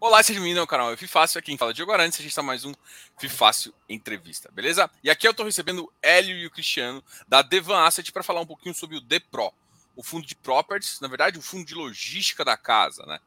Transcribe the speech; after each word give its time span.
Olá, 0.00 0.22
seja 0.22 0.38
bem-vindo 0.38 0.60
ao 0.60 0.66
canal 0.66 0.94
Fácil. 1.08 1.38
Aqui 1.38 1.46
quem 1.46 1.56
fala 1.56 1.70
é 1.70 1.74
Diego 1.74 1.90
Arantes. 1.90 2.18
A 2.18 2.22
gente 2.22 2.30
está 2.30 2.42
mais 2.42 2.64
um 2.64 2.74
Fácil 3.28 3.72
Entrevista, 3.88 4.50
beleza? 4.52 4.90
E 5.02 5.08
aqui 5.08 5.26
eu 5.26 5.30
estou 5.30 5.46
recebendo 5.46 5.84
o 5.84 5.92
Hélio 6.02 6.36
e 6.36 6.46
o 6.46 6.50
Cristiano 6.50 7.02
da 7.26 7.40
Devan 7.40 7.82
Asset 7.84 8.12
para 8.12 8.22
falar 8.22 8.40
um 8.40 8.46
pouquinho 8.46 8.74
sobre 8.74 8.96
o 8.96 9.00
DePro, 9.00 9.52
o 9.96 10.02
fundo 10.02 10.26
de 10.26 10.34
properties, 10.34 11.00
na 11.00 11.08
verdade, 11.08 11.38
o 11.38 11.42
fundo 11.42 11.64
de 11.64 11.74
logística 11.74 12.44
da 12.44 12.56
casa, 12.56 13.06
né? 13.06 13.18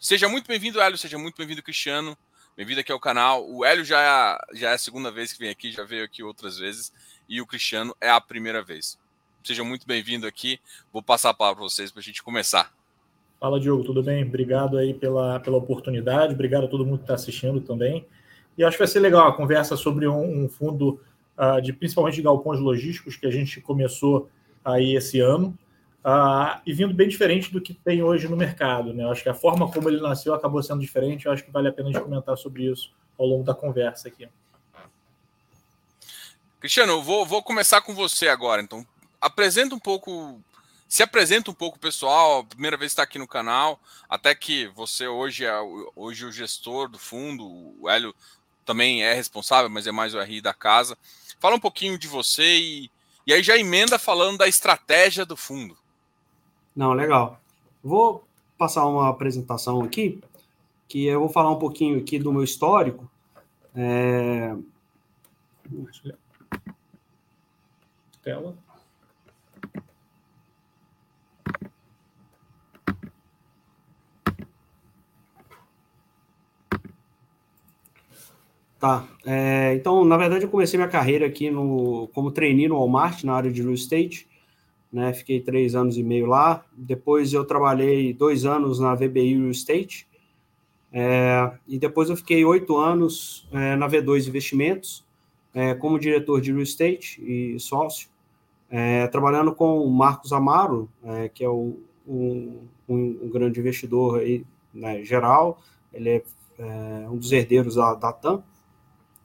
Seja 0.00 0.28
muito 0.28 0.48
bem-vindo, 0.48 0.80
Hélio. 0.80 0.98
Seja 0.98 1.18
muito 1.18 1.36
bem-vindo, 1.36 1.62
Cristiano. 1.62 2.18
Bem-vindo 2.56 2.80
aqui 2.80 2.90
ao 2.90 2.98
canal. 2.98 3.48
O 3.48 3.64
Hélio 3.64 3.84
já 3.84 4.00
é, 4.00 4.56
já 4.58 4.70
é 4.70 4.74
a 4.74 4.78
segunda 4.78 5.12
vez 5.12 5.32
que 5.32 5.38
vem 5.38 5.50
aqui, 5.50 5.70
já 5.70 5.84
veio 5.84 6.04
aqui 6.04 6.22
outras 6.22 6.58
vezes. 6.58 6.92
E 7.28 7.40
o 7.40 7.46
Cristiano 7.46 7.94
é 8.00 8.10
a 8.10 8.20
primeira 8.20 8.62
vez. 8.62 8.98
Seja 9.44 9.62
muito 9.62 9.86
bem-vindo 9.86 10.26
aqui. 10.26 10.60
Vou 10.92 11.02
passar 11.02 11.30
a 11.30 11.34
palavra 11.34 11.60
para 11.60 11.68
vocês 11.68 11.90
para 11.92 12.00
a 12.00 12.02
gente 12.02 12.22
começar. 12.22 12.74
Fala, 13.40 13.58
Diogo, 13.58 13.82
tudo 13.82 14.02
bem? 14.02 14.22
Obrigado 14.22 14.76
aí 14.76 14.92
pela, 14.92 15.40
pela 15.40 15.56
oportunidade, 15.56 16.34
obrigado 16.34 16.64
a 16.64 16.68
todo 16.68 16.84
mundo 16.84 16.98
que 16.98 17.04
está 17.04 17.14
assistindo 17.14 17.58
também. 17.58 18.06
E 18.58 18.62
acho 18.62 18.76
que 18.76 18.82
vai 18.82 18.86
ser 18.86 19.00
legal 19.00 19.26
a 19.26 19.32
conversa 19.32 19.78
sobre 19.78 20.06
um, 20.06 20.44
um 20.44 20.46
fundo 20.46 21.00
uh, 21.38 21.58
de 21.62 21.72
principalmente 21.72 22.16
de 22.16 22.22
galpões 22.22 22.60
logísticos 22.60 23.16
que 23.16 23.26
a 23.26 23.30
gente 23.30 23.58
começou 23.62 24.28
aí 24.62 24.94
esse 24.94 25.20
ano. 25.20 25.58
Uh, 26.04 26.60
e 26.66 26.72
vindo 26.74 26.92
bem 26.92 27.08
diferente 27.08 27.50
do 27.50 27.62
que 27.62 27.72
tem 27.72 28.02
hoje 28.02 28.28
no 28.28 28.36
mercado. 28.36 28.92
Né? 28.92 29.08
Acho 29.10 29.22
que 29.22 29.30
a 29.30 29.34
forma 29.34 29.70
como 29.72 29.88
ele 29.88 30.02
nasceu 30.02 30.34
acabou 30.34 30.62
sendo 30.62 30.80
diferente. 30.80 31.24
Eu 31.24 31.32
acho 31.32 31.42
que 31.42 31.50
vale 31.50 31.68
a 31.68 31.72
pena 31.72 31.88
a 31.88 31.92
gente 31.92 32.02
comentar 32.02 32.36
sobre 32.36 32.70
isso 32.70 32.92
ao 33.18 33.26
longo 33.26 33.42
da 33.42 33.54
conversa 33.54 34.08
aqui. 34.08 34.28
Cristiano, 36.60 36.92
eu 36.92 37.02
vou, 37.02 37.24
vou 37.24 37.42
começar 37.42 37.80
com 37.80 37.94
você 37.94 38.28
agora. 38.28 38.60
Então, 38.60 38.86
apresenta 39.18 39.74
um 39.74 39.78
pouco 39.78 40.38
se 40.90 41.04
apresenta 41.04 41.52
um 41.52 41.54
pouco, 41.54 41.78
pessoal. 41.78 42.42
Primeira 42.42 42.76
vez 42.76 42.90
está 42.90 43.04
aqui 43.04 43.16
no 43.16 43.28
canal. 43.28 43.78
Até 44.08 44.34
que 44.34 44.66
você 44.74 45.06
hoje 45.06 45.44
é 45.44 45.54
hoje 45.94 46.26
o 46.26 46.32
gestor 46.32 46.88
do 46.88 46.98
fundo. 46.98 47.46
O 47.80 47.88
Hélio 47.88 48.12
também 48.66 49.04
é 49.04 49.14
responsável, 49.14 49.70
mas 49.70 49.86
é 49.86 49.92
mais 49.92 50.16
o 50.16 50.20
RI 50.20 50.40
da 50.40 50.52
casa. 50.52 50.98
Fala 51.38 51.54
um 51.54 51.60
pouquinho 51.60 51.96
de 51.96 52.08
você 52.08 52.58
e, 52.58 52.90
e 53.24 53.32
aí 53.32 53.40
já 53.40 53.56
emenda 53.56 54.00
falando 54.00 54.38
da 54.38 54.48
estratégia 54.48 55.24
do 55.24 55.36
fundo. 55.36 55.78
Não, 56.74 56.92
legal. 56.92 57.40
Vou 57.84 58.24
passar 58.58 58.84
uma 58.84 59.08
apresentação 59.08 59.80
aqui, 59.82 60.20
que 60.88 61.06
eu 61.06 61.20
vou 61.20 61.28
falar 61.28 61.52
um 61.52 61.58
pouquinho 61.58 62.00
aqui 62.00 62.18
do 62.18 62.32
meu 62.32 62.42
histórico. 62.42 63.08
É... 63.76 64.56
Tela. 68.24 68.69
Tá. 78.80 79.06
É, 79.26 79.74
então, 79.74 80.06
na 80.06 80.16
verdade, 80.16 80.46
eu 80.46 80.50
comecei 80.50 80.78
minha 80.78 80.88
carreira 80.88 81.26
aqui 81.26 81.50
no, 81.50 82.08
como 82.14 82.30
trainee 82.30 82.66
no 82.66 82.76
Walmart, 82.76 83.22
na 83.24 83.34
área 83.34 83.52
de 83.52 83.60
real 83.60 83.74
estate. 83.74 84.26
Né, 84.90 85.12
fiquei 85.12 85.38
três 85.38 85.74
anos 85.76 85.98
e 85.98 86.02
meio 86.02 86.26
lá. 86.26 86.64
Depois 86.72 87.32
eu 87.32 87.44
trabalhei 87.44 88.12
dois 88.12 88.44
anos 88.44 88.80
na 88.80 88.94
VBI 88.94 89.36
Real 89.36 89.50
Estate. 89.50 90.08
É, 90.92 91.52
e 91.68 91.78
depois 91.78 92.10
eu 92.10 92.16
fiquei 92.16 92.44
oito 92.44 92.76
anos 92.76 93.46
é, 93.52 93.76
na 93.76 93.88
V2 93.88 94.26
Investimentos, 94.26 95.04
é, 95.54 95.74
como 95.74 95.98
diretor 95.98 96.40
de 96.40 96.50
real 96.50 96.62
estate 96.62 97.22
e 97.22 97.60
sócio, 97.60 98.08
é, 98.68 99.06
trabalhando 99.06 99.54
com 99.54 99.78
o 99.78 99.90
Marcos 99.90 100.32
Amaro, 100.32 100.88
é, 101.04 101.28
que 101.28 101.44
é 101.44 101.48
o, 101.48 101.78
um, 102.08 102.58
um, 102.88 103.30
grande 103.30 103.60
investidor 103.60 104.20
aí, 104.20 104.44
né, 104.74 105.04
geral. 105.04 105.60
Ele 105.92 106.24
é, 106.58 107.06
um 107.08 107.16
dos 107.16 107.30
herdeiros 107.30 107.76
da, 107.76 107.94
da 107.94 108.12
TAM. 108.12 108.42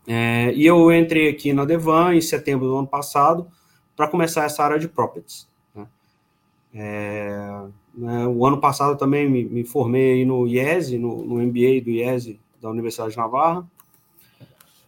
É, 0.07 0.53
e 0.53 0.65
eu 0.65 0.91
entrei 0.93 1.29
aqui 1.29 1.51
na 1.51 1.65
Devan 1.65 2.15
em 2.15 2.21
setembro 2.21 2.67
do 2.67 2.77
ano 2.77 2.87
passado 2.87 3.47
para 3.95 4.07
começar 4.07 4.45
essa 4.45 4.63
área 4.63 4.77
de 4.77 4.87
properties. 4.87 5.47
Né? 5.73 5.87
É, 6.73 7.61
né, 7.93 8.27
o 8.27 8.45
ano 8.45 8.59
passado 8.59 8.97
também 8.97 9.29
me, 9.29 9.43
me 9.45 9.63
formei 9.63 10.25
no 10.25 10.45
IESE, 10.47 10.97
no, 10.97 11.23
no, 11.23 11.35
MBA 11.35 11.81
do 11.83 11.89
IESE 11.89 12.39
da 12.61 12.69
Universidade 12.69 13.11
de 13.11 13.17
Navarra. 13.17 13.65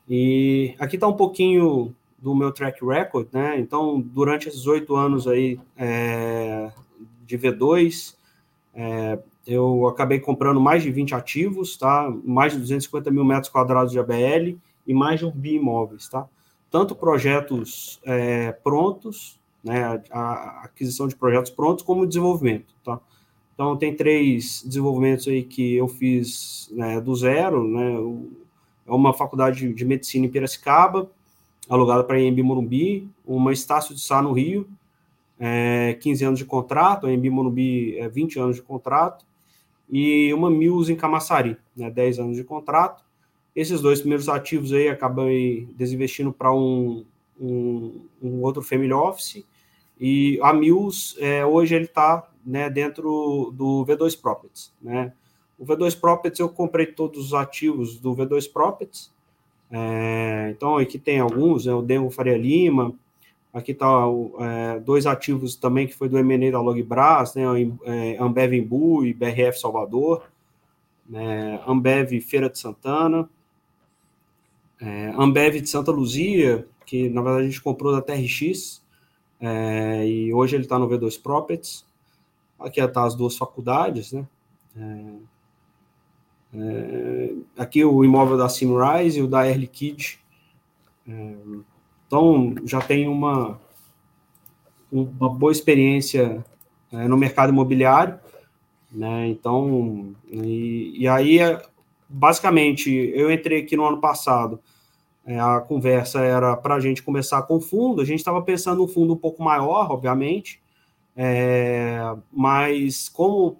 E 0.07 0.75
aqui 0.77 0.95
está 0.95 1.07
um 1.07 1.15
pouquinho 1.15 1.95
do 2.17 2.35
meu 2.35 2.51
track 2.51 2.83
record, 2.85 3.27
né? 3.31 3.59
Então, 3.59 3.99
durante 3.99 4.47
esses 4.47 4.65
oito 4.65 4.95
anos 4.95 5.27
aí 5.27 5.59
é, 5.75 6.71
de 7.25 7.37
V2, 7.37 8.15
é, 8.73 9.19
eu 9.45 9.87
acabei 9.87 10.19
comprando 10.19 10.59
mais 10.59 10.83
de 10.83 10.91
20 10.91 11.15
ativos, 11.15 11.77
tá? 11.77 12.11
Mais 12.23 12.53
de 12.53 12.59
250 12.59 13.11
mil 13.11 13.23
metros 13.23 13.49
quadrados 13.49 13.91
de 13.91 13.99
ABL, 13.99 14.57
e 14.87 14.93
mais 14.93 15.19
de 15.19 15.25
um 15.25 15.31
bi 15.31 15.55
imóveis, 15.55 16.07
tá? 16.07 16.27
Tanto 16.71 16.95
projetos 16.95 17.99
é, 18.03 18.51
prontos, 18.51 19.39
né, 19.63 20.01
a 20.11 20.61
aquisição 20.63 21.07
de 21.07 21.15
projetos 21.15 21.51
prontos, 21.51 21.83
como 21.83 22.07
desenvolvimento, 22.07 22.73
tá? 22.83 22.99
Então, 23.53 23.75
tem 23.75 23.95
três 23.95 24.63
desenvolvimentos 24.63 25.27
aí 25.27 25.43
que 25.43 25.75
eu 25.75 25.87
fiz 25.87 26.69
né, 26.71 27.01
do 27.01 27.15
zero, 27.15 27.67
né? 27.67 27.95
É 28.85 28.91
uma 28.91 29.13
faculdade 29.13 29.73
de 29.73 29.83
medicina 29.83 30.27
em 30.27 30.29
Piracicaba, 30.29 31.09
alugada 31.67 32.03
para 32.03 32.17
a 32.17 32.21
EMB 32.21 32.39
Morumbi, 32.43 33.09
uma 33.25 33.51
Estácio 33.51 33.95
de 33.95 34.01
Sá 34.01 34.21
no 34.21 34.31
Rio, 34.31 34.67
é, 35.39 35.97
15 35.99 36.23
anos 36.25 36.39
de 36.39 36.45
contrato, 36.45 37.07
a 37.07 37.11
EMB 37.11 37.29
Morumbi 37.29 37.97
é 37.97 38.07
20 38.07 38.39
anos 38.39 38.55
de 38.57 38.61
contrato, 38.61 39.25
e 39.89 40.31
uma 40.33 40.49
Mills 40.49 40.91
em 40.91 40.95
Camaçari, 40.95 41.57
né, 41.75 41.89
10 41.89 42.19
anos 42.19 42.37
de 42.37 42.43
contrato, 42.43 43.03
esses 43.57 43.81
dois 43.81 44.01
primeiros 44.01 44.29
ativos 44.29 44.71
aí 44.71 44.87
acabei 44.87 45.67
desinvestindo 45.75 46.31
para 46.31 46.53
um, 46.53 47.03
um, 47.41 48.01
um, 48.21 48.41
outro 48.43 48.61
family 48.61 48.93
office 48.93 49.43
e 49.99 50.39
a 50.43 50.53
Mills 50.53 51.17
é, 51.19 51.43
hoje 51.43 51.73
ele 51.73 51.85
está 51.85 52.29
né, 52.45 52.69
dentro 52.69 53.51
do 53.55 53.83
V2 53.83 54.21
Properties. 54.21 54.71
Né? 54.79 55.11
O 55.57 55.65
V2 55.65 55.99
Properties 55.99 56.39
eu 56.39 56.49
comprei 56.49 56.85
todos 56.85 57.25
os 57.25 57.33
ativos 57.33 57.97
do 57.97 58.15
V2 58.15 58.47
Properties. 58.53 59.11
É, 59.71 60.53
então 60.55 60.77
aqui 60.77 60.99
tem 60.99 61.19
alguns, 61.19 61.65
né, 61.65 61.73
o 61.73 61.81
Demo 61.81 62.11
Faria 62.11 62.37
Lima, 62.37 62.93
aqui 63.51 63.71
está 63.71 64.03
é, 64.39 64.79
dois 64.79 65.07
ativos 65.07 65.55
também 65.55 65.87
que 65.87 65.95
foi 65.95 66.07
do 66.07 66.19
M&A 66.19 66.51
da 66.51 66.61
Logbras, 66.61 67.33
né, 67.33 67.41
é, 67.85 68.17
Ambev 68.19 68.53
Embu 68.53 69.03
e 69.03 69.15
BRF 69.15 69.59
Salvador, 69.59 70.29
né, 71.09 71.59
Ambev 71.67 72.21
Feira 72.21 72.47
de 72.47 72.59
Santana, 72.59 73.27
é, 74.81 75.13
Ambev 75.17 75.59
de 75.61 75.69
Santa 75.69 75.91
Luzia, 75.91 76.67
que 76.85 77.09
na 77.09 77.21
verdade 77.21 77.45
a 77.45 77.49
gente 77.49 77.61
comprou 77.61 77.91
da 77.91 78.01
TRX, 78.01 78.81
é, 79.39 80.07
e 80.07 80.33
hoje 80.33 80.55
ele 80.55 80.63
está 80.63 80.79
no 80.79 80.87
V2 80.87 81.21
Properties. 81.21 81.85
Aqui 82.59 82.79
estão 82.79 83.03
tá 83.03 83.07
as 83.07 83.15
duas 83.15 83.37
faculdades, 83.37 84.11
né? 84.11 84.25
É, 84.75 85.37
é, 86.53 87.33
aqui 87.57 87.83
o 87.83 88.03
imóvel 88.03 88.37
da 88.37 88.49
Simrise 88.49 89.19
e 89.19 89.21
o 89.21 89.27
da 89.27 89.41
Air 89.41 89.57
Liquid. 89.57 90.15
É, 91.07 91.35
então, 92.07 92.55
já 92.65 92.81
tem 92.81 93.07
uma, 93.07 93.59
uma 94.91 95.29
boa 95.29 95.51
experiência 95.51 96.43
é, 96.91 97.07
no 97.07 97.17
mercado 97.17 97.49
imobiliário, 97.51 98.19
né? 98.91 99.27
Então, 99.27 100.15
e, 100.29 100.93
e 100.97 101.07
aí 101.07 101.39
basicamente, 102.09 102.89
eu 102.91 103.31
entrei 103.31 103.61
aqui 103.61 103.75
no 103.75 103.85
ano 103.85 103.99
passado, 103.99 104.59
é, 105.25 105.39
a 105.39 105.59
conversa 105.59 106.21
era 106.21 106.55
para 106.55 106.75
a 106.75 106.79
gente 106.79 107.03
começar 107.03 107.41
com 107.43 107.59
fundo, 107.59 108.01
a 108.01 108.05
gente 108.05 108.19
estava 108.19 108.41
pensando 108.41 108.83
um 108.83 108.87
fundo 108.87 109.13
um 109.13 109.17
pouco 109.17 109.43
maior, 109.43 109.91
obviamente, 109.91 110.61
é, 111.15 112.15
mas 112.31 113.09
como 113.09 113.59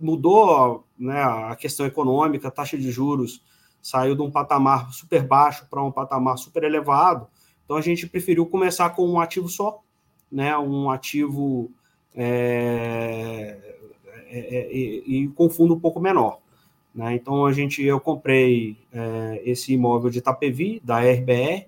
mudou 0.00 0.84
né, 0.98 1.22
a 1.22 1.54
questão 1.54 1.86
econômica, 1.86 2.48
a 2.48 2.50
taxa 2.50 2.76
de 2.76 2.90
juros 2.90 3.44
saiu 3.80 4.16
de 4.16 4.22
um 4.22 4.30
patamar 4.30 4.92
super 4.92 5.22
baixo 5.24 5.66
para 5.70 5.82
um 5.84 5.92
patamar 5.92 6.36
super 6.36 6.64
elevado, 6.64 7.28
então 7.64 7.76
a 7.76 7.80
gente 7.80 8.08
preferiu 8.08 8.46
começar 8.46 8.90
com 8.90 9.08
um 9.08 9.20
ativo 9.20 9.48
só, 9.48 9.80
né, 10.32 10.58
um 10.58 10.90
ativo 10.90 11.70
é, 12.12 13.56
é, 14.26 14.38
é 14.38 14.76
e 14.76 15.28
com 15.28 15.48
fundo 15.48 15.74
um 15.74 15.80
pouco 15.80 16.00
menor. 16.00 16.43
Né? 16.94 17.14
Então 17.14 17.44
a 17.44 17.52
gente, 17.52 17.82
eu 17.82 17.98
comprei 17.98 18.76
é, 18.92 19.42
esse 19.44 19.72
imóvel 19.72 20.10
de 20.10 20.18
Itapevi, 20.18 20.80
da 20.84 21.00
RBR. 21.00 21.66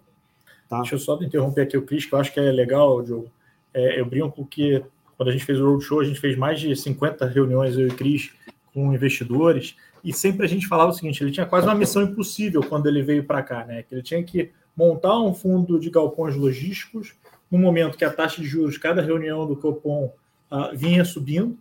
Tá? 0.69 0.79
Deixa 0.81 0.95
eu 0.95 0.99
só 0.99 1.21
interromper 1.21 1.63
aqui 1.63 1.77
o 1.77 1.83
Cris, 1.83 2.07
que 2.07 2.13
eu 2.13 2.19
acho 2.19 2.33
que 2.33 2.41
é 2.41 2.53
legal, 2.53 3.03
Diogo. 3.03 3.31
É, 3.75 4.01
eu 4.01 4.07
brinco 4.07 4.45
que 4.47 4.83
quando 5.17 5.31
a 5.31 5.33
gente 5.33 5.45
fez 5.45 5.61
o 5.61 5.71
roadshow, 5.71 6.01
a 6.01 6.05
gente 6.05 6.21
fez 6.21 6.37
mais 6.37 6.61
de 6.61 6.75
50 6.77 7.27
reuniões, 7.27 7.77
eu 7.77 7.87
e 7.87 7.91
o 7.91 7.95
Cris, 7.95 8.31
com 8.73 8.93
investidores, 8.93 9.75
e 10.05 10.13
sempre 10.13 10.45
a 10.45 10.49
gente 10.49 10.69
falava 10.69 10.91
o 10.91 10.95
seguinte: 10.95 11.23
ele 11.23 11.33
tinha 11.33 11.47
quase 11.47 11.67
uma 11.67 11.75
missão 11.75 12.03
impossível 12.03 12.63
quando 12.63 12.87
ele 12.87 13.03
veio 13.03 13.25
para 13.25 13.43
cá, 13.43 13.65
né? 13.65 13.83
Que 13.83 13.95
ele 13.95 14.03
tinha 14.03 14.23
que 14.23 14.51
montar 14.77 15.19
um 15.21 15.33
fundo 15.33 15.81
de 15.81 15.89
galpões 15.89 16.37
logísticos 16.37 17.15
no 17.51 17.59
momento 17.59 17.97
que 17.97 18.05
a 18.05 18.11
taxa 18.11 18.43
de 18.43 18.47
juros, 18.47 18.77
cada 18.77 19.01
reunião 19.01 19.47
do 19.47 19.57
Copom 19.57 20.13
uh, 20.51 20.77
vinha 20.77 21.05
subindo, 21.05 21.57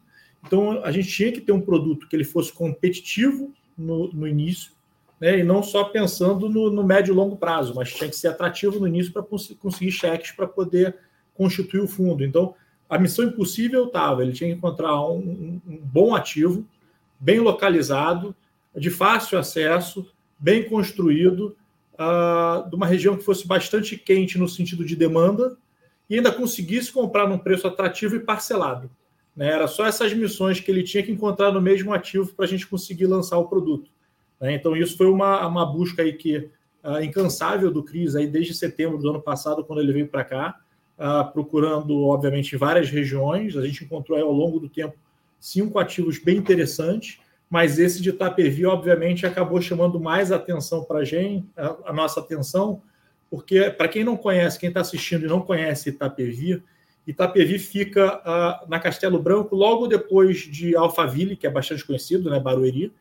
então, 0.45 0.83
a 0.83 0.91
gente 0.91 1.07
tinha 1.07 1.31
que 1.31 1.41
ter 1.41 1.51
um 1.51 1.61
produto 1.61 2.07
que 2.07 2.15
ele 2.15 2.23
fosse 2.23 2.53
competitivo 2.53 3.51
no, 3.77 4.11
no 4.13 4.27
início, 4.27 4.71
né, 5.19 5.39
e 5.39 5.43
não 5.43 5.63
só 5.63 5.85
pensando 5.85 6.47
no, 6.49 6.69
no, 6.69 6.83
médio 6.83 7.13
e 7.13 7.15
longo 7.15 7.35
prazo, 7.35 7.73
mas 7.75 7.93
tinha 7.93 8.09
que 8.09 8.15
ser 8.15 8.27
atrativo 8.27 8.79
no 8.79 8.87
início 8.87 9.11
para 9.11 9.23
conseguir 9.23 9.91
cheques 9.91 10.31
para 10.31 10.47
poder 10.47 10.95
constituir 11.33 11.81
o 11.81 11.87
fundo. 11.87 12.23
Então, 12.23 12.53
a 12.87 12.99
missão 12.99 13.25
impossível 13.25 13.85
estava, 13.85 14.21
ele 14.21 14.33
tinha 14.33 14.51
que 14.51 14.57
encontrar 14.57 15.01
um, 15.09 15.59
um, 15.67 15.79
bom 15.81 16.13
ativo, 16.13 16.65
bem 17.19 17.39
localizado, 17.39 18.35
de 18.75 18.89
fácil 18.89 19.39
acesso, 19.39 20.05
bem 20.37 20.67
construído, 20.69 21.55
uh, 21.93 22.69
de 22.69 22.75
uma 22.75 22.85
região 22.85 23.17
que 23.17 23.23
fosse 23.23 23.47
bastante 23.47 23.97
quente 23.97 24.37
no 24.37 24.47
sentido 24.47 24.85
de 24.85 24.95
demanda, 24.95 25.57
e 26.09 26.15
ainda 26.15 26.31
conseguisse 26.31 26.91
comprar 26.91 27.27
num 27.27 27.37
preço 27.37 27.65
atrativo 27.65 28.15
e 28.15 28.19
parcelado. 28.19 28.91
Né? 29.35 29.47
Era 29.47 29.67
só 29.67 29.85
essas 29.85 30.13
missões 30.13 30.59
que 30.59 30.71
ele 30.71 30.83
tinha 30.83 31.03
que 31.03 31.11
encontrar 31.11 31.51
no 31.51 31.61
mesmo 31.61 31.93
ativo 31.93 32.33
para 32.33 32.45
a 32.45 32.47
gente 32.47 32.67
conseguir 32.67 33.05
lançar 33.05 33.37
o 33.37 33.47
produto. 33.47 33.91
Né? 34.39 34.53
Então, 34.53 34.75
isso 34.75 34.95
foi 34.95 35.07
uma, 35.07 35.45
uma 35.45 35.65
busca 35.65 36.01
aí 36.01 36.13
que 36.13 36.49
uh, 36.83 37.01
incansável 37.03 37.71
do 37.71 37.83
Cris 37.83 38.15
aí 38.15 38.27
desde 38.27 38.53
setembro 38.53 38.97
do 38.97 39.09
ano 39.09 39.21
passado, 39.21 39.63
quando 39.63 39.81
ele 39.81 39.91
veio 39.93 40.07
para 40.07 40.23
cá, 40.23 40.59
uh, 40.97 41.31
procurando, 41.31 42.05
obviamente, 42.05 42.55
várias 42.55 42.89
regiões. 42.89 43.57
A 43.57 43.65
gente 43.65 43.83
encontrou 43.83 44.17
aí, 44.17 44.23
ao 44.23 44.31
longo 44.31 44.59
do 44.59 44.69
tempo 44.69 44.95
cinco 45.39 45.77
ativos 45.77 46.17
bem 46.17 46.37
interessantes, 46.37 47.19
mas 47.49 47.77
esse 47.77 48.01
de 48.01 48.09
Itapevi, 48.09 48.65
obviamente, 48.65 49.25
acabou 49.25 49.61
chamando 49.61 49.99
mais 49.99 50.31
atenção 50.31 50.83
para 50.83 50.99
a 50.99 51.03
gente, 51.03 51.47
a 51.55 51.93
nossa 51.93 52.19
atenção, 52.19 52.81
porque, 53.29 53.69
para 53.69 53.87
quem 53.87 54.03
não 54.03 54.17
conhece, 54.17 54.59
quem 54.59 54.69
está 54.69 54.81
assistindo 54.81 55.25
e 55.25 55.29
não 55.29 55.41
conhece 55.41 55.89
Itapevi, 55.89 56.63
Itapevi 57.07 57.59
fica 57.59 58.17
uh, 58.17 58.69
na 58.69 58.79
Castelo 58.79 59.19
Branco, 59.19 59.55
logo 59.55 59.87
depois 59.87 60.39
de 60.39 60.75
Alphaville, 60.75 61.35
que 61.35 61.45
é 61.45 61.49
bastante 61.49 61.85
conhecido, 61.85 62.29
né, 62.29 62.39
Barueri, 62.39 62.91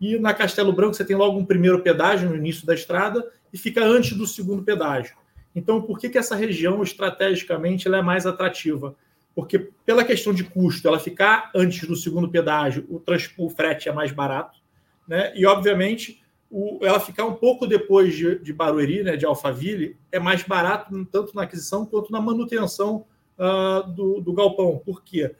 e 0.00 0.18
na 0.18 0.34
Castelo 0.34 0.72
Branco 0.72 0.94
você 0.94 1.04
tem 1.04 1.16
logo 1.16 1.38
um 1.38 1.44
primeiro 1.44 1.80
pedágio 1.80 2.28
no 2.28 2.36
início 2.36 2.66
da 2.66 2.74
estrada 2.74 3.26
e 3.52 3.56
fica 3.56 3.82
antes 3.84 4.16
do 4.16 4.26
segundo 4.26 4.62
pedágio. 4.62 5.16
Então, 5.54 5.80
por 5.80 5.98
que, 5.98 6.08
que 6.08 6.18
essa 6.18 6.34
região, 6.34 6.82
estrategicamente, 6.82 7.86
ela 7.86 7.98
é 7.98 8.02
mais 8.02 8.26
atrativa? 8.26 8.94
Porque, 9.34 9.70
pela 9.86 10.04
questão 10.04 10.34
de 10.34 10.44
custo, 10.44 10.86
ela 10.86 10.98
ficar 10.98 11.50
antes 11.54 11.88
do 11.88 11.96
segundo 11.96 12.28
pedágio, 12.28 12.84
o, 12.88 13.02
o 13.38 13.50
frete 13.50 13.88
é 13.88 13.92
mais 13.92 14.12
barato, 14.12 14.58
né? 15.06 15.32
e, 15.34 15.46
obviamente, 15.46 16.22
o, 16.50 16.78
ela 16.82 17.00
ficar 17.00 17.24
um 17.24 17.34
pouco 17.34 17.66
depois 17.66 18.14
de, 18.14 18.38
de 18.40 18.52
Barueri, 18.52 19.02
né, 19.02 19.16
de 19.16 19.24
Alphaville, 19.24 19.96
é 20.12 20.18
mais 20.18 20.42
barato 20.42 21.04
tanto 21.06 21.34
na 21.34 21.42
aquisição 21.42 21.86
quanto 21.86 22.12
na 22.12 22.20
manutenção 22.20 23.06
uh, 23.38 23.88
do, 23.92 24.20
do, 24.20 24.32
galpão. 24.32 24.80
Por 24.84 25.02
quê? 25.02 25.34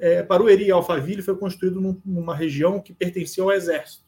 É, 0.00 0.22
Barueri 0.22 0.64
e 0.64 0.70
Alphaville 0.70 1.22
foi 1.22 1.36
construído 1.36 1.80
num, 1.80 2.00
numa 2.04 2.34
região 2.34 2.80
que 2.80 2.92
pertencia 2.92 3.42
ao 3.42 3.52
Exército. 3.52 4.04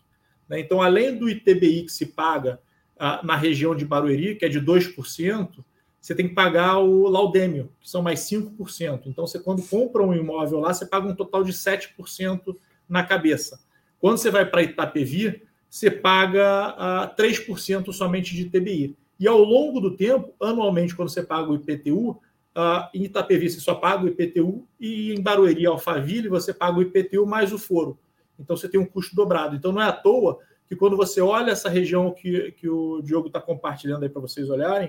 Né? 0.48 0.60
Então, 0.60 0.80
além 0.80 1.16
do 1.16 1.28
ITBI 1.28 1.84
que 1.84 1.92
se 1.92 2.06
paga 2.06 2.60
uh, 2.96 3.24
na 3.26 3.36
região 3.36 3.74
de 3.74 3.84
Barueri, 3.84 4.36
que 4.36 4.44
é 4.44 4.48
de 4.48 4.60
2%, 4.60 5.64
você 6.00 6.14
tem 6.14 6.28
que 6.28 6.34
pagar 6.34 6.78
o 6.78 7.08
laudêmio, 7.08 7.72
que 7.80 7.90
são 7.90 8.00
mais 8.00 8.20
5%. 8.20 9.02
Então, 9.06 9.26
você 9.26 9.40
quando 9.40 9.62
compra 9.62 10.02
um 10.02 10.14
imóvel 10.14 10.60
lá, 10.60 10.72
você 10.72 10.86
paga 10.86 11.08
um 11.08 11.14
total 11.14 11.42
de 11.42 11.52
7% 11.52 12.56
na 12.88 13.02
cabeça. 13.02 13.60
Quando 13.98 14.18
você 14.18 14.30
vai 14.30 14.46
para 14.46 14.62
Itapevi, 14.62 15.42
você 15.68 15.90
paga 15.90 17.12
uh, 17.12 17.16
3% 17.20 17.92
somente 17.92 18.34
de 18.34 18.44
TBI. 18.46 18.96
E 19.18 19.26
ao 19.26 19.38
longo 19.38 19.80
do 19.80 19.96
tempo, 19.96 20.32
anualmente, 20.40 20.94
quando 20.94 21.08
você 21.08 21.22
paga 21.22 21.50
o 21.50 21.56
IPTU, 21.56 22.20
uh, 22.56 22.88
em 22.94 23.04
Itapevi 23.04 23.50
você 23.50 23.60
só 23.60 23.74
paga 23.74 24.04
o 24.04 24.08
IPTU 24.08 24.66
e 24.80 25.12
em 25.12 25.20
Barueri 25.20 25.66
Alphaville 25.66 26.28
você 26.28 26.54
paga 26.54 26.78
o 26.78 26.82
IPTU 26.82 27.26
mais 27.26 27.52
o 27.52 27.58
foro. 27.58 27.98
Então 28.38 28.56
você 28.56 28.68
tem 28.68 28.80
um 28.80 28.86
custo 28.86 29.14
dobrado. 29.14 29.54
Então 29.54 29.72
não 29.72 29.82
é 29.82 29.86
à 29.86 29.92
toa 29.92 30.38
que 30.66 30.74
quando 30.74 30.96
você 30.96 31.20
olha 31.20 31.52
essa 31.52 31.68
região 31.68 32.12
que, 32.12 32.52
que 32.52 32.68
o 32.68 33.00
Diogo 33.02 33.28
está 33.28 33.40
compartilhando 33.40 34.02
aí 34.02 34.08
para 34.08 34.22
vocês 34.22 34.48
olharem, 34.48 34.88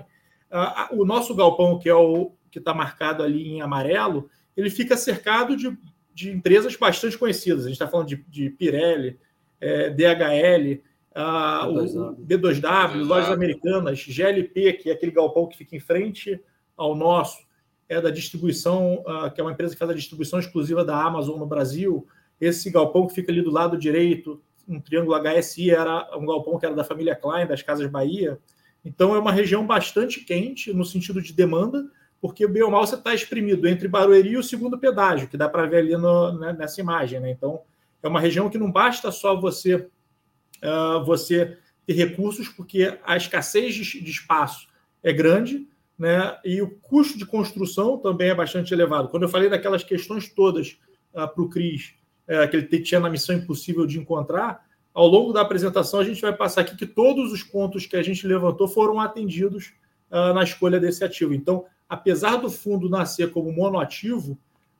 uh, 0.50 0.98
o 0.98 1.04
nosso 1.04 1.34
galpão, 1.34 1.78
que 1.78 1.88
é 1.88 1.94
o 1.94 2.32
que 2.50 2.58
está 2.58 2.72
marcado 2.72 3.22
ali 3.22 3.46
em 3.46 3.60
amarelo, 3.60 4.30
ele 4.56 4.70
fica 4.70 4.96
cercado 4.96 5.56
de, 5.56 5.76
de 6.14 6.30
empresas 6.30 6.74
bastante 6.74 7.16
conhecidas. 7.16 7.60
A 7.60 7.68
gente 7.68 7.74
está 7.74 7.86
falando 7.86 8.08
de, 8.08 8.24
de 8.28 8.50
Pirelli, 8.50 9.18
é, 9.60 9.90
DHL, 9.90 10.82
a, 11.14 11.66
B2W, 11.66 12.12
o 12.12 12.26
B2W, 12.26 13.06
Lojas 13.06 13.30
Americanas, 13.30 13.98
GLP, 14.00 14.72
que 14.74 14.90
é 14.90 14.94
aquele 14.94 15.12
galpão 15.12 15.46
que 15.46 15.56
fica 15.56 15.76
em 15.76 15.80
frente 15.80 16.40
ao 16.76 16.94
nosso, 16.94 17.47
é 17.88 18.00
da 18.00 18.10
distribuição, 18.10 19.02
uh, 19.06 19.30
que 19.32 19.40
é 19.40 19.44
uma 19.44 19.52
empresa 19.52 19.72
que 19.72 19.78
faz 19.78 19.90
a 19.90 19.94
distribuição 19.94 20.38
exclusiva 20.38 20.84
da 20.84 21.00
Amazon 21.02 21.38
no 21.38 21.46
Brasil. 21.46 22.06
Esse 22.40 22.70
galpão 22.70 23.06
que 23.06 23.14
fica 23.14 23.32
ali 23.32 23.42
do 23.42 23.50
lado 23.50 23.78
direito, 23.78 24.40
um 24.68 24.80
triângulo 24.80 25.16
HSI, 25.18 25.70
era 25.70 26.08
um 26.16 26.26
galpão 26.26 26.58
que 26.58 26.66
era 26.66 26.74
da 26.74 26.84
família 26.84 27.16
Klein, 27.16 27.46
das 27.46 27.62
Casas 27.62 27.90
Bahia. 27.90 28.38
Então 28.84 29.14
é 29.14 29.18
uma 29.18 29.32
região 29.32 29.66
bastante 29.66 30.20
quente 30.20 30.72
no 30.72 30.84
sentido 30.84 31.22
de 31.22 31.32
demanda, 31.32 31.90
porque 32.20 32.46
bem 32.46 32.62
ou 32.62 32.70
mal 32.70 32.86
você 32.86 32.94
está 32.94 33.14
exprimido 33.14 33.66
entre 33.66 33.88
Barueri 33.88 34.30
e 34.30 34.36
o 34.36 34.42
segundo 34.42 34.78
pedágio, 34.78 35.28
que 35.28 35.36
dá 35.36 35.48
para 35.48 35.66
ver 35.66 35.78
ali 35.78 35.96
no, 35.96 36.38
né, 36.38 36.52
nessa 36.52 36.80
imagem. 36.80 37.20
Né? 37.20 37.30
Então 37.30 37.62
é 38.02 38.08
uma 38.08 38.20
região 38.20 38.50
que 38.50 38.58
não 38.58 38.70
basta 38.70 39.10
só 39.10 39.38
você, 39.38 39.76
uh, 39.76 41.04
você 41.04 41.56
ter 41.86 41.94
recursos, 41.94 42.48
porque 42.48 42.98
a 43.04 43.16
escassez 43.16 43.74
de, 43.74 44.02
de, 44.02 44.10
espaço 44.10 44.68
é 45.02 45.12
grande, 45.12 45.66
né? 45.98 46.38
E 46.44 46.62
o 46.62 46.70
custo 46.80 47.18
de 47.18 47.26
construção 47.26 47.98
também 47.98 48.30
é 48.30 48.34
bastante 48.34 48.72
elevado. 48.72 49.08
Quando 49.08 49.24
eu 49.24 49.28
falei 49.28 49.48
daquelas 49.48 49.82
questões 49.82 50.28
todas 50.28 50.78
uh, 51.12 51.26
para 51.28 51.42
o 51.42 51.48
Cris, 51.48 51.94
uh, 52.28 52.48
que 52.48 52.56
ele 52.56 52.82
tinha 52.82 53.00
na 53.00 53.10
missão 53.10 53.34
impossível 53.34 53.84
de 53.84 53.98
encontrar, 53.98 54.64
ao 54.94 55.06
longo 55.06 55.32
da 55.32 55.40
apresentação 55.40 56.00
a 56.00 56.04
gente 56.04 56.20
vai 56.20 56.34
passar 56.34 56.62
aqui 56.62 56.76
que 56.76 56.86
todos 56.86 57.32
os 57.32 57.42
pontos 57.42 57.86
que 57.86 57.96
a 57.96 58.02
gente 58.02 58.26
levantou 58.26 58.68
foram 58.68 59.00
atendidos 59.00 59.74
uh, 60.10 60.32
na 60.32 60.44
escolha 60.44 60.78
desse 60.78 61.04
ativo. 61.04 61.34
Então, 61.34 61.64
apesar 61.88 62.36
do 62.36 62.50
fundo 62.50 62.88
nascer 62.88 63.30
como 63.32 63.52
monoativo, 63.52 64.38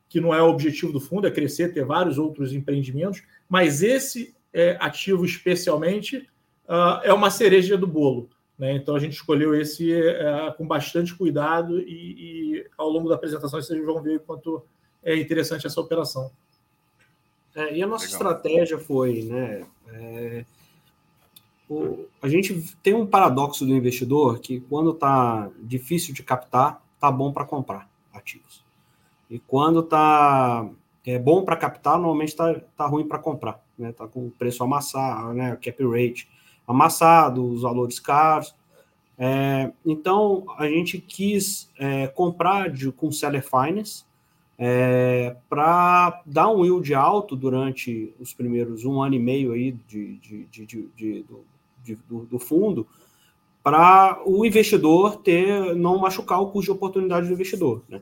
que 0.08 0.20
não 0.20 0.34
é 0.34 0.40
o 0.40 0.48
objetivo 0.48 0.92
do 0.92 1.00
fundo, 1.00 1.26
é 1.26 1.30
crescer, 1.30 1.72
ter 1.74 1.84
vários 1.84 2.16
outros 2.16 2.52
empreendimentos, 2.54 3.22
mas 3.48 3.82
esse 3.82 4.34
é, 4.52 4.76
ativo 4.80 5.24
especialmente 5.24 6.16
uh, 6.66 7.02
é 7.02 7.12
uma 7.12 7.30
cereja 7.30 7.76
do 7.76 7.86
bolo. 7.86 8.30
Né? 8.58 8.74
Então 8.74 8.96
a 8.96 8.98
gente 8.98 9.12
escolheu 9.12 9.54
esse 9.54 9.92
uh, 9.92 10.52
com 10.56 10.66
bastante 10.66 11.14
cuidado 11.14 11.78
e, 11.80 12.56
e, 12.56 12.66
ao 12.76 12.88
longo 12.88 13.08
da 13.08 13.14
apresentação 13.14 13.62
vocês 13.62 13.84
vão 13.84 14.02
ver 14.02 14.20
quanto 14.20 14.64
é 15.02 15.16
interessante 15.16 15.66
essa 15.66 15.80
operação. 15.80 16.30
É, 17.54 17.76
e 17.76 17.82
a 17.82 17.86
nossa 17.86 18.04
Legal. 18.06 18.32
estratégia 18.32 18.78
foi, 18.78 19.22
né? 19.22 19.64
É, 19.92 20.44
o, 21.68 22.06
a 22.20 22.28
gente 22.28 22.76
tem 22.82 22.94
um 22.94 23.06
paradoxo 23.06 23.64
do 23.64 23.74
investidor 23.74 24.40
que 24.40 24.60
quando 24.60 24.90
está 24.90 25.50
difícil 25.60 26.12
de 26.12 26.22
captar, 26.22 26.82
tá 26.98 27.10
bom 27.10 27.32
para 27.32 27.44
comprar 27.44 27.88
ativos. 28.12 28.64
E 29.30 29.38
quando 29.38 29.80
está 29.80 30.68
é 31.06 31.18
bom 31.18 31.42
para 31.42 31.56
captar, 31.56 31.94
normalmente 31.94 32.30
está 32.30 32.54
tá 32.76 32.86
ruim 32.86 33.06
para 33.06 33.18
comprar. 33.18 33.62
Né? 33.78 33.92
Tá 33.92 34.06
com 34.06 34.26
o 34.26 34.30
preço 34.30 34.62
amassado, 34.62 35.32
né? 35.32 35.56
cap 35.56 35.82
rate 35.84 36.28
amassado, 36.68 37.44
os 37.44 37.62
valores 37.62 37.98
caros. 37.98 38.54
É, 39.18 39.72
então, 39.84 40.44
a 40.58 40.68
gente 40.68 40.98
quis 40.98 41.68
é, 41.78 42.06
comprar 42.06 42.70
de, 42.70 42.92
com 42.92 43.10
seller 43.10 43.42
finance 43.42 44.04
é, 44.58 45.36
para 45.48 46.22
dar 46.26 46.48
um 46.50 46.64
yield 46.64 46.94
alto 46.94 47.34
durante 47.34 48.12
os 48.20 48.34
primeiros 48.34 48.84
um 48.84 49.02
ano 49.02 49.14
e 49.14 49.18
meio 49.18 49.52
aí 49.52 49.72
de, 49.88 50.16
de, 50.16 50.66
de, 50.94 51.24
do, 52.08 52.26
do, 52.26 52.38
fundo, 52.38 52.86
para 53.62 54.20
o 54.26 54.44
investidor 54.44 55.16
ter 55.16 55.74
não 55.74 55.98
machucar 55.98 56.40
o 56.40 56.50
custo 56.50 56.72
de 56.72 56.76
oportunidade 56.76 57.26
do 57.26 57.32
investidor. 57.32 57.82
Né? 57.88 58.00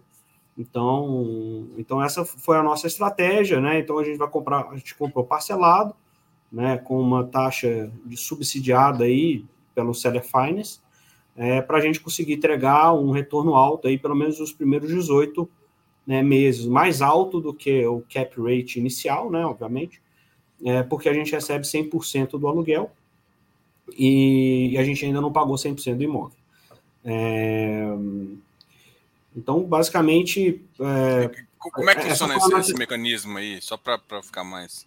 Então, 0.58 1.68
então 1.76 2.02
essa 2.02 2.24
foi 2.24 2.56
a 2.56 2.62
nossa 2.62 2.86
estratégia, 2.86 3.60
né? 3.60 3.78
Então 3.78 3.98
a 3.98 4.04
gente 4.04 4.16
vai 4.16 4.28
comprar, 4.28 4.68
a 4.70 4.76
gente 4.76 4.94
comprou 4.94 5.24
parcelado, 5.24 5.94
né, 6.50 6.78
com 6.78 7.00
uma 7.00 7.24
taxa 7.24 7.90
de 8.04 8.16
subsidiada 8.16 9.04
aí 9.04 9.44
pelo 9.74 9.94
Seller 9.94 10.24
Finance, 10.24 10.80
é, 11.36 11.60
para 11.60 11.78
a 11.78 11.80
gente 11.80 12.00
conseguir 12.00 12.34
entregar 12.34 12.94
um 12.94 13.10
retorno 13.10 13.54
alto 13.54 13.88
aí, 13.88 13.98
pelo 13.98 14.14
menos 14.14 14.40
nos 14.40 14.52
primeiros 14.52 14.88
18 14.88 15.48
né, 16.06 16.22
meses, 16.22 16.66
mais 16.66 17.02
alto 17.02 17.40
do 17.40 17.52
que 17.52 17.84
o 17.86 18.02
cap 18.12 18.34
rate 18.40 18.78
inicial, 18.78 19.30
né, 19.30 19.44
obviamente, 19.44 20.00
é, 20.64 20.82
porque 20.82 21.08
a 21.08 21.12
gente 21.12 21.32
recebe 21.32 21.64
100% 21.64 22.38
do 22.38 22.48
aluguel 22.48 22.90
e, 23.92 24.70
e, 24.72 24.78
a 24.78 24.84
gente 24.84 25.04
ainda 25.04 25.20
não 25.20 25.32
pagou 25.32 25.56
100% 25.56 25.96
do 25.96 26.02
imóvel. 26.02 26.36
É, 27.04 27.86
então, 29.36 29.62
basicamente. 29.62 30.64
É, 30.80 31.30
Como 31.58 31.90
é 31.90 31.94
que 31.94 32.08
funciona 32.08 32.36
esse, 32.36 32.54
esse, 32.54 32.74
mecanismo 32.74 33.36
aí, 33.36 33.60
só 33.60 33.76
para 33.76 34.22
ficar 34.22 34.42
mais. 34.42 34.86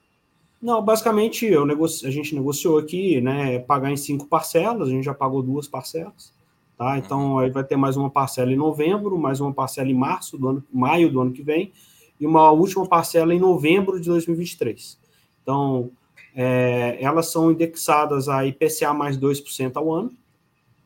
Não, 0.61 0.83
basicamente 0.83 1.45
eu 1.45 1.65
negocio, 1.65 2.07
a 2.07 2.11
gente 2.11 2.35
negociou 2.35 2.77
aqui, 2.77 3.21
né? 3.21 3.59
Pagar 3.59 3.91
em 3.91 3.97
cinco 3.97 4.25
parcelas, 4.25 4.89
a 4.89 4.91
gente 4.91 5.05
já 5.05 5.13
pagou 5.13 5.41
duas 5.41 5.67
parcelas. 5.67 6.33
Tá? 6.77 6.97
Então 6.97 7.33
uhum. 7.33 7.39
aí 7.39 7.49
vai 7.49 7.63
ter 7.63 7.75
mais 7.75 7.97
uma 7.97 8.09
parcela 8.09 8.51
em 8.51 8.55
novembro, 8.55 9.17
mais 9.17 9.39
uma 9.39 9.53
parcela 9.53 9.89
em 9.89 9.93
março 9.93 10.37
do 10.37 10.49
ano, 10.49 10.63
maio 10.71 11.11
do 11.11 11.19
ano 11.19 11.31
que 11.31 11.41
vem, 11.41 11.71
e 12.19 12.25
uma 12.25 12.51
última 12.51 12.87
parcela 12.87 13.33
em 13.33 13.39
novembro 13.39 13.99
de 13.99 14.07
2023. 14.09 14.99
Então, 15.41 15.91
é, 16.35 16.97
elas 17.01 17.27
são 17.27 17.51
indexadas 17.51 18.29
a 18.29 18.45
IPCA 18.45 18.93
mais 18.93 19.17
2% 19.17 19.71
ao 19.75 19.91
ano, 19.91 20.13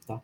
tá? 0.08 0.22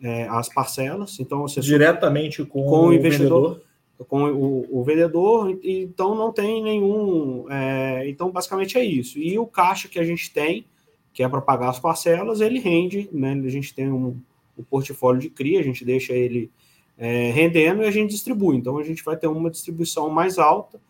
É, 0.00 0.26
as 0.28 0.48
parcelas. 0.48 1.18
Então, 1.20 1.42
você 1.42 1.60
Diretamente 1.60 2.44
com, 2.44 2.64
com 2.64 2.86
o 2.86 2.92
investidor. 2.92 3.42
Vendedor. 3.42 3.71
Com 4.08 4.24
o, 4.24 4.80
o, 4.80 4.82
vendedor, 4.82 5.58
então 5.62 6.14
não 6.14 6.32
tem 6.32 6.62
nenhum. 6.62 7.46
É, 7.50 8.08
então, 8.08 8.30
basicamente 8.30 8.78
é 8.78 8.84
isso. 8.84 9.18
E 9.18 9.38
o 9.38 9.46
caixa 9.46 9.88
que 9.88 9.98
a 9.98 10.04
gente 10.04 10.32
tem, 10.32 10.64
que 11.12 11.22
é 11.22 11.28
para 11.28 11.40
pagar 11.40 11.70
as 11.70 11.78
parcelas, 11.78 12.40
ele 12.40 12.58
rende, 12.58 13.08
né? 13.12 13.32
A 13.32 13.48
gente 13.48 13.74
tem 13.74 13.90
um, 13.90 14.16
um 14.58 14.62
portfólio 14.62 15.20
de 15.20 15.30
CRI, 15.30 15.58
a 15.58 15.62
gente 15.62 15.84
deixa 15.84 16.12
ele 16.12 16.50
é, 16.96 17.30
rendendo 17.30 17.82
e 17.82 17.86
a 17.86 17.90
gente 17.90 18.10
distribui. 18.10 18.56
Então 18.56 18.78
a 18.78 18.84
gente 18.84 19.04
vai 19.04 19.16
ter 19.16 19.26
uma 19.26 19.50
distribuição 19.50 20.08
mais 20.08 20.38
alta, 20.38 20.80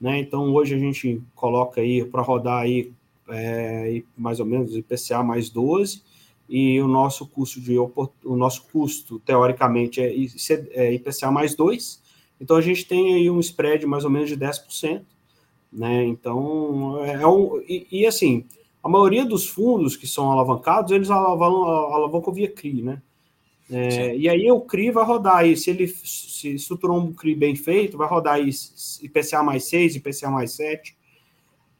né? 0.00 0.18
Então 0.18 0.52
hoje 0.52 0.74
a 0.74 0.78
gente 0.78 1.22
coloca 1.34 1.80
aí 1.80 2.04
para 2.04 2.22
rodar 2.22 2.62
aí 2.62 2.92
é, 3.28 4.02
mais 4.16 4.40
ou 4.40 4.46
menos 4.46 4.76
IPCA 4.76 5.22
mais 5.22 5.48
12 5.48 6.02
e 6.48 6.80
o 6.80 6.88
nosso 6.88 7.26
custo 7.26 7.60
de 7.60 7.78
o 7.78 8.36
nosso 8.36 8.66
custo 8.70 9.18
teoricamente 9.20 10.00
é, 10.00 10.12
é 10.72 10.92
IPCA 10.92 11.30
mais 11.30 11.54
2. 11.54 12.01
Então 12.42 12.56
a 12.56 12.60
gente 12.60 12.84
tem 12.84 13.14
aí 13.14 13.30
um 13.30 13.38
spread 13.38 13.86
mais 13.86 14.04
ou 14.04 14.10
menos 14.10 14.28
de 14.28 14.36
10%, 14.36 15.02
né? 15.72 16.04
Então 16.04 17.02
é, 17.04 17.22
é 17.22 17.26
um 17.26 17.62
e, 17.68 17.86
e 17.90 18.06
assim 18.06 18.44
a 18.82 18.88
maioria 18.88 19.24
dos 19.24 19.48
fundos 19.48 19.96
que 19.96 20.08
são 20.08 20.32
alavancados, 20.32 20.90
eles 20.90 21.08
alavancam, 21.08 21.68
alavancam 21.68 22.32
via 22.32 22.50
CRI, 22.50 22.82
né? 22.82 23.00
É, 23.70 24.16
e 24.16 24.28
aí 24.28 24.50
o 24.50 24.60
CRI 24.60 24.90
vai 24.90 25.04
rodar 25.04 25.36
aí, 25.36 25.56
se 25.56 25.70
ele 25.70 25.86
se 25.86 26.56
estruturou 26.56 26.98
um 26.98 27.12
CRI 27.12 27.36
bem 27.36 27.54
feito, 27.54 27.96
vai 27.96 28.08
rodar 28.08 28.34
aí 28.34 28.50
IPCA 29.00 29.42
mais 29.42 29.64
6, 29.68 29.96
IPCA 29.96 30.30
mais 30.30 30.52
7. 30.52 30.96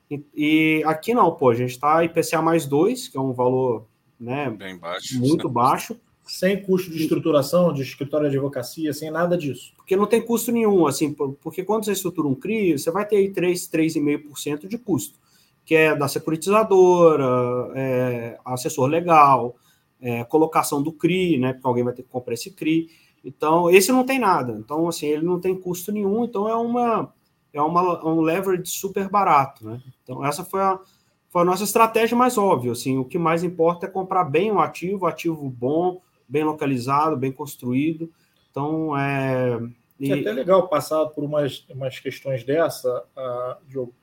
E, 0.08 0.24
e 0.34 0.82
aqui 0.86 1.12
não, 1.12 1.34
pô, 1.34 1.50
a 1.50 1.54
gente 1.54 1.70
está 1.70 2.04
IPCA 2.04 2.40
mais 2.40 2.66
2, 2.66 3.08
que 3.08 3.18
é 3.18 3.20
um 3.20 3.32
valor 3.32 3.88
né, 4.18 4.48
bem 4.48 4.78
baixo, 4.78 5.18
muito 5.18 5.48
baixo. 5.48 6.00
Sem 6.32 6.62
custo 6.62 6.90
de 6.90 7.02
estruturação, 7.02 7.74
de 7.74 7.82
escritório 7.82 8.30
de 8.30 8.38
advocacia, 8.38 8.94
sem 8.94 9.10
nada 9.10 9.36
disso. 9.36 9.74
Porque 9.76 9.94
não 9.94 10.06
tem 10.06 10.22
custo 10.22 10.50
nenhum, 10.50 10.86
assim, 10.86 11.12
porque 11.12 11.62
quando 11.62 11.84
você 11.84 11.92
estrutura 11.92 12.26
um 12.26 12.34
CRI, 12.34 12.78
você 12.78 12.90
vai 12.90 13.06
ter 13.06 13.16
aí 13.16 13.30
3, 13.30 13.68
3,5% 13.68 14.66
de 14.66 14.78
custo, 14.78 15.18
que 15.62 15.74
é 15.74 15.94
da 15.94 16.08
securitizadora, 16.08 17.70
é, 17.74 18.38
assessor 18.46 18.86
legal, 18.86 19.56
é, 20.00 20.24
colocação 20.24 20.82
do 20.82 20.90
CRI, 20.90 21.36
né? 21.36 21.52
Porque 21.52 21.66
alguém 21.66 21.84
vai 21.84 21.92
ter 21.92 22.02
que 22.02 22.08
comprar 22.08 22.32
esse 22.32 22.50
CRI. 22.50 22.88
Então, 23.22 23.70
esse 23.70 23.92
não 23.92 24.02
tem 24.02 24.18
nada. 24.18 24.56
Então, 24.58 24.88
assim, 24.88 25.08
ele 25.08 25.26
não 25.26 25.38
tem 25.38 25.54
custo 25.54 25.92
nenhum, 25.92 26.24
então 26.24 26.48
é 26.48 26.54
uma 26.54 27.12
é 27.52 27.60
uma, 27.60 28.02
um 28.08 28.22
leverage 28.22 28.70
super 28.70 29.06
barato, 29.10 29.66
né? 29.66 29.82
Então, 30.02 30.24
essa 30.24 30.42
foi 30.42 30.62
a, 30.62 30.80
foi 31.28 31.42
a 31.42 31.44
nossa 31.44 31.64
estratégia 31.64 32.16
mais 32.16 32.38
óbvia, 32.38 32.72
assim, 32.72 32.96
o 32.96 33.04
que 33.04 33.18
mais 33.18 33.44
importa 33.44 33.84
é 33.84 33.90
comprar 33.90 34.24
bem 34.24 34.50
o 34.50 34.60
ativo, 34.60 35.04
ativo 35.04 35.50
bom, 35.50 36.00
bem 36.32 36.44
localizado, 36.44 37.16
bem 37.16 37.30
construído. 37.30 38.10
Então, 38.50 38.96
é... 38.96 39.60
E... 40.00 40.10
É 40.10 40.20
até 40.20 40.32
legal 40.32 40.66
passar 40.66 41.04
por 41.06 41.22
umas, 41.22 41.64
umas 41.68 41.98
questões 41.98 42.42
dessa, 42.42 43.04
uh, 43.16 43.68
Diogo. 43.68 43.94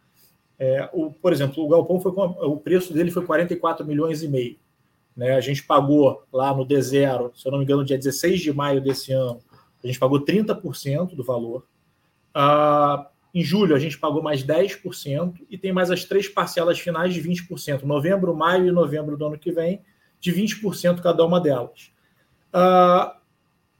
É, 0.58 0.88
o, 0.94 1.12
por 1.12 1.34
exemplo, 1.34 1.66
o 1.66 1.68
Galpão 1.68 2.00
foi 2.00 2.12
o 2.12 2.58
preço 2.58 2.94
dele 2.94 3.12
foi 3.12 3.26
44 3.26 3.86
milhões 3.86 4.22
e 4.22 4.28
meio. 4.28 4.58
Né? 5.16 5.36
A 5.36 5.42
gente 5.42 5.64
pagou 5.64 6.24
lá 6.32 6.54
no 6.54 6.66
D0, 6.66 7.32
se 7.36 7.48
eu 7.48 7.52
não 7.52 7.60
me 7.60 7.66
engano, 7.66 7.84
dia 7.84 7.98
16 7.98 8.40
de 8.42 8.54
maio 8.54 8.80
desse 8.80 9.12
ano, 9.12 9.42
a 9.84 9.88
gente 9.88 10.00
pagou 10.00 10.24
30% 10.24 11.16
do 11.16 11.24
valor. 11.24 11.66
Ah, 12.34 13.10
em 13.34 13.42
julho, 13.42 13.76
a 13.76 13.80
gente 13.80 13.98
pagou 13.98 14.22
mais 14.22 14.44
10% 14.44 15.34
e 15.50 15.58
tem 15.58 15.72
mais 15.72 15.92
as 15.92 16.04
três 16.04 16.28
parcelas 16.28 16.80
finais 16.80 17.14
de 17.14 17.22
20%, 17.22 17.84
novembro, 17.84 18.36
maio 18.36 18.68
e 18.68 18.72
novembro 18.72 19.18
do 19.18 19.26
ano 19.26 19.38
que 19.38 19.52
vem, 19.52 19.82
de 20.20 20.34
20% 20.34 21.02
cada 21.02 21.26
uma 21.26 21.40
delas. 21.40 21.92
Ah, 22.54 23.18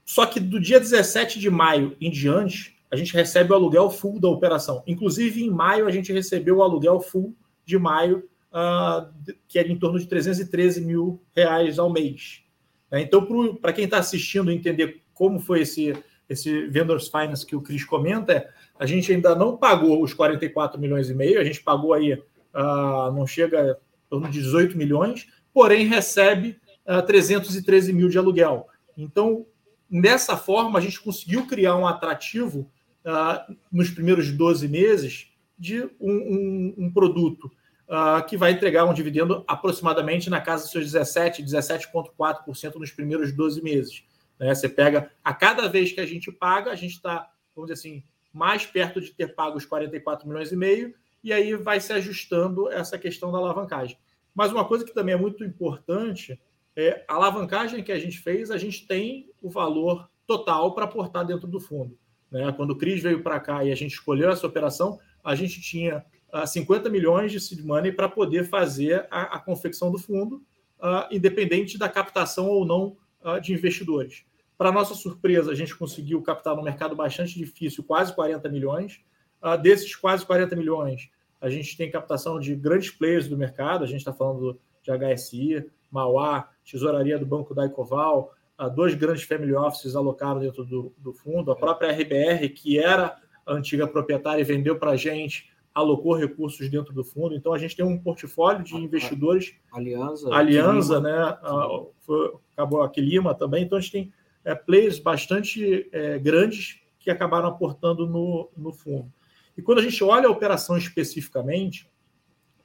só 0.04 0.26
que 0.26 0.40
do 0.40 0.60
dia 0.60 0.80
17 0.80 1.38
de 1.38 1.48
maio 1.48 1.96
em 2.00 2.10
diante, 2.10 2.76
a 2.90 2.96
gente 2.96 3.14
recebe 3.14 3.52
o 3.52 3.54
aluguel 3.54 3.90
full 3.90 4.18
da 4.18 4.28
operação. 4.28 4.82
Inclusive, 4.86 5.44
em 5.44 5.50
maio, 5.50 5.86
a 5.86 5.90
gente 5.90 6.12
recebeu 6.12 6.56
o 6.56 6.62
aluguel 6.62 7.00
full 7.00 7.36
de 7.64 7.78
maio 7.78 8.28
uh, 8.50 9.08
que 9.46 9.58
era 9.58 9.68
em 9.68 9.78
torno 9.78 9.98
de 9.98 10.06
313 10.06 10.80
mil 10.80 11.22
reais 11.34 11.78
ao 11.78 11.90
mês. 11.90 12.42
Né? 12.90 13.02
Então, 13.02 13.24
para 13.60 13.72
quem 13.72 13.84
está 13.84 13.98
assistindo 13.98 14.50
entender 14.50 15.00
como 15.14 15.38
foi 15.38 15.60
esse, 15.60 15.92
esse 16.28 16.66
Vendors 16.66 17.08
Finance 17.08 17.46
que 17.46 17.56
o 17.56 17.60
Cris 17.60 17.84
comenta, 17.84 18.48
a 18.78 18.86
gente 18.86 19.12
ainda 19.12 19.34
não 19.34 19.56
pagou 19.56 20.02
os 20.02 20.12
44 20.12 20.80
milhões 20.80 21.08
e 21.10 21.14
meio, 21.14 21.40
a 21.40 21.44
gente 21.44 21.62
pagou 21.62 21.92
aí, 21.92 22.14
uh, 22.14 23.12
não 23.12 23.26
chega 23.26 23.78
em 24.06 24.08
torno 24.08 24.28
de 24.28 24.40
18 24.40 24.76
milhões, 24.76 25.28
porém 25.52 25.86
recebe 25.86 26.59
uh, 26.90 26.98
ah, 26.98 27.02
313 27.02 27.92
mil 27.92 28.08
de 28.08 28.18
aluguel. 28.18 28.68
Então, 28.96 29.46
dessa 29.88 30.36
forma, 30.36 30.78
a 30.78 30.82
gente 30.82 31.00
conseguiu 31.00 31.46
criar 31.46 31.76
um 31.76 31.86
atrativo 31.86 32.70
uh, 33.04 33.56
nos 33.70 33.90
primeiros 33.90 34.30
12 34.32 34.66
meses 34.68 35.28
de 35.56 35.82
um, 36.00 36.10
um, 36.10 36.74
um 36.78 36.92
produto 36.92 37.50
uh, 37.88 38.24
que 38.26 38.36
vai 38.36 38.52
entregar 38.52 38.84
um 38.84 38.94
dividendo 38.94 39.44
aproximadamente 39.46 40.28
na 40.28 40.40
casa 40.40 40.64
dos 40.64 40.72
seus 40.72 40.84
17, 40.84 41.44
17,4% 41.44 42.74
nos 42.76 42.90
primeiros 42.90 43.32
12 43.32 43.62
meses. 43.62 44.02
Né? 44.38 44.54
Você 44.54 44.68
pega, 44.68 45.10
a 45.22 45.32
cada 45.32 45.68
vez 45.68 45.92
que 45.92 46.00
a 46.00 46.06
gente 46.06 46.32
paga, 46.32 46.72
a 46.72 46.76
gente 46.76 46.94
está, 46.94 47.30
vamos 47.54 47.70
dizer 47.70 47.80
assim, 47.80 48.02
mais 48.32 48.64
perto 48.64 49.00
de 49.00 49.12
ter 49.12 49.34
pago 49.34 49.58
os 49.58 49.66
44 49.66 50.26
milhões 50.26 50.50
e 50.50 50.56
meio, 50.56 50.94
e 51.22 51.32
aí 51.32 51.54
vai 51.54 51.80
se 51.80 51.92
ajustando 51.92 52.70
essa 52.70 52.96
questão 52.96 53.30
da 53.30 53.38
alavancagem. 53.38 53.98
Mas 54.34 54.52
uma 54.52 54.64
coisa 54.64 54.84
que 54.84 54.94
também 54.94 55.14
é 55.14 55.18
muito 55.18 55.44
importante 55.44 56.40
é 56.80 57.04
a 57.06 57.14
alavancagem 57.14 57.82
que 57.82 57.92
a 57.92 57.98
gente 57.98 58.18
fez, 58.18 58.50
a 58.50 58.58
gente 58.58 58.86
tem 58.86 59.30
o 59.40 59.50
valor 59.50 60.08
total 60.26 60.74
para 60.74 60.84
aportar 60.84 61.24
dentro 61.26 61.46
do 61.46 61.60
fundo. 61.60 61.98
Né? 62.30 62.52
Quando 62.52 62.70
o 62.70 62.76
Cris 62.76 63.02
veio 63.02 63.22
para 63.22 63.40
cá 63.40 63.64
e 63.64 63.72
a 63.72 63.74
gente 63.74 63.92
escolheu 63.92 64.30
essa 64.30 64.46
operação, 64.46 64.98
a 65.22 65.34
gente 65.34 65.60
tinha 65.60 66.04
50 66.46 66.88
milhões 66.88 67.32
de 67.32 67.40
seed 67.40 67.64
money 67.64 67.92
para 67.92 68.08
poder 68.08 68.44
fazer 68.44 69.06
a, 69.10 69.36
a, 69.36 69.38
confecção 69.38 69.90
do 69.90 69.98
fundo, 69.98 70.36
uh, 70.78 71.12
independente 71.12 71.76
da 71.76 71.88
captação 71.88 72.48
ou 72.48 72.64
não 72.64 72.96
uh, 73.22 73.40
de 73.40 73.52
investidores. 73.52 74.24
Para 74.56 74.70
nossa 74.70 74.94
surpresa, 74.94 75.50
a 75.50 75.54
gente 75.54 75.74
conseguiu 75.74 76.22
captar 76.22 76.54
no 76.54 76.62
mercado 76.62 76.94
bastante 76.94 77.36
difícil 77.36 77.82
quase 77.82 78.14
40 78.14 78.48
milhões. 78.48 79.00
Uh, 79.42 79.60
desses 79.60 79.96
quase 79.96 80.24
40 80.24 80.54
milhões, 80.54 81.10
a 81.40 81.48
gente 81.48 81.76
tem 81.76 81.90
captação 81.90 82.38
de 82.38 82.54
grandes 82.54 82.90
players 82.90 83.26
do 83.26 83.36
mercado, 83.36 83.82
a 83.82 83.86
gente 83.86 83.98
está 83.98 84.12
falando 84.12 84.60
de 84.82 84.90
HSI, 84.92 85.66
Mauá, 85.90 86.48
Tesouraria 86.64 87.18
do 87.18 87.26
Banco 87.26 87.54
da 87.54 87.66
Ecoval, 87.66 88.32
dois 88.74 88.94
grandes 88.94 89.22
family 89.22 89.54
offices 89.54 89.96
alocaram 89.96 90.40
dentro 90.40 90.64
do, 90.64 90.92
do 90.98 91.12
fundo, 91.12 91.50
a 91.50 91.56
própria 91.56 91.90
RBR, 91.90 92.48
que 92.50 92.78
era 92.78 93.16
a 93.46 93.54
antiga 93.54 93.86
proprietária 93.86 94.40
e 94.40 94.44
vendeu 94.44 94.78
para 94.78 94.92
a 94.92 94.96
gente 94.96 95.50
alocou 95.74 96.14
recursos 96.14 96.68
dentro 96.68 96.92
do 96.92 97.04
fundo. 97.04 97.34
Então 97.34 97.52
a 97.52 97.58
gente 97.58 97.76
tem 97.76 97.84
um 97.84 97.98
portfólio 97.98 98.62
de 98.62 98.74
investidores. 98.74 99.54
Aliança. 99.72 100.34
Aliança, 100.34 101.00
né? 101.00 101.16
A, 101.16 101.84
foi, 102.00 102.34
acabou 102.52 102.82
aqui 102.82 103.00
Lima 103.00 103.34
também. 103.34 103.64
Então 103.64 103.78
a 103.78 103.80
gente 103.80 103.92
tem 103.92 104.12
é, 104.44 104.54
players 104.54 104.98
bastante 104.98 105.88
é, 105.92 106.18
grandes 106.18 106.80
que 106.98 107.10
acabaram 107.10 107.48
aportando 107.48 108.06
no, 108.06 108.50
no 108.56 108.72
fundo. 108.72 109.10
E 109.56 109.62
quando 109.62 109.78
a 109.78 109.82
gente 109.82 110.02
olha 110.02 110.26
a 110.28 110.30
operação 110.30 110.76
especificamente, 110.76 111.90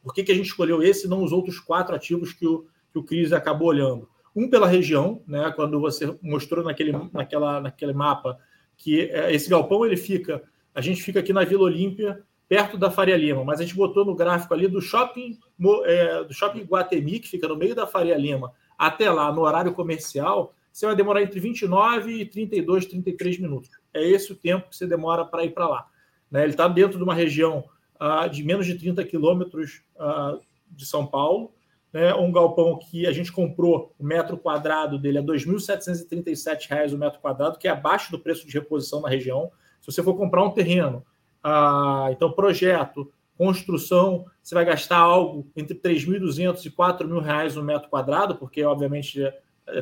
por 0.01 0.13
que, 0.13 0.23
que 0.23 0.31
a 0.31 0.35
gente 0.35 0.47
escolheu 0.47 0.83
esse 0.83 1.05
e 1.05 1.09
não 1.09 1.23
os 1.23 1.31
outros 1.31 1.59
quatro 1.59 1.95
ativos 1.95 2.33
que 2.33 2.45
o, 2.45 2.67
que 2.95 2.99
o 2.99 3.03
Cris 3.03 3.33
acabou 3.33 3.67
olhando? 3.67 4.07
Um 4.33 4.49
pela 4.49 4.67
região, 4.67 5.21
né? 5.27 5.51
Quando 5.55 5.79
você 5.79 6.17
mostrou 6.21 6.63
naquele, 6.63 6.93
naquela, 7.11 7.59
naquele 7.59 7.93
mapa 7.93 8.39
que 8.77 9.01
é, 9.01 9.33
esse 9.33 9.49
galpão 9.49 9.85
ele 9.85 9.97
fica, 9.97 10.43
a 10.73 10.81
gente 10.81 11.01
fica 11.01 11.19
aqui 11.19 11.33
na 11.33 11.43
Vila 11.43 11.63
Olímpia, 11.63 12.23
perto 12.47 12.77
da 12.77 12.91
Faria 12.91 13.17
Lima, 13.17 13.43
mas 13.43 13.59
a 13.59 13.63
gente 13.63 13.75
botou 13.75 14.05
no 14.05 14.15
gráfico 14.15 14.53
ali 14.53 14.67
do 14.67 14.81
shopping, 14.81 15.37
é, 15.85 16.23
do 16.23 16.33
shopping 16.33 16.63
Guatemi, 16.63 17.19
que 17.19 17.27
fica 17.27 17.47
no 17.47 17.55
meio 17.55 17.73
da 17.73 17.87
Faria 17.87 18.17
Lima, 18.17 18.51
até 18.77 19.09
lá, 19.09 19.31
no 19.31 19.41
horário 19.41 19.73
comercial, 19.73 20.53
você 20.71 20.85
vai 20.85 20.95
demorar 20.95 21.21
entre 21.21 21.39
29 21.39 22.11
e 22.11 22.25
32, 22.25 22.85
33 22.85 23.39
minutos. 23.39 23.69
É 23.93 24.05
esse 24.05 24.33
o 24.33 24.35
tempo 24.35 24.69
que 24.69 24.75
você 24.75 24.85
demora 24.85 25.23
para 25.23 25.45
ir 25.45 25.51
para 25.51 25.67
lá. 25.67 25.87
Né? 26.29 26.43
Ele 26.43 26.51
está 26.51 26.67
dentro 26.67 26.97
de 26.97 27.03
uma 27.03 27.13
região 27.13 27.63
uh, 27.95 28.29
de 28.29 28.43
menos 28.43 28.65
de 28.65 28.75
30 28.75 29.03
quilômetros 29.05 29.81
uh, 29.95 30.39
de 30.69 30.85
São 30.85 31.07
Paulo, 31.07 31.54
né? 31.95 32.13
um 32.13 32.29
galpão 32.29 32.77
que 32.77 33.07
a 33.07 33.13
gente 33.13 33.31
comprou, 33.31 33.95
o 33.97 34.03
metro 34.03 34.37
quadrado 34.37 34.99
dele 34.99 35.19
é 35.19 35.21
R$ 35.21 35.27
2.737 35.27 36.93
o 36.93 36.97
metro 36.97 37.21
quadrado, 37.21 37.57
que 37.57 37.69
é 37.69 37.71
abaixo 37.71 38.11
do 38.11 38.19
preço 38.19 38.45
de 38.45 38.53
reposição 38.53 38.99
na 38.99 39.07
região. 39.07 39.49
Se 39.79 39.93
você 39.93 40.03
for 40.03 40.13
comprar 40.13 40.43
um 40.43 40.51
terreno 40.51 41.05
ah, 41.41 42.09
então, 42.11 42.29
projeto, 42.29 43.09
construção, 43.37 44.25
você 44.43 44.53
vai 44.53 44.65
gastar 44.65 44.97
algo 44.97 45.47
entre 45.55 45.73
3.200 45.73 46.65
e 46.65 46.69
4.000 46.69 47.21
reais 47.21 47.55
no 47.55 47.63
metro 47.63 47.87
quadrado, 47.87 48.35
porque, 48.35 48.61
obviamente, 48.63 49.21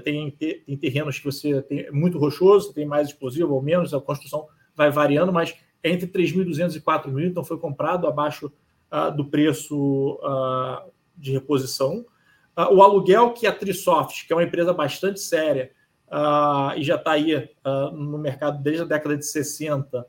tem, 0.04 0.30
tem 0.30 0.78
terrenos 0.78 1.18
que 1.18 1.26
você 1.26 1.64
tem 1.64 1.92
muito 1.92 2.20
rochoso, 2.20 2.74
tem 2.74 2.86
mais 2.86 3.08
explosivo 3.08 3.56
ou 3.56 3.62
menos, 3.62 3.92
a 3.92 4.00
construção 4.00 4.46
vai 4.76 4.92
variando, 4.92 5.34
mas 5.34 5.56
é 5.82 5.90
entre 5.90 6.06
3.200 6.06 6.76
e 6.76 6.82
4.000, 6.82 7.26
então 7.26 7.44
foi 7.44 7.58
comprado 7.58 8.06
abaixo 8.06 8.52
ah, 8.92 9.10
do 9.10 9.26
preço 9.26 10.20
ah, 10.22 10.86
de 11.16 11.32
reposição. 11.32 12.06
Uh, 12.58 12.74
o 12.74 12.84
aluguel 12.84 13.32
que 13.32 13.48
a 13.48 13.52
Trisoft, 13.52 14.28
que 14.28 14.34
é 14.34 14.36
uma 14.36 14.44
empresa 14.44 14.74
bastante 14.74 15.20
séria 15.20 15.72
uh, 16.08 16.78
e 16.78 16.84
já 16.84 16.96
está 16.96 17.12
aí 17.12 17.36
uh, 17.36 17.92
no 17.92 18.18
mercado 18.18 18.62
desde 18.62 18.84
a 18.84 18.86
década 18.86 19.18
de 19.18 19.26
60, 19.26 20.06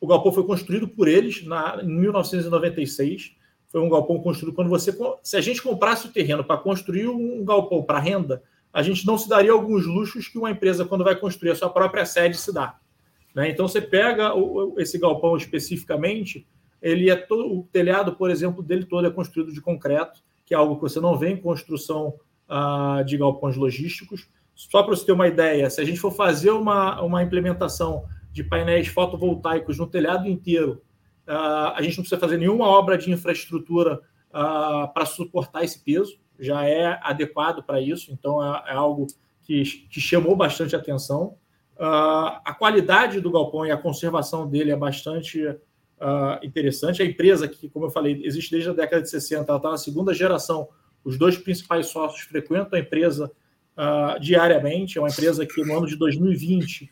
o 0.00 0.06
galpão 0.06 0.32
foi 0.32 0.44
construído 0.44 0.86
por 0.86 1.08
eles 1.08 1.44
na, 1.44 1.80
em 1.82 1.88
1996. 1.88 3.36
Foi 3.68 3.80
um 3.80 3.88
galpão 3.88 4.20
construído 4.20 4.54
quando 4.54 4.68
você. 4.68 4.96
Se 5.22 5.36
a 5.36 5.40
gente 5.40 5.62
comprasse 5.62 6.06
o 6.06 6.12
terreno 6.12 6.44
para 6.44 6.58
construir 6.58 7.08
um 7.08 7.44
galpão 7.44 7.82
para 7.82 7.98
renda, 7.98 8.42
a 8.72 8.82
gente 8.82 9.06
não 9.06 9.18
se 9.18 9.28
daria 9.28 9.52
alguns 9.52 9.86
luxos 9.86 10.28
que 10.28 10.38
uma 10.38 10.50
empresa, 10.50 10.84
quando 10.84 11.04
vai 11.04 11.16
construir 11.16 11.50
a 11.50 11.56
sua 11.56 11.70
própria 11.70 12.04
sede, 12.04 12.36
se 12.36 12.52
dá. 12.52 12.78
Né? 13.34 13.50
Então, 13.50 13.66
você 13.66 13.80
pega 13.80 14.32
esse 14.78 14.98
galpão 14.98 15.36
especificamente, 15.36 16.46
ele 16.80 17.10
é 17.10 17.16
todo, 17.16 17.58
o 17.58 17.64
telhado, 17.64 18.14
por 18.14 18.30
exemplo, 18.30 18.62
dele 18.62 18.84
todo 18.84 19.06
é 19.06 19.10
construído 19.10 19.52
de 19.52 19.60
concreto, 19.60 20.20
que 20.44 20.54
é 20.54 20.56
algo 20.56 20.76
que 20.76 20.82
você 20.82 21.00
não 21.00 21.16
vê 21.16 21.30
em 21.30 21.36
construção 21.36 22.14
ah, 22.48 23.02
de 23.06 23.16
galpões 23.16 23.56
logísticos. 23.56 24.28
Só 24.54 24.82
para 24.82 24.94
você 24.94 25.06
ter 25.06 25.12
uma 25.12 25.28
ideia, 25.28 25.68
se 25.70 25.80
a 25.80 25.84
gente 25.84 26.00
for 26.00 26.10
fazer 26.10 26.50
uma, 26.50 27.00
uma 27.02 27.22
implementação 27.22 28.06
de 28.32 28.42
painéis 28.42 28.88
fotovoltaicos 28.88 29.78
no 29.78 29.86
telhado 29.86 30.28
inteiro, 30.28 30.82
ah, 31.26 31.74
a 31.76 31.82
gente 31.82 31.96
não 31.96 32.02
precisa 32.02 32.20
fazer 32.20 32.38
nenhuma 32.38 32.66
obra 32.66 32.96
de 32.96 33.10
infraestrutura 33.10 34.00
ah, 34.32 34.90
para 34.92 35.04
suportar 35.06 35.64
esse 35.64 35.82
peso 35.82 36.18
já 36.38 36.64
é 36.64 36.98
adequado 37.02 37.62
para 37.62 37.80
isso, 37.80 38.12
então 38.12 38.42
é, 38.42 38.70
é 38.70 38.74
algo 38.74 39.06
que, 39.42 39.62
que, 39.90 40.00
chamou 40.00 40.36
bastante 40.36 40.76
atenção. 40.76 41.36
A 41.78 42.54
qualidade 42.58 43.20
do 43.20 43.30
galpão 43.30 43.64
e 43.64 43.70
a 43.70 43.76
conservação 43.76 44.48
dele 44.48 44.70
é 44.70 44.76
bastante 44.76 45.44
uh, 46.00 46.44
interessante. 46.44 47.02
A 47.02 47.04
empresa, 47.04 47.46
que, 47.48 47.68
como 47.68 47.86
eu 47.86 47.90
falei, 47.90 48.20
existe 48.24 48.50
desde 48.50 48.70
a 48.70 48.72
década 48.72 49.02
de 49.02 49.10
60, 49.10 49.44
ela 49.50 49.56
está 49.58 49.70
na 49.70 49.76
segunda 49.76 50.14
geração. 50.14 50.68
Os 51.04 51.18
dois 51.18 51.36
principais 51.36 51.86
sócios 51.86 52.22
frequentam 52.22 52.78
a 52.78 52.82
empresa 52.82 53.30
uh, 53.76 54.20
diariamente. 54.20 54.98
É 54.98 55.00
uma 55.00 55.10
empresa 55.10 55.46
que, 55.46 55.62
no 55.62 55.76
ano 55.76 55.86
de 55.86 55.96
2020, 55.96 56.90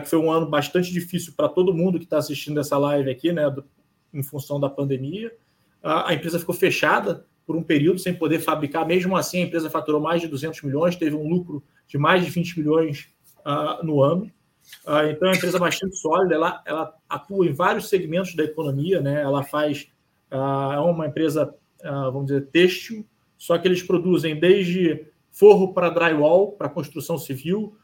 que 0.00 0.08
foi 0.08 0.18
um 0.18 0.30
ano 0.30 0.46
bastante 0.48 0.92
difícil 0.92 1.34
para 1.36 1.48
todo 1.48 1.74
mundo 1.74 1.98
que 1.98 2.04
está 2.04 2.18
assistindo 2.18 2.58
essa 2.60 2.78
live 2.78 3.10
aqui, 3.10 3.32
né, 3.32 3.50
do, 3.50 3.64
em 4.14 4.22
função 4.22 4.58
da 4.58 4.70
pandemia, 4.70 5.32
a 5.82 6.14
empresa 6.14 6.38
ficou 6.38 6.54
fechada 6.54 7.26
por 7.46 7.56
um 7.56 7.62
período 7.62 7.98
sem 7.98 8.14
poder 8.14 8.38
fabricar. 8.38 8.86
Mesmo 8.86 9.16
assim, 9.16 9.42
a 9.42 9.46
empresa 9.46 9.68
faturou 9.68 10.00
mais 10.00 10.20
de 10.20 10.28
200 10.28 10.62
milhões, 10.62 10.96
teve 10.96 11.16
um 11.16 11.28
lucro 11.28 11.62
de 11.86 11.98
mais 11.98 12.24
de 12.24 12.30
20 12.30 12.58
milhões 12.58 13.08
uh, 13.40 13.84
no 13.84 14.02
ano. 14.02 14.30
Uh, 14.86 15.10
então, 15.10 15.28
é 15.28 15.30
uma 15.30 15.36
empresa 15.36 15.58
bastante 15.58 15.96
sólida. 15.96 16.34
Ela, 16.34 16.62
ela, 16.66 16.94
atua 17.08 17.46
em 17.46 17.52
vários 17.52 17.88
segmentos 17.88 18.34
da 18.34 18.44
economia. 18.44 19.00
Né? 19.00 19.22
Ela 19.22 19.42
faz. 19.42 19.88
Uh, 20.30 20.72
é 20.72 20.80
uma 20.80 21.06
empresa, 21.06 21.54
vamos 21.82 22.26
dizer, 22.26 22.46
têxtil, 22.46 23.06
só 23.36 23.58
que 23.58 23.68
eles 23.68 23.82
produzem 23.82 24.38
desde 24.38 25.06
forro 25.30 25.74
para 25.74 25.90
drywall, 25.90 26.52
para 26.52 26.68
construção 26.68 27.18
civil, 27.18 27.76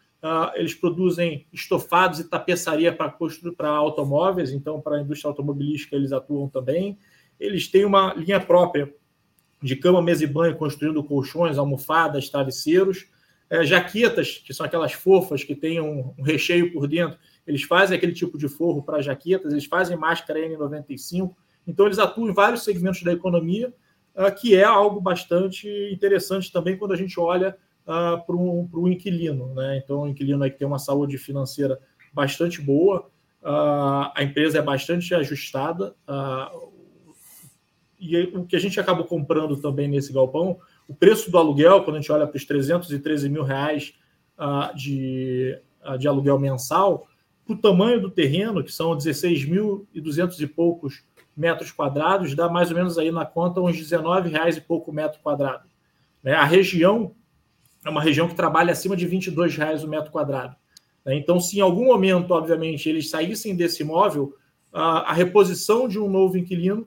eles 0.54 0.74
produzem 0.74 1.46
estofados 1.52 2.20
e 2.20 2.24
tapeçaria 2.24 2.92
para 2.92 3.14
para 3.56 3.68
automóveis, 3.68 4.50
então 4.50 4.80
para 4.80 4.96
a 4.96 5.00
indústria 5.00 5.28
automobilística 5.28 5.94
eles 5.94 6.12
atuam 6.12 6.48
também. 6.48 6.98
Eles 7.38 7.68
têm 7.68 7.84
uma 7.84 8.14
linha 8.14 8.40
própria 8.40 8.92
de 9.62 9.76
cama, 9.76 10.02
mesa 10.02 10.24
e 10.24 10.26
banho, 10.26 10.56
construindo 10.56 11.02
colchões, 11.02 11.58
almofadas, 11.58 12.28
travesseiros. 12.28 13.06
É, 13.50 13.64
jaquetas, 13.64 14.42
que 14.44 14.52
são 14.52 14.66
aquelas 14.66 14.92
fofas 14.92 15.42
que 15.42 15.54
têm 15.54 15.80
um, 15.80 16.12
um, 16.18 16.22
recheio 16.22 16.70
por 16.70 16.86
dentro, 16.86 17.18
eles 17.46 17.62
fazem 17.62 17.96
aquele 17.96 18.12
tipo 18.12 18.36
de 18.36 18.46
forro 18.46 18.82
para 18.82 19.00
jaquetas, 19.00 19.52
eles 19.52 19.64
fazem 19.64 19.96
máscara 19.96 20.38
N95. 20.40 21.34
Então, 21.66 21.86
eles 21.86 21.98
atuam 21.98 22.28
em 22.28 22.34
vários 22.34 22.62
segmentos 22.62 23.02
da 23.02 23.12
economia, 23.12 23.72
uh, 24.14 24.34
que 24.38 24.54
é 24.54 24.64
algo 24.64 25.00
bastante 25.00 25.66
interessante 25.90 26.52
também 26.52 26.76
quando 26.76 26.92
a 26.92 26.96
gente 26.96 27.18
olha 27.18 27.56
uh, 27.84 28.24
para 28.26 28.36
o 28.36 28.88
inquilino. 28.88 29.54
Né? 29.54 29.80
Então, 29.82 30.02
o 30.02 30.08
inquilino 30.08 30.44
aí 30.44 30.50
que 30.50 30.58
tem 30.58 30.68
uma 30.68 30.78
saúde 30.78 31.16
financeira 31.16 31.80
bastante 32.12 32.60
boa, 32.60 33.08
uh, 33.42 34.12
a 34.14 34.22
empresa 34.22 34.58
é 34.58 34.62
bastante 34.62 35.14
ajustada, 35.14 35.94
e 38.00 38.16
o 38.36 38.44
que 38.44 38.54
a 38.54 38.60
gente 38.60 38.78
acabou 38.78 39.04
comprando 39.04 39.56
também 39.56 39.88
nesse 39.88 40.12
galpão, 40.12 40.60
o 40.88 40.94
preço 40.94 41.30
do 41.30 41.36
aluguel, 41.36 41.84
quando 41.84 41.96
a 41.96 42.00
gente 42.00 42.10
olha 42.10 42.26
para 42.26 42.36
os 42.36 42.46
313 42.46 43.28
mil 43.28 43.44
reais 43.44 43.92
uh, 44.38 44.74
de, 44.74 45.60
uh, 45.86 45.98
de 45.98 46.08
aluguel 46.08 46.38
mensal, 46.38 47.06
o 47.46 47.54
tamanho 47.54 48.00
do 48.00 48.10
terreno, 48.10 48.64
que 48.64 48.72
são 48.72 48.96
16.200 48.96 50.40
e 50.40 50.46
poucos 50.46 51.04
metros 51.36 51.70
quadrados, 51.70 52.34
dá 52.34 52.48
mais 52.48 52.70
ou 52.70 52.76
menos 52.76 52.98
aí 52.98 53.10
na 53.10 53.24
conta 53.24 53.60
uns 53.60 53.76
19 53.76 54.30
reais 54.30 54.56
e 54.56 54.60
pouco 54.60 54.90
metro 54.90 55.20
quadrado. 55.20 55.68
Né? 56.22 56.32
A 56.32 56.44
região 56.44 57.14
é 57.84 57.90
uma 57.90 58.02
região 58.02 58.26
que 58.26 58.34
trabalha 58.34 58.72
acima 58.72 58.96
de 58.96 59.06
22 59.06 59.56
reais 59.56 59.84
o 59.84 59.88
metro 59.88 60.10
quadrado. 60.10 60.56
Né? 61.04 61.14
Então, 61.16 61.38
se 61.38 61.58
em 61.58 61.60
algum 61.60 61.86
momento, 61.86 62.32
obviamente, 62.32 62.88
eles 62.88 63.08
saíssem 63.08 63.54
desse 63.54 63.82
imóvel, 63.82 64.34
a, 64.72 65.10
a 65.10 65.12
reposição 65.12 65.88
de 65.88 65.98
um 65.98 66.08
novo 66.08 66.36
inquilino 66.36 66.86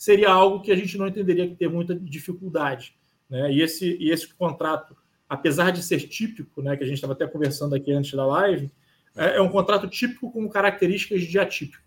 seria 0.00 0.30
algo 0.30 0.62
que 0.62 0.72
a 0.72 0.76
gente 0.76 0.96
não 0.96 1.06
entenderia 1.06 1.46
que 1.46 1.54
ter 1.54 1.68
muita 1.68 1.94
dificuldade. 1.94 2.96
Né? 3.28 3.52
E, 3.52 3.60
esse, 3.60 3.98
e 4.00 4.10
esse 4.10 4.32
contrato, 4.32 4.96
apesar 5.28 5.72
de 5.72 5.82
ser 5.82 6.08
típico, 6.08 6.62
né, 6.62 6.74
que 6.74 6.82
a 6.82 6.86
gente 6.86 6.94
estava 6.94 7.12
até 7.12 7.26
conversando 7.26 7.74
aqui 7.74 7.92
antes 7.92 8.14
da 8.14 8.24
live, 8.24 8.72
é, 9.14 9.36
é 9.36 9.42
um 9.42 9.50
contrato 9.50 9.86
típico 9.86 10.32
com 10.32 10.48
características 10.48 11.20
de 11.24 11.38
atípico. 11.38 11.84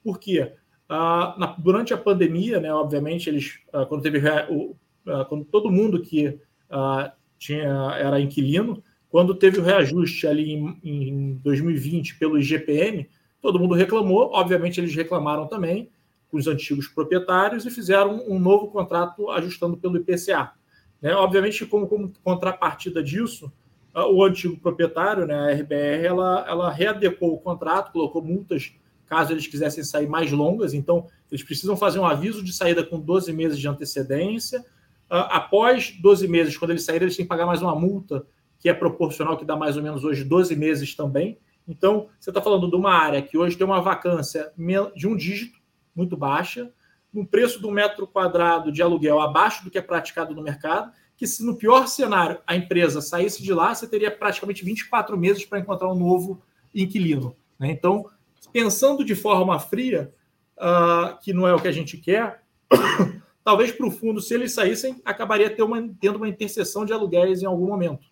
Por 0.00 0.20
quê? 0.20 0.52
Ah, 0.88 1.34
na, 1.36 1.46
durante 1.58 1.92
a 1.92 1.98
pandemia, 1.98 2.60
né, 2.60 2.72
obviamente, 2.72 3.28
eles, 3.28 3.58
ah, 3.72 3.84
quando 3.84 4.02
teve 4.02 4.20
o, 4.48 4.76
ah, 5.08 5.24
quando 5.24 5.44
todo 5.44 5.68
mundo 5.68 6.00
que 6.00 6.38
ah, 6.70 7.12
tinha 7.36 7.96
era 7.98 8.20
inquilino, 8.20 8.80
quando 9.08 9.34
teve 9.34 9.58
o 9.58 9.64
reajuste 9.64 10.24
ali 10.24 10.52
em, 10.52 10.78
em 10.84 11.34
2020 11.38 12.16
pelo 12.16 12.38
IGPM, 12.38 13.10
todo 13.42 13.58
mundo 13.58 13.74
reclamou, 13.74 14.30
obviamente 14.32 14.78
eles 14.78 14.94
reclamaram 14.94 15.48
também, 15.48 15.90
os 16.36 16.46
antigos 16.46 16.88
proprietários 16.88 17.64
e 17.66 17.70
fizeram 17.70 18.24
um 18.28 18.38
novo 18.38 18.68
contrato 18.68 19.30
ajustando 19.30 19.76
pelo 19.76 19.96
IPCA. 19.96 20.52
Né? 21.00 21.14
Obviamente, 21.14 21.66
como, 21.66 21.86
como, 21.86 22.12
contrapartida 22.22 23.02
disso, 23.02 23.52
o 23.94 24.22
antigo 24.22 24.58
proprietário, 24.58 25.26
né, 25.26 25.34
a 25.34 25.54
RBR, 25.54 26.04
ela, 26.04 26.44
ela 26.46 26.70
readequou 26.70 27.34
o 27.34 27.38
contrato, 27.38 27.92
colocou 27.92 28.22
multas 28.22 28.74
caso 29.06 29.32
eles 29.32 29.46
quisessem 29.46 29.82
sair 29.84 30.08
mais 30.08 30.30
longas. 30.32 30.74
Então, 30.74 31.06
eles 31.30 31.42
precisam 31.42 31.76
fazer 31.76 31.98
um 31.98 32.04
aviso 32.04 32.42
de 32.42 32.52
saída 32.52 32.84
com 32.84 33.00
12 33.00 33.32
meses 33.32 33.58
de 33.58 33.68
antecedência. 33.68 34.64
Após 35.08 35.96
12 36.00 36.28
meses, 36.28 36.56
quando 36.56 36.72
eles 36.72 36.84
saírem, 36.84 37.06
eles 37.06 37.16
têm 37.16 37.24
que 37.24 37.28
pagar 37.28 37.46
mais 37.46 37.62
uma 37.62 37.74
multa, 37.74 38.26
que 38.58 38.68
é 38.68 38.74
proporcional, 38.74 39.36
que 39.36 39.44
dá 39.44 39.56
mais 39.56 39.76
ou 39.76 39.82
menos 39.82 40.04
hoje 40.04 40.24
12 40.24 40.56
meses 40.56 40.94
também. 40.94 41.38
Então, 41.68 42.08
você 42.18 42.30
está 42.30 42.42
falando 42.42 42.68
de 42.68 42.76
uma 42.76 42.92
área 42.92 43.22
que 43.22 43.38
hoje 43.38 43.56
tem 43.56 43.66
uma 43.66 43.80
vacância 43.80 44.52
de 44.94 45.06
um 45.06 45.16
dígito, 45.16 45.55
muito 45.96 46.16
baixa, 46.16 46.70
um 47.12 47.24
preço 47.24 47.60
do 47.60 47.70
metro 47.70 48.06
quadrado 48.06 48.70
de 48.70 48.82
aluguel 48.82 49.20
abaixo 49.20 49.64
do 49.64 49.70
que 49.70 49.78
é 49.78 49.82
praticado 49.82 50.34
no 50.34 50.42
mercado, 50.42 50.92
que 51.16 51.26
se 51.26 51.44
no 51.44 51.56
pior 51.56 51.88
cenário 51.88 52.38
a 52.46 52.54
empresa 52.54 53.00
saísse 53.00 53.42
de 53.42 53.52
lá, 53.54 53.74
você 53.74 53.88
teria 53.88 54.10
praticamente 54.10 54.64
24 54.64 55.16
meses 55.16 55.44
para 55.44 55.58
encontrar 55.58 55.90
um 55.90 55.98
novo 55.98 56.42
inquilino. 56.74 57.34
Né? 57.58 57.70
Então, 57.70 58.04
pensando 58.52 59.02
de 59.02 59.14
forma 59.14 59.58
fria, 59.58 60.12
uh, 60.58 61.18
que 61.22 61.32
não 61.32 61.48
é 61.48 61.54
o 61.54 61.60
que 61.60 61.68
a 61.68 61.72
gente 61.72 61.96
quer, 61.96 62.42
talvez 63.42 63.72
para 63.72 63.86
o 63.86 63.90
fundo, 63.90 64.20
se 64.20 64.34
eles 64.34 64.52
saíssem, 64.52 65.00
acabaria 65.04 65.48
ter 65.48 65.62
uma, 65.62 65.88
tendo 65.98 66.16
uma 66.16 66.28
interseção 66.28 66.84
de 66.84 66.92
aluguéis 66.92 67.42
em 67.42 67.46
algum 67.46 67.66
momento. 67.66 68.06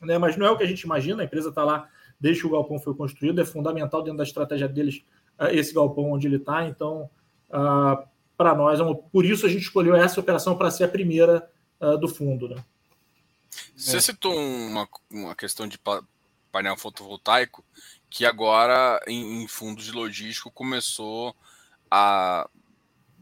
Né? 0.00 0.16
Mas 0.16 0.36
não 0.38 0.46
é 0.46 0.50
o 0.50 0.56
que 0.56 0.64
a 0.64 0.66
gente 0.66 0.82
imagina, 0.82 1.22
a 1.22 1.26
empresa 1.26 1.50
está 1.50 1.64
lá 1.64 1.88
desde 2.18 2.40
que 2.40 2.46
o 2.46 2.50
galpão 2.50 2.78
foi 2.78 2.94
construído, 2.94 3.40
é 3.40 3.44
fundamental 3.44 4.02
dentro 4.02 4.18
da 4.18 4.24
estratégia 4.24 4.68
deles 4.68 5.04
esse 5.50 5.72
galpão 5.74 6.12
onde 6.12 6.26
ele 6.26 6.36
está. 6.36 6.66
Então, 6.66 7.08
uh, 7.50 8.06
para 8.36 8.54
nós, 8.54 8.80
é 8.80 8.82
uma, 8.82 8.94
por 8.94 9.24
isso 9.24 9.46
a 9.46 9.48
gente 9.48 9.62
escolheu 9.62 9.94
essa 9.94 10.20
operação 10.20 10.56
para 10.56 10.70
ser 10.70 10.84
a 10.84 10.88
primeira 10.88 11.50
uh, 11.80 11.96
do 11.98 12.08
fundo. 12.08 12.48
Né? 12.48 12.56
Você 13.76 13.96
é. 13.96 14.00
citou 14.00 14.34
uma, 14.36 14.88
uma 15.10 15.34
questão 15.34 15.66
de 15.66 15.78
painel 16.50 16.76
fotovoltaico 16.76 17.64
que 18.08 18.26
agora 18.26 19.00
em, 19.06 19.42
em 19.42 19.48
fundos 19.48 19.86
de 19.86 19.92
logístico 19.92 20.50
começou 20.50 21.34
a 21.90 22.48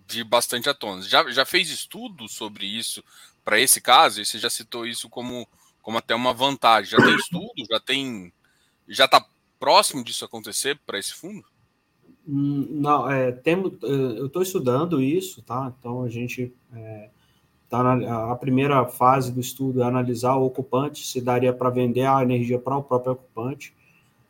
vir 0.09 0.25
bastante 0.25 0.69
à 0.69 0.75
tona. 0.75 1.03
Já, 1.03 1.31
já 1.31 1.45
fez 1.45 1.71
estudo 1.71 2.29
sobre 2.29 2.67
isso 2.67 3.03
para 3.45 3.61
esse 3.61 3.81
caso? 3.81 4.21
E 4.21 4.27
você 4.27 4.39
já 4.39 4.51
citou 4.51 4.87
isso 4.87 5.09
como, 5.09 5.49
como 5.81 5.99
até 5.99 6.15
uma 6.15 6.35
vantagem. 6.35 6.91
Já 6.91 6.99
tem 6.99 7.15
estudo? 7.17 7.67
Já 7.71 7.81
tem. 7.81 8.33
Já 8.89 9.05
está 9.05 9.25
próximo 9.59 10.03
disso 10.03 10.25
acontecer 10.25 10.79
para 10.85 10.99
esse 10.99 11.15
fundo? 11.15 11.45
Hum, 12.33 12.69
não, 12.71 13.11
é, 13.11 13.33
temos, 13.33 13.73
é, 13.83 14.21
eu 14.21 14.27
estou 14.27 14.41
estudando 14.41 15.03
isso, 15.03 15.43
tá? 15.43 15.73
Então 15.77 16.05
a 16.05 16.09
gente 16.09 16.53
é, 16.73 17.09
tá 17.69 18.31
a 18.31 18.37
primeira 18.37 18.87
fase 18.87 19.33
do 19.33 19.41
estudo 19.41 19.83
é 19.83 19.85
analisar 19.85 20.37
o 20.37 20.47
ocupante, 20.47 21.05
se 21.05 21.21
daria 21.21 21.53
para 21.53 21.71
vender 21.71 22.07
a 22.07 22.23
energia 22.23 22.57
para 22.57 22.77
o 22.77 22.85
próprio 22.85 23.15
ocupante, 23.15 23.75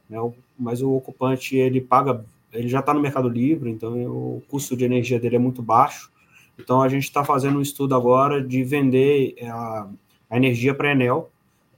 né? 0.09 0.17
Mas 0.59 0.81
o 0.81 0.95
ocupante 0.95 1.57
ele 1.57 1.79
paga, 1.79 2.25
ele 2.53 2.69
já 2.69 2.81
está 2.81 2.95
no 2.95 3.01
Mercado 3.01 3.29
Livre, 3.29 3.71
então 3.71 3.93
o 4.07 4.43
custo 4.49 4.75
de 4.75 4.85
energia 4.87 5.21
dele 5.21 5.37
é 5.37 5.39
muito 5.39 5.61
baixo. 5.61 6.11
Então 6.59 6.81
a 6.81 6.89
gente 6.89 7.05
está 7.05 7.23
fazendo 7.23 7.59
um 7.59 7.63
estudo 7.63 7.95
agora 7.95 8.43
de 8.43 8.65
vender 8.65 9.35
é, 9.37 9.51
a, 9.51 9.87
a 10.31 10.37
energia 10.39 10.75
para 10.75 10.89
a 10.89 10.93
Enel, 10.93 11.31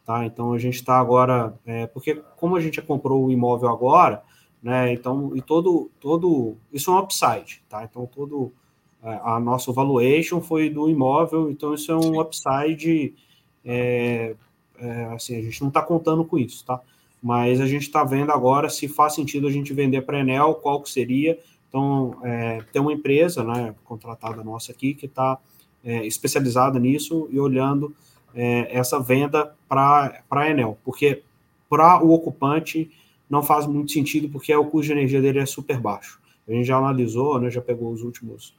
tá? 0.06 0.24
Então 0.24 0.52
a 0.52 0.58
gente 0.58 0.76
está 0.76 1.00
agora, 1.00 1.52
é, 1.66 1.88
porque 1.88 2.22
como 2.36 2.54
a 2.54 2.60
gente 2.60 2.80
comprou 2.80 3.24
o 3.24 3.30
imóvel 3.32 3.68
agora, 3.68 4.22
né? 4.62 4.92
Então 4.92 5.36
e 5.36 5.42
todo 5.42 5.90
todo 6.00 6.56
isso 6.72 6.90
é 6.90 6.94
um 6.94 6.98
upside, 6.98 7.62
tá? 7.68 7.84
Então 7.84 8.06
todo 8.06 8.52
é, 9.02 9.20
a 9.22 9.40
nossa 9.40 9.72
valuation 9.72 10.40
foi 10.40 10.70
do 10.70 10.88
imóvel, 10.88 11.50
então 11.50 11.74
isso 11.74 11.90
é 11.90 11.96
um 11.96 12.20
upside, 12.20 13.14
é, 13.64 14.34
é, 14.78 15.04
assim 15.06 15.36
a 15.36 15.42
gente 15.42 15.60
não 15.60 15.68
está 15.68 15.82
contando 15.82 16.24
com 16.24 16.38
isso, 16.38 16.64
tá? 16.64 16.80
Mas 17.22 17.60
a 17.60 17.66
gente 17.66 17.82
está 17.82 18.04
vendo 18.04 18.32
agora 18.32 18.68
se 18.68 18.88
faz 18.88 19.14
sentido 19.14 19.46
a 19.46 19.50
gente 19.50 19.72
vender 19.72 20.02
para 20.02 20.18
a 20.18 20.20
Enel, 20.20 20.54
qual 20.56 20.82
que 20.82 20.90
seria 20.90 21.38
então, 21.72 22.18
é, 22.22 22.60
tem 22.70 22.82
uma 22.82 22.92
empresa 22.92 23.42
né, 23.42 23.74
contratada 23.82 24.44
nossa 24.44 24.72
aqui 24.72 24.92
que 24.92 25.06
está 25.06 25.38
é, 25.82 26.06
especializada 26.06 26.78
nisso 26.78 27.26
e 27.30 27.40
olhando 27.40 27.96
é, 28.34 28.68
essa 28.76 29.00
venda 29.00 29.54
para 29.66 30.22
a 30.30 30.50
Enel, 30.50 30.76
porque 30.84 31.22
para 31.70 32.04
o 32.04 32.12
ocupante 32.12 32.90
não 33.32 33.42
faz 33.42 33.66
muito 33.66 33.92
sentido, 33.92 34.28
porque 34.28 34.54
o 34.54 34.66
custo 34.66 34.92
de 34.92 34.92
energia 34.92 35.22
dele 35.22 35.38
é 35.38 35.46
super 35.46 35.80
baixo. 35.80 36.20
A 36.46 36.52
gente 36.52 36.66
já 36.66 36.76
analisou, 36.76 37.40
né, 37.40 37.50
já 37.50 37.62
pegou 37.62 37.90
os 37.90 38.02
últimos. 38.02 38.54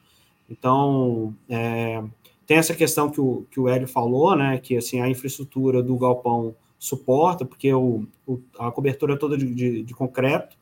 Então, 0.50 1.36
é, 1.48 2.04
tem 2.48 2.58
essa 2.58 2.74
questão 2.74 3.08
que 3.08 3.22
o, 3.22 3.46
que 3.52 3.60
o 3.60 3.70
Hélio 3.70 3.88
falou, 3.88 4.36
né, 4.36 4.58
que 4.58 4.76
assim, 4.76 5.00
a 5.00 5.08
infraestrutura 5.08 5.84
do 5.84 5.96
galpão 5.96 6.56
suporta, 6.80 7.46
porque 7.46 7.72
o, 7.72 8.08
o 8.26 8.40
a 8.58 8.72
cobertura 8.72 9.14
é 9.14 9.18
toda 9.18 9.38
de, 9.38 9.54
de, 9.54 9.84
de 9.84 9.94
concreto, 9.94 10.58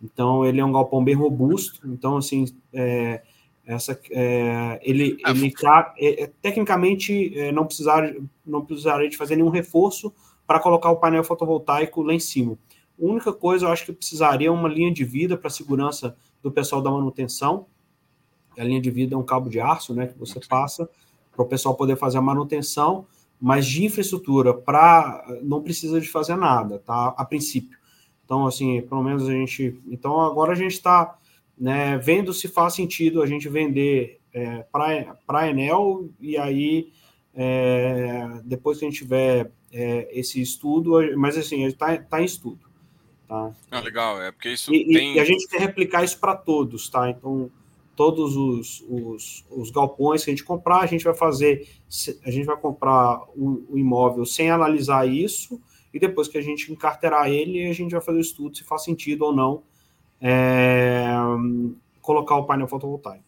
então, 0.00 0.46
ele 0.46 0.60
é 0.60 0.64
um 0.64 0.72
galpão 0.72 1.02
bem 1.02 1.14
robusto. 1.14 1.80
Então, 1.88 2.16
assim, 2.16 2.44
é, 2.72 3.22
essa, 3.66 3.98
é, 4.12 4.80
ele, 4.82 5.18
ele 5.26 5.50
tá, 5.50 5.92
é, 5.98 6.22
é, 6.24 6.30
tecnicamente 6.40 7.36
é, 7.36 7.50
não, 7.50 7.66
precisar, 7.66 8.14
não 8.46 8.64
precisaria 8.64 9.08
de 9.08 9.16
fazer 9.16 9.34
nenhum 9.36 9.48
reforço 9.48 10.12
para 10.46 10.60
colocar 10.60 10.90
o 10.90 10.96
painel 10.96 11.24
fotovoltaico 11.24 12.02
lá 12.02 12.14
em 12.14 12.20
cima. 12.20 12.56
A 13.00 13.04
única 13.04 13.32
coisa, 13.32 13.66
eu 13.66 13.70
acho 13.70 13.84
que 13.84 13.92
precisaria 13.92 14.52
uma 14.52 14.68
linha 14.68 14.92
de 14.92 15.04
vida 15.04 15.36
para 15.36 15.50
segurança 15.50 16.16
do 16.42 16.50
pessoal 16.50 16.82
da 16.82 16.90
manutenção. 16.90 17.66
A 18.58 18.64
linha 18.64 18.80
de 18.80 18.90
vida 18.90 19.14
é 19.14 19.18
um 19.18 19.22
cabo 19.22 19.48
de 19.48 19.60
aço, 19.60 19.94
né, 19.94 20.06
que 20.08 20.18
você 20.18 20.40
passa 20.40 20.88
para 21.32 21.42
o 21.42 21.46
pessoal 21.46 21.76
poder 21.76 21.96
fazer 21.96 22.18
a 22.18 22.22
manutenção, 22.22 23.06
mas 23.40 23.66
de 23.66 23.84
infraestrutura 23.84 24.52
para 24.52 25.24
não 25.42 25.62
precisa 25.62 26.00
de 26.00 26.08
fazer 26.08 26.36
nada, 26.36 26.80
tá? 26.80 27.14
A 27.16 27.24
princípio. 27.24 27.78
Então, 28.24 28.46
assim, 28.46 28.82
pelo 28.82 29.02
menos 29.02 29.28
a 29.28 29.32
gente. 29.32 29.80
Então, 29.86 30.20
agora 30.20 30.52
a 30.52 30.56
gente 30.56 30.72
está 30.72 31.16
né, 31.56 31.96
vendo 31.98 32.34
se 32.34 32.48
faz 32.48 32.74
sentido 32.74 33.22
a 33.22 33.26
gente 33.26 33.48
vender 33.48 34.20
é, 34.32 34.64
para 34.70 35.16
a 35.28 35.48
Enel 35.48 36.10
e 36.20 36.36
aí 36.36 36.92
é, 37.34 38.40
depois 38.44 38.78
que 38.78 38.84
a 38.84 38.90
gente 38.90 38.98
tiver 38.98 39.52
é, 39.72 40.08
esse 40.18 40.40
estudo, 40.40 40.98
mas 41.16 41.38
assim, 41.38 41.62
ele 41.62 41.72
está 41.72 41.96
tá 41.96 42.20
em 42.20 42.24
estudo. 42.24 42.67
Tá? 43.28 43.52
Ah, 43.70 43.80
legal, 43.80 44.22
é 44.22 44.32
porque 44.32 44.48
isso 44.48 44.72
e, 44.72 44.92
tem... 44.92 45.16
e 45.16 45.20
a 45.20 45.24
gente 45.24 45.46
quer 45.46 45.60
replicar 45.60 46.02
isso 46.02 46.18
para 46.18 46.34
todos, 46.34 46.88
tá? 46.88 47.10
Então, 47.10 47.50
todos 47.94 48.36
os, 48.36 48.84
os, 48.88 49.44
os, 49.50 49.70
galpões 49.70 50.24
que 50.24 50.30
a 50.30 50.32
gente 50.32 50.44
comprar, 50.44 50.80
a 50.80 50.86
gente 50.86 51.04
vai 51.04 51.14
fazer, 51.14 51.68
a 52.24 52.30
gente 52.30 52.46
vai 52.46 52.56
comprar 52.56 53.20
o, 53.36 53.66
o 53.68 53.78
imóvel 53.78 54.24
sem 54.24 54.50
analisar 54.50 55.06
isso, 55.06 55.60
e 55.92 55.98
depois 55.98 56.28
que 56.28 56.38
a 56.38 56.42
gente 56.42 56.72
encarterar 56.72 57.28
ele, 57.28 57.68
a 57.68 57.72
gente 57.74 57.90
vai 57.90 58.00
fazer 58.00 58.18
o 58.18 58.22
estudo 58.22 58.56
se 58.56 58.64
faz 58.64 58.84
sentido 58.84 59.26
ou 59.26 59.34
não 59.34 59.62
é, 60.20 61.06
colocar 62.00 62.36
o 62.36 62.44
painel 62.44 62.68
fotovoltaico. 62.68 63.24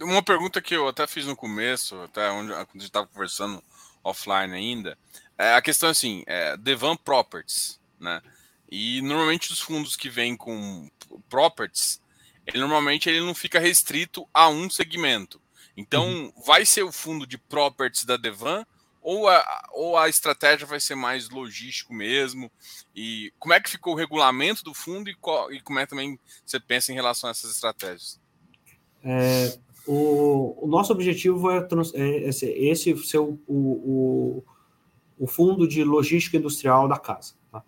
Uma 0.00 0.22
pergunta 0.22 0.60
que 0.60 0.74
eu 0.74 0.88
até 0.88 1.06
fiz 1.06 1.26
no 1.26 1.36
começo, 1.36 1.96
até 2.00 2.28
onde, 2.30 2.52
a 2.52 2.66
gente 2.72 2.84
estava 2.84 3.06
conversando 3.06 3.62
offline 4.02 4.52
ainda, 4.52 4.98
é 5.38 5.54
a 5.54 5.62
questão 5.62 5.88
assim, 5.88 6.24
é, 6.26 6.56
Devan 6.56 6.96
Properties, 6.96 7.78
né? 7.98 8.20
E 8.70 9.02
normalmente 9.02 9.52
os 9.52 9.60
fundos 9.60 9.96
que 9.96 10.08
vêm 10.08 10.36
com 10.36 10.88
properties, 11.28 12.00
ele 12.46 12.58
normalmente 12.58 13.08
ele 13.08 13.20
não 13.20 13.34
fica 13.34 13.58
restrito 13.58 14.28
a 14.32 14.48
um 14.48 14.70
segmento. 14.70 15.40
Então, 15.76 16.06
uhum. 16.06 16.32
vai 16.44 16.64
ser 16.64 16.82
o 16.82 16.92
fundo 16.92 17.26
de 17.26 17.38
properties 17.38 18.04
da 18.04 18.16
Devan 18.16 18.64
ou 19.02 19.28
a, 19.28 19.68
ou 19.72 19.96
a 19.96 20.08
estratégia 20.08 20.66
vai 20.66 20.78
ser 20.78 20.94
mais 20.94 21.30
logístico 21.30 21.94
mesmo? 21.94 22.50
E 22.94 23.32
como 23.38 23.54
é 23.54 23.60
que 23.60 23.70
ficou 23.70 23.94
o 23.94 23.96
regulamento 23.96 24.62
do 24.62 24.74
fundo 24.74 25.08
e, 25.08 25.14
qual, 25.14 25.52
e 25.52 25.60
como 25.60 25.78
é 25.78 25.86
também 25.86 26.18
você 26.44 26.60
pensa 26.60 26.92
em 26.92 26.94
relação 26.94 27.28
a 27.28 27.30
essas 27.30 27.50
estratégias? 27.50 28.20
É, 29.02 29.58
o, 29.86 30.64
o, 30.64 30.66
nosso 30.66 30.92
objetivo 30.92 31.50
é, 31.50 31.66
é 31.94 32.28
esse, 32.28 32.46
esse 32.46 32.96
ser 33.04 33.18
o, 33.18 33.40
o, 33.48 34.44
o, 35.18 35.26
fundo 35.26 35.66
de 35.66 35.82
logística 35.82 36.36
industrial 36.36 36.86
da 36.86 36.98
casa. 36.98 37.32
Tá? 37.50 37.64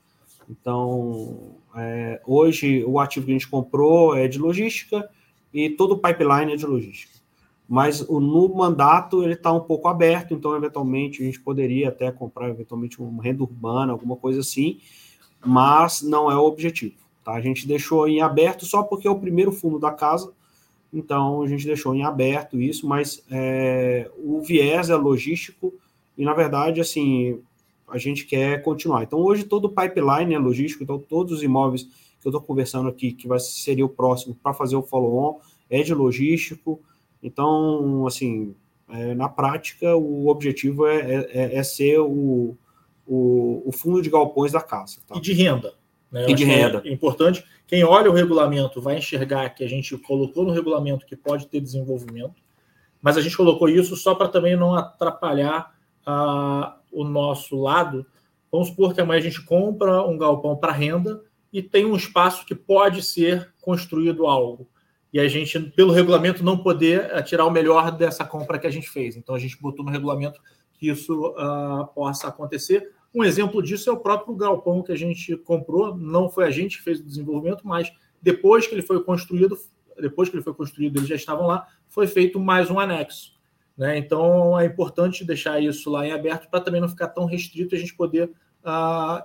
Então, 0.51 1.57
é, 1.77 2.21
hoje 2.27 2.85
o 2.85 2.99
ativo 3.01 3.27
que 3.27 3.33
a 3.33 3.35
gente 3.35 3.49
comprou 3.49 4.17
é 4.17 4.29
de 4.29 4.39
logística 4.39 5.09
e 5.53 5.71
todo 5.71 5.93
o 5.93 5.99
pipeline 5.99 6.53
é 6.53 6.57
de 6.57 6.67
logística 6.67 7.23
mas 7.73 8.03
o, 8.03 8.21
no 8.21 8.55
mandato 8.55 9.23
ele 9.23 9.33
está 9.33 9.51
um 9.51 9.61
pouco 9.61 9.89
aberto, 9.89 10.35
então 10.35 10.55
eventualmente 10.55 11.23
a 11.23 11.25
gente 11.25 11.41
poderia 11.41 11.89
até 11.89 12.13
comprar 12.13 12.51
eventualmente 12.51 13.01
uma 13.01 13.23
renda 13.23 13.43
urbana, 13.43 13.93
alguma 13.93 14.15
coisa 14.15 14.41
assim, 14.41 14.79
mas 15.43 16.03
não 16.03 16.31
é 16.31 16.37
o 16.37 16.45
objetivo. 16.45 16.97
Tá? 17.25 17.33
A 17.33 17.41
gente 17.41 17.67
deixou 17.67 18.07
em 18.07 18.21
aberto 18.21 18.67
só 18.67 18.83
porque 18.83 19.09
é 19.09 19.11
o 19.11 19.19
primeiro 19.19 19.51
fundo 19.51 19.79
da 19.79 19.91
casa, 19.91 20.35
então 20.93 21.41
a 21.41 21.47
gente 21.47 21.65
deixou 21.65 21.95
em 21.95 22.05
aberto 22.05 22.61
isso, 22.61 22.87
mas 22.87 23.25
é, 23.31 24.11
o 24.19 24.43
viés 24.43 24.91
é 24.91 24.95
logístico 24.95 25.73
e 26.19 26.27
na 26.27 26.35
verdade 26.35 26.79
assim 26.79 27.41
a 27.93 27.99
gente 27.99 28.25
quer 28.25 28.63
continuar. 28.63 29.03
Então 29.03 29.21
hoje 29.21 29.45
todo 29.45 29.67
o 29.67 29.69
pipeline 29.69 30.35
é 30.35 30.39
logístico, 30.39 30.83
então 30.83 30.99
todos 30.99 31.35
os 31.35 31.43
imóveis 31.43 31.85
que 32.21 32.27
eu 32.27 32.31
estou 32.31 32.41
conversando 32.41 32.89
aqui 32.89 33.13
que 33.13 33.29
vai 33.29 33.39
seria 33.39 33.85
o 33.85 33.89
próximo 33.89 34.35
para 34.43 34.55
fazer 34.55 34.77
o 34.77 34.83
follow-on 34.83 35.39
é 35.69 35.83
de 35.83 35.93
logístico. 35.93 36.81
Então, 37.23 38.07
assim, 38.07 38.55
é, 38.89 39.15
na 39.15 39.29
prática, 39.29 39.95
o 39.97 40.29
objetivo 40.29 40.87
é, 40.87 41.27
é, 41.31 41.57
é 41.57 41.63
ser 41.63 41.99
o, 41.99 42.57
o, 43.07 43.63
o, 43.67 43.73
fundo 43.73 44.03
de 44.03 44.11
galpões 44.11 44.53
da 44.53 44.61
casa. 44.61 44.99
Tá? 45.07 45.17
E 45.17 45.21
de 45.21 45.33
renda. 45.33 45.75
Né? 46.11 46.27
E 46.29 46.35
de 46.35 46.45
renda. 46.45 46.83
É 46.85 46.93
importante. 46.93 47.45
Quem 47.67 47.85
olha 47.85 48.11
o 48.11 48.15
regulamento 48.15 48.81
vai 48.81 48.99
enxergar 48.99 49.49
que 49.51 49.65
a 49.65 49.69
gente 49.69 49.97
colocou 49.97 50.45
no 50.45 50.53
regulamento 50.53 51.07
que 51.07 51.17
pode 51.17 51.47
ter 51.47 51.61
desenvolvimento, 51.61 52.43
mas 53.01 53.17
a 53.17 53.21
gente 53.21 53.37
colocou 53.37 53.69
isso 53.69 53.97
só 53.97 54.15
para 54.15 54.29
também 54.29 54.57
não 54.57 54.75
atrapalhar 54.75 55.75
uh, 56.07 56.82
o 56.93 57.05
nosso 57.05 57.61
lado. 57.61 58.07
Vamos 58.51 58.69
supor 58.69 58.95
que 58.95 59.01
amanhã 59.01 59.19
a 59.19 59.23
gente 59.23 59.45
compra 59.45 60.03
um 60.07 60.19
galpão 60.19 60.57
para 60.57 60.73
renda 60.73 61.23
e 61.53 61.63
tem 61.63 61.85
um 61.85 61.97
espaço 61.97 62.47
que 62.47 62.55
pode 62.55 63.03
ser 63.03 63.53
construído 63.61 64.27
algo 64.27 64.69
e 65.13 65.21
a 65.21 65.29
gente, 65.29 65.61
pelo 65.61 65.93
regulamento, 65.93 66.43
não 66.43 66.57
poder 66.57 67.11
eh, 67.13 67.23
tirar 67.23 67.45
o 67.45 67.51
melhor 67.51 67.91
dessa 67.91 68.25
compra 68.25 68.59
que 68.59 68.67
a 68.67 68.71
gente 68.71 68.89
fez. 68.89 69.15
Então, 69.15 69.35
a 69.35 69.39
gente 69.39 69.61
botou 69.61 69.85
no 69.85 69.91
regulamento 69.91 70.41
que 70.79 70.89
isso 70.89 71.35
uh, 71.37 71.87
possa 71.95 72.29
acontecer. 72.29 72.91
Um 73.15 73.23
exemplo 73.23 73.63
disso 73.63 73.91
é 73.91 73.93
o 73.93 73.99
próprio 73.99 74.35
galpão 74.35 74.83
que 74.83 74.91
a 74.91 74.97
gente 74.97 75.37
comprou. 75.37 75.95
Não 75.95 76.31
foi 76.31 76.47
a 76.47 76.51
gente 76.51 76.79
que 76.79 76.85
fez 76.85 76.99
o 76.99 77.05
desenvolvimento, 77.05 77.61
mas 77.63 77.93
depois 78.23 78.67
que 78.67 78.75
ele 78.75 78.83
foi 78.83 79.05
construído, 79.05 79.57
depois 80.01 80.31
que 80.31 80.37
ele 80.37 80.43
foi 80.43 80.55
construído, 80.55 80.97
eles 80.97 81.09
já 81.09 81.15
estavam 81.15 81.47
lá, 81.47 81.67
foi 81.89 82.07
feito 82.07 82.41
mais 82.41 82.71
um 82.71 82.81
anexo. 82.81 83.33
Né? 83.77 83.99
Então, 83.99 84.59
é 84.59 84.67
importante 84.67 85.25
deixar 85.25 85.61
isso 85.63 85.91
lá 85.91 86.07
em 86.07 86.13
aberto 86.13 86.49
para 86.49 86.61
também 86.61 86.81
não 86.81 86.89
ficar 86.89 87.09
tão 87.09 87.25
restrito 87.25 87.75
e 87.75 87.77
a 87.77 87.81
gente 87.81 87.95
poder 87.95 88.31
uh, 88.65 89.23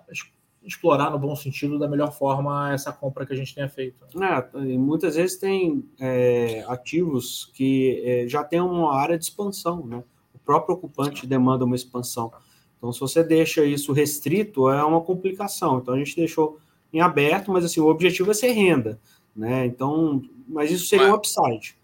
explorar 0.64 1.10
no 1.10 1.18
bom 1.18 1.36
sentido 1.36 1.80
da 1.80 1.88
melhor 1.88 2.12
forma 2.12 2.74
essa 2.74 2.92
compra 2.92 3.26
que 3.26 3.34
a 3.34 3.36
gente 3.36 3.56
tenha 3.56 3.70
feito. 3.70 4.06
É, 4.22 4.78
muitas 4.78 5.16
vezes 5.16 5.38
tem 5.38 5.84
é, 6.00 6.66
ativos 6.68 7.52
que 7.54 8.02
é, 8.06 8.28
já 8.28 8.44
tem 8.44 8.60
uma 8.60 8.94
área 8.94 9.18
de 9.18 9.24
expansão, 9.24 9.86
né? 9.86 10.04
O 10.34 10.40
próprio 10.40 10.76
ocupante 10.76 11.26
demanda 11.26 11.66
uma 11.66 11.76
expansão. 11.76 12.32
Então, 12.78 12.92
se 12.92 13.00
você 13.00 13.24
deixa 13.24 13.64
isso 13.66 13.92
restrito, 13.92 14.70
é 14.70 14.84
uma 14.84 15.02
complicação. 15.02 15.80
Então, 15.80 15.94
a 15.94 15.98
gente 15.98 16.16
deixou 16.16 16.60
em 16.94 17.02
aberto, 17.02 17.52
mas 17.52 17.66
assim, 17.66 17.80
o 17.80 17.88
objetivo 17.88 18.32
é 18.32 18.34
ser 18.34 18.52
renda, 18.52 19.00
né? 19.36 19.66
Então, 19.66 20.22
mas 20.48 20.72
isso 20.72 20.86
seria 20.88 21.08
mas, 21.08 21.14
um 21.14 21.18
upside. 21.18 21.78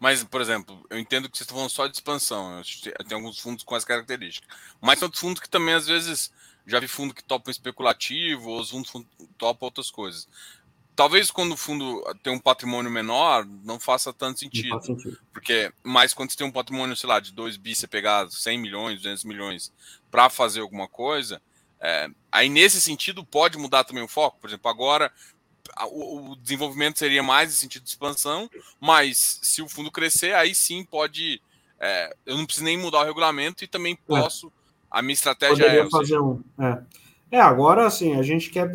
Mas, 0.00 0.24
por 0.24 0.40
exemplo, 0.40 0.82
eu 0.88 0.98
entendo 0.98 1.28
que 1.28 1.36
vocês 1.36 1.44
estão 1.44 1.58
falando 1.58 1.70
só 1.70 1.86
de 1.86 1.94
expansão. 1.94 2.62
Tem 3.06 3.16
alguns 3.16 3.38
fundos 3.38 3.62
com 3.62 3.76
essa 3.76 3.86
característica. 3.86 4.48
Mas 4.80 5.02
outros 5.02 5.20
fundos 5.20 5.42
que 5.42 5.48
também, 5.48 5.74
às 5.74 5.86
vezes, 5.86 6.32
já 6.66 6.80
vi 6.80 6.88
fundo 6.88 7.12
que 7.12 7.22
topa 7.22 7.50
especulativo, 7.50 8.48
ou 8.48 8.60
os 8.60 8.70
fundos 8.70 8.90
topam 9.36 9.66
outras 9.66 9.90
coisas. 9.90 10.26
Talvez 10.96 11.30
quando 11.30 11.52
o 11.52 11.56
fundo 11.56 12.02
tem 12.22 12.32
um 12.32 12.38
patrimônio 12.38 12.90
menor, 12.90 13.44
não 13.44 13.78
faça 13.78 14.10
tanto 14.10 14.40
sentido. 14.40 14.80
sentido. 14.82 15.18
Porque, 15.34 15.70
mas 15.82 16.14
quando 16.14 16.30
você 16.30 16.36
tem 16.38 16.46
um 16.46 16.52
patrimônio, 16.52 16.96
sei 16.96 17.08
lá, 17.08 17.20
de 17.20 17.30
2 17.32 17.58
bi, 17.58 17.74
você 17.74 17.86
pegar 17.86 18.30
100 18.30 18.58
milhões, 18.58 19.02
200 19.02 19.24
milhões 19.24 19.70
para 20.10 20.30
fazer 20.30 20.60
alguma 20.60 20.88
coisa, 20.88 21.42
é, 21.78 22.08
aí 22.32 22.48
nesse 22.48 22.80
sentido 22.80 23.22
pode 23.22 23.58
mudar 23.58 23.84
também 23.84 24.02
o 24.02 24.08
foco. 24.08 24.38
Por 24.40 24.48
exemplo, 24.48 24.70
agora 24.70 25.12
o, 25.90 26.32
o, 26.32 26.36
desenvolvimento 26.36 26.98
seria 26.98 27.22
mais 27.22 27.52
em 27.52 27.56
sentido 27.56 27.82
de 27.82 27.90
expansão, 27.90 28.50
mas 28.80 29.38
se 29.42 29.62
o 29.62 29.68
fundo 29.68 29.90
crescer, 29.90 30.34
aí 30.34 30.54
sim 30.54 30.84
pode. 30.84 31.40
É, 31.78 32.14
eu 32.26 32.36
não 32.36 32.44
preciso 32.44 32.64
nem 32.64 32.76
mudar 32.76 33.00
o 33.00 33.04
regulamento 33.04 33.64
e 33.64 33.66
também 33.66 33.94
é. 33.94 33.96
posso. 34.06 34.48
É. 34.48 34.50
A 34.90 35.02
minha 35.02 35.14
estratégia 35.14 35.64
Poderia 35.64 35.86
é. 35.86 35.90
Fazer 35.90 36.18
um, 36.18 36.42
é. 36.58 36.82
é, 37.30 37.40
agora 37.40 37.86
assim, 37.86 38.14
a 38.16 38.22
gente 38.22 38.50
quer 38.50 38.70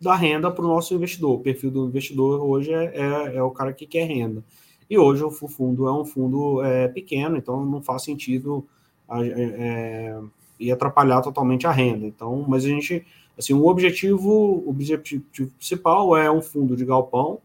dar 0.00 0.14
renda 0.14 0.50
para 0.50 0.64
o 0.64 0.68
nosso 0.68 0.94
investidor. 0.94 1.34
O 1.34 1.40
perfil 1.40 1.70
do 1.70 1.86
investidor 1.86 2.40
hoje 2.40 2.72
é, 2.72 2.84
é, 2.94 3.36
é, 3.36 3.42
o 3.42 3.50
cara 3.50 3.72
que 3.72 3.86
quer 3.86 4.06
renda. 4.06 4.44
E 4.88 4.96
hoje 4.96 5.22
o 5.22 5.30
fundo 5.30 5.86
é 5.86 5.92
um 5.92 6.04
fundo 6.04 6.62
é, 6.64 6.88
pequeno, 6.88 7.36
então 7.36 7.64
não 7.64 7.82
faz 7.82 8.02
sentido 8.04 8.66
é, 9.10 10.18
e 10.58 10.72
atrapalhar 10.72 11.20
totalmente 11.20 11.66
a 11.66 11.72
renda. 11.72 12.06
Então, 12.06 12.44
mas 12.48 12.64
a 12.64 12.68
gente, 12.68 13.06
assim, 13.38 13.54
o 13.54 13.66
objetivo, 13.66 14.30
o 14.66 14.70
objetivo 14.70 15.24
principal 15.56 16.16
é 16.16 16.30
um 16.30 16.42
fundo 16.42 16.76
de 16.76 16.84
galpão 16.84 17.40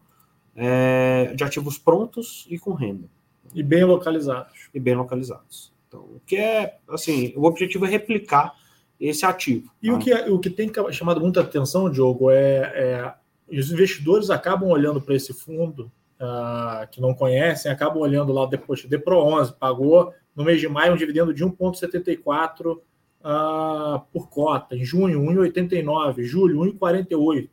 é, 0.56 1.32
de 1.34 1.44
ativos 1.44 1.78
prontos 1.78 2.46
e 2.50 2.58
com 2.58 2.72
renda. 2.72 3.08
E 3.54 3.62
bem 3.62 3.84
localizados. 3.84 4.68
E 4.74 4.80
bem 4.80 4.94
localizados. 4.94 5.72
Então, 5.88 6.00
o 6.00 6.20
que 6.26 6.36
é, 6.36 6.78
assim, 6.88 7.32
o 7.36 7.44
objetivo 7.44 7.86
é 7.86 7.88
replicar 7.88 8.54
esse 8.98 9.24
ativo. 9.24 9.70
E 9.82 9.88
tá? 9.88 9.94
o, 9.94 9.98
que 9.98 10.12
é, 10.12 10.30
o 10.30 10.38
que 10.38 10.50
tem 10.50 10.70
chamado 10.90 11.20
muita 11.20 11.40
atenção, 11.40 11.90
Diogo, 11.90 12.30
é, 12.30 12.58
é 12.74 13.14
os 13.48 13.70
investidores 13.70 14.30
acabam 14.30 14.70
olhando 14.70 15.00
para 15.00 15.14
esse 15.14 15.32
fundo 15.32 15.92
uh, 16.18 16.88
que 16.90 17.00
não 17.00 17.14
conhecem, 17.14 17.70
acabam 17.70 17.98
olhando 17.98 18.32
lá 18.32 18.46
depois, 18.46 18.84
Depro 18.84 19.18
11 19.18 19.54
pagou 19.54 20.12
no 20.34 20.44
mês 20.44 20.60
de 20.60 20.68
maio 20.68 20.94
um 20.94 20.96
dividendo 20.96 21.32
de 21.32 21.44
1,74 21.44 22.80
uh, 23.24 24.00
por 24.12 24.28
cota. 24.28 24.76
Em 24.76 24.84
junho, 24.84 25.20
1,89. 25.22 26.22
Julho, 26.24 26.60
1,48. 26.60 27.48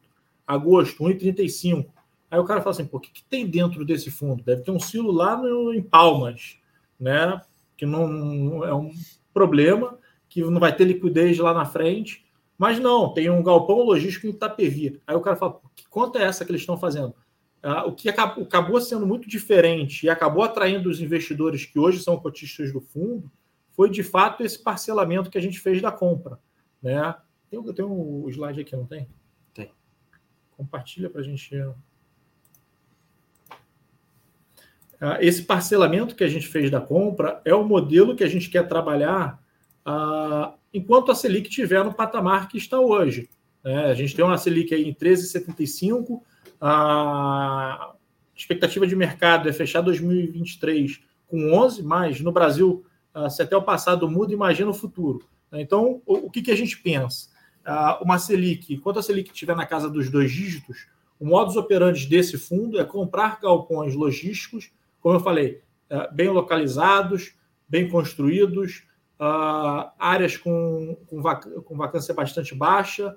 Agosto, 0.45 1.03
1,35. 1.03 1.88
Aí 2.29 2.39
o 2.39 2.45
cara 2.45 2.62
fala 2.62 2.71
assim, 2.71 2.86
pô, 2.86 2.97
o 2.97 2.99
que, 2.99 3.12
que, 3.12 3.23
tem 3.23 3.47
dentro 3.47 3.86
desse 3.86 4.12
fundo? 4.12 4.43
Deve 4.43 4.62
ter 4.62 4.71
um 4.71 4.79
silo 4.79 5.12
lá 5.12 5.38
no, 5.38 5.73
em 5.73 5.81
Palmas, 5.81 6.57
né? 6.99 7.41
Que 7.77 7.86
não 7.86 8.63
é 8.65 8.73
um 8.73 8.91
problema, 9.34 9.97
que 10.29 10.41
não 10.41 10.60
vai 10.60 10.75
ter 10.75 10.86
liquidez 10.86 11.38
lá 11.39 11.53
na 11.53 11.65
frente. 11.65 12.25
Mas 12.57 12.79
não, 12.79 13.13
tem 13.13 13.29
um 13.29 13.41
galpão 13.41 13.81
logístico 13.81 14.27
em 14.27 14.29
Itapevi. 14.29 15.01
Aí 15.07 15.15
o 15.15 15.21
cara 15.21 15.36
fala, 15.36 15.60
que 15.75 15.88
conta 15.89 16.19
é 16.19 16.23
essa 16.23 16.45
que 16.45 16.51
eles 16.51 16.62
estão 16.62 16.77
fazendo? 16.77 17.13
Ah, 17.63 17.86
o 17.86 17.93
que 17.93 18.10
acabou, 18.10 18.43
acabou 18.43 18.81
sendo 18.81 19.05
muito 19.05 19.29
diferente 19.29 20.05
e 20.05 20.10
acabou 20.10 20.43
atraindo 20.43 20.89
os 20.89 21.01
investidores 21.01 21.65
que 21.65 21.79
hoje 21.79 21.99
são 21.99 22.17
cotistas 22.17 22.71
do 22.71 22.81
fundo 22.81 23.29
foi 23.71 23.89
de 23.89 24.03
fato 24.03 24.43
esse 24.43 24.60
parcelamento 24.60 25.29
que 25.29 25.38
a 25.38 25.41
gente 25.41 25.60
fez 25.60 25.81
da 25.81 25.91
compra. 25.91 26.39
Né? 26.81 27.15
Tem, 27.49 27.62
tem 27.73 27.86
um 27.86 28.27
slide 28.29 28.62
aqui, 28.62 28.75
não 28.75 28.86
tem? 28.86 29.07
Tem. 29.53 29.71
Compartilha 30.51 31.10
para 31.10 31.21
a 31.21 31.23
gente. 31.23 31.55
Ah, 34.99 35.17
esse 35.19 35.43
parcelamento 35.43 36.15
que 36.15 36.23
a 36.23 36.27
gente 36.27 36.47
fez 36.47 36.69
da 36.69 36.79
compra 36.79 37.41
é 37.43 37.53
o 37.53 37.63
modelo 37.63 38.15
que 38.15 38.23
a 38.23 38.27
gente 38.27 38.49
quer 38.49 38.67
trabalhar 38.67 39.41
ah, 39.86 40.55
enquanto 40.73 41.12
a 41.12 41.15
Selic 41.15 41.49
estiver 41.49 41.84
no 41.84 41.93
patamar 41.93 42.47
que 42.47 42.57
está 42.57 42.79
hoje. 42.79 43.29
Né? 43.63 43.86
A 43.86 43.93
gente 43.93 44.15
tem 44.15 44.23
uma 44.23 44.38
Selic 44.38 44.73
aí 44.73 44.88
em 44.88 44.93
13,75, 44.93 46.21
a 46.60 47.93
expectativa 48.36 48.86
de 48.86 48.95
mercado 48.95 49.49
é 49.49 49.53
fechar 49.53 49.81
2023 49.81 51.01
com 51.27 51.53
11, 51.53 51.81
mas 51.84 52.21
no 52.21 52.31
Brasil 52.31 52.86
Uh, 52.86 52.89
se 53.30 53.41
até 53.41 53.56
o 53.56 53.62
passado 53.62 54.10
muda, 54.10 54.34
imagina 54.34 54.69
o 54.69 54.74
futuro. 54.74 55.26
Então, 55.54 56.02
o, 56.06 56.30
que, 56.30 56.41
que, 56.41 56.52
a 56.52 56.56
gente 56.56 56.78
pensa? 56.78 57.30
Uh, 57.65 58.04
uma 58.04 58.17
Selic, 58.17 58.74
enquanto 58.74 59.00
a 59.00 59.04
Selic 59.04 59.32
estiver 59.32 59.56
na 59.56 59.65
casa 59.65 59.89
dos 59.89 60.10
dois 60.10 60.32
dígitos, 60.32 60.88
o 61.19 61.26
modus 61.26 61.56
operandi 61.56 62.08
desse 62.08 62.38
fundo 62.38 62.80
é 62.80 62.86
comprar 62.86 63.39
galpões 63.41 63.93
logísticos, 63.93 64.71
como 65.02 65.15
eu 65.15 65.19
falei, 65.19 65.62
uh, 65.91 66.13
bem 66.13 66.30
localizados, 66.30 67.34
bem 67.67 67.89
construídos, 67.89 68.84
áreas 70.00 70.36
com, 70.36 70.97
com, 71.06 71.21
vac 71.21 71.47
com, 71.63 71.78
vacância 71.78 72.12
bastante 72.12 72.56
baixa, 72.56 73.15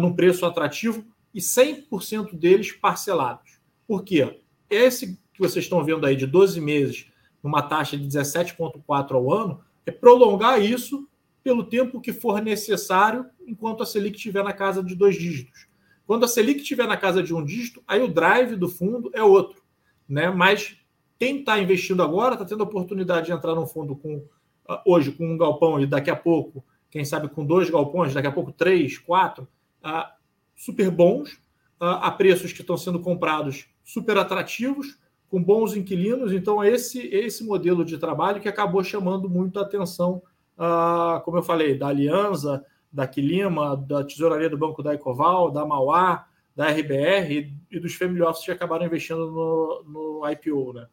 num 0.00 0.14
preço 0.14 0.46
atrativo 0.46 1.04
e 1.34 1.40
100% 1.40 2.34
deles 2.34 2.70
parcelados. 2.70 3.58
Por 3.84 4.04
quê? 4.04 4.40
Esse 4.70 5.18
que 5.34 5.40
vocês 5.40 5.64
estão 5.64 5.82
vendo 5.82 6.06
aí 6.06 6.14
de 6.14 6.26
12 6.26 6.60
meses 6.60 7.10
numa 7.42 7.62
taxa 7.62 7.96
de 7.96 8.06
17,4% 8.06 9.12
ao 9.12 9.32
ano, 9.32 9.60
é 9.86 9.90
prolongar 9.90 10.62
isso 10.62 11.08
pelo 11.42 11.64
tempo 11.64 12.00
que 12.00 12.12
for 12.12 12.42
necessário 12.42 13.26
enquanto 13.46 13.82
a 13.82 13.86
Selic 13.86 14.16
estiver 14.16 14.44
na 14.44 14.52
casa 14.52 14.82
de 14.82 14.94
dois 14.94 15.16
dígitos. 15.16 15.66
Quando 16.06 16.24
a 16.24 16.28
Selic 16.28 16.60
estiver 16.60 16.86
na 16.86 16.96
casa 16.96 17.22
de 17.22 17.34
um 17.34 17.44
dígito, 17.44 17.82
aí 17.86 18.02
o 18.02 18.08
drive 18.08 18.56
do 18.56 18.68
fundo 18.68 19.10
é 19.14 19.22
outro. 19.22 19.62
Né? 20.08 20.28
Mas 20.28 20.76
quem 21.18 21.40
está 21.40 21.58
investindo 21.58 22.02
agora 22.02 22.34
está 22.34 22.44
tendo 22.44 22.62
a 22.62 22.66
oportunidade 22.66 23.26
de 23.26 23.32
entrar 23.32 23.54
num 23.54 23.66
fundo 23.66 23.94
com 23.96 24.24
ah, 24.70 24.82
hoje 24.86 25.10
com 25.10 25.26
um 25.26 25.36
galpão 25.36 25.80
e 25.80 25.86
daqui 25.86 26.10
a 26.10 26.16
pouco, 26.16 26.64
quem 26.90 27.04
sabe 27.04 27.28
com 27.28 27.44
dois 27.44 27.68
galpões, 27.68 28.14
daqui 28.14 28.28
a 28.28 28.32
pouco 28.32 28.52
três, 28.52 28.98
quatro, 28.98 29.48
uh, 29.84 30.08
super 30.54 30.90
bons, 30.90 31.32
uh, 31.80 31.98
a 32.00 32.10
preços 32.12 32.52
que 32.52 32.60
estão 32.60 32.76
sendo 32.76 33.00
comprados 33.00 33.68
super 33.84 34.16
atrativos, 34.16 34.96
com 35.30 35.42
bons 35.42 35.76
inquilinos. 35.76 36.32
Então, 36.32 36.62
esse 36.62 36.98
esse 37.06 37.44
modelo 37.44 37.84
de 37.84 37.96
trabalho 37.96 38.40
que 38.40 38.48
acabou 38.48 38.82
chamando 38.82 39.30
muito 39.30 39.58
a 39.58 39.62
atenção, 39.62 40.22
uh, 40.58 41.20
como 41.24 41.38
eu 41.38 41.42
falei, 41.42 41.78
da 41.78 41.88
Aliança, 41.88 42.64
da 42.92 43.06
Quilima, 43.06 43.76
da 43.76 44.02
Tesouraria 44.02 44.50
do 44.50 44.58
Banco 44.58 44.82
da 44.82 44.92
Ecoval, 44.92 45.50
da 45.50 45.64
Mauá, 45.64 46.26
da 46.54 46.68
RBR 46.68 47.54
e, 47.70 47.78
dos 47.78 47.94
family 47.94 48.20
offices 48.22 48.44
que 48.44 48.50
acabaram 48.50 48.84
investindo 48.84 49.30
no, 49.30 49.84
no 49.86 50.30
IPO, 50.30 50.72
né? 50.72 50.88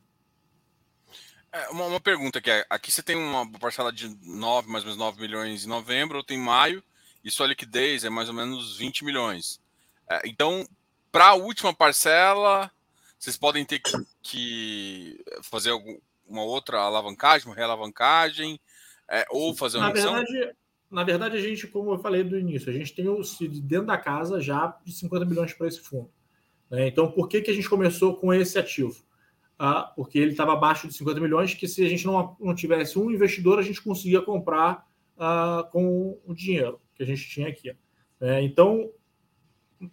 É, 1.52 1.70
uma, 1.70 1.86
uma, 1.86 2.00
pergunta 2.00 2.38
aqui. 2.38 2.52
Aqui 2.70 2.92
você 2.92 3.02
tem 3.02 3.16
uma 3.16 3.50
parcela 3.60 3.92
de 3.92 4.16
9, 4.24 4.70
mais 4.70 4.84
ou 4.84 4.92
menos 4.92 4.98
9 4.98 5.20
milhões 5.20 5.66
em 5.66 5.70
novembro, 5.70 6.24
tem 6.24 6.38
maio, 6.38 6.84
e 7.24 7.32
sua 7.32 7.48
liquidez 7.48 8.04
é 8.04 8.10
mais 8.10 8.30
ou 8.30 8.36
menos 8.36 8.78
20 8.78 9.04
milhões. 9.04 9.60
É, 10.10 10.22
então, 10.26 10.68
para 11.12 11.30
a 11.30 11.34
última 11.34 11.74
parcela, 11.74 12.72
vocês 13.18 13.38
podem 13.38 13.66
ter 13.66 13.80
que, 13.80 13.92
que 14.22 15.24
fazer 15.44 15.72
algum, 15.72 15.98
uma 16.26 16.44
outra 16.44 16.80
alavancagem, 16.80 17.48
uma 17.48 17.56
realavancagem, 17.56 18.60
é, 19.10 19.26
ou 19.30 19.56
fazer 19.56 19.78
uma 19.78 19.88
na 19.88 19.94
verdade, 19.94 20.56
na 20.90 21.04
verdade, 21.04 21.38
a 21.38 21.42
gente, 21.42 21.68
como 21.68 21.92
eu 21.92 22.00
falei 22.00 22.24
do 22.24 22.40
início, 22.40 22.70
a 22.70 22.74
gente 22.74 22.94
tem 22.94 23.08
o 23.10 23.24
CID 23.24 23.62
dentro 23.62 23.88
da 23.88 23.98
casa 23.98 24.40
já 24.40 24.78
de 24.86 24.94
50 24.94 25.26
milhões 25.26 25.54
para 25.54 25.68
esse 25.68 25.82
fundo. 25.82 26.10
Né? 26.70 26.88
Então, 26.88 27.12
por 27.12 27.28
que, 27.28 27.42
que 27.42 27.52
a 27.52 27.54
gente 27.54 27.70
começou 27.70 28.16
com 28.16 28.34
esse 28.34 28.58
ativo? 28.58 29.06
Ah, 29.60 29.92
porque 29.96 30.18
ele 30.20 30.32
estava 30.32 30.54
abaixo 30.54 30.88
de 30.88 30.94
50 30.94 31.20
milhões, 31.20 31.54
que 31.54 31.68
se 31.68 31.84
a 31.84 31.90
gente 31.90 32.06
não, 32.06 32.38
não 32.40 32.56
tivesse 32.56 32.98
um 32.98 33.12
investidor, 33.12 33.60
a 33.60 33.64
gente 33.64 33.82
conseguia 33.82 34.22
comprar 34.22 34.88
ah, 35.18 35.68
com 35.72 36.18
o 36.26 36.34
dinheiro 36.34 36.80
que 36.96 37.04
a 37.04 37.06
gente 37.06 37.28
tinha 37.28 37.50
aqui. 37.50 37.76
Né? 38.20 38.44
Então, 38.44 38.90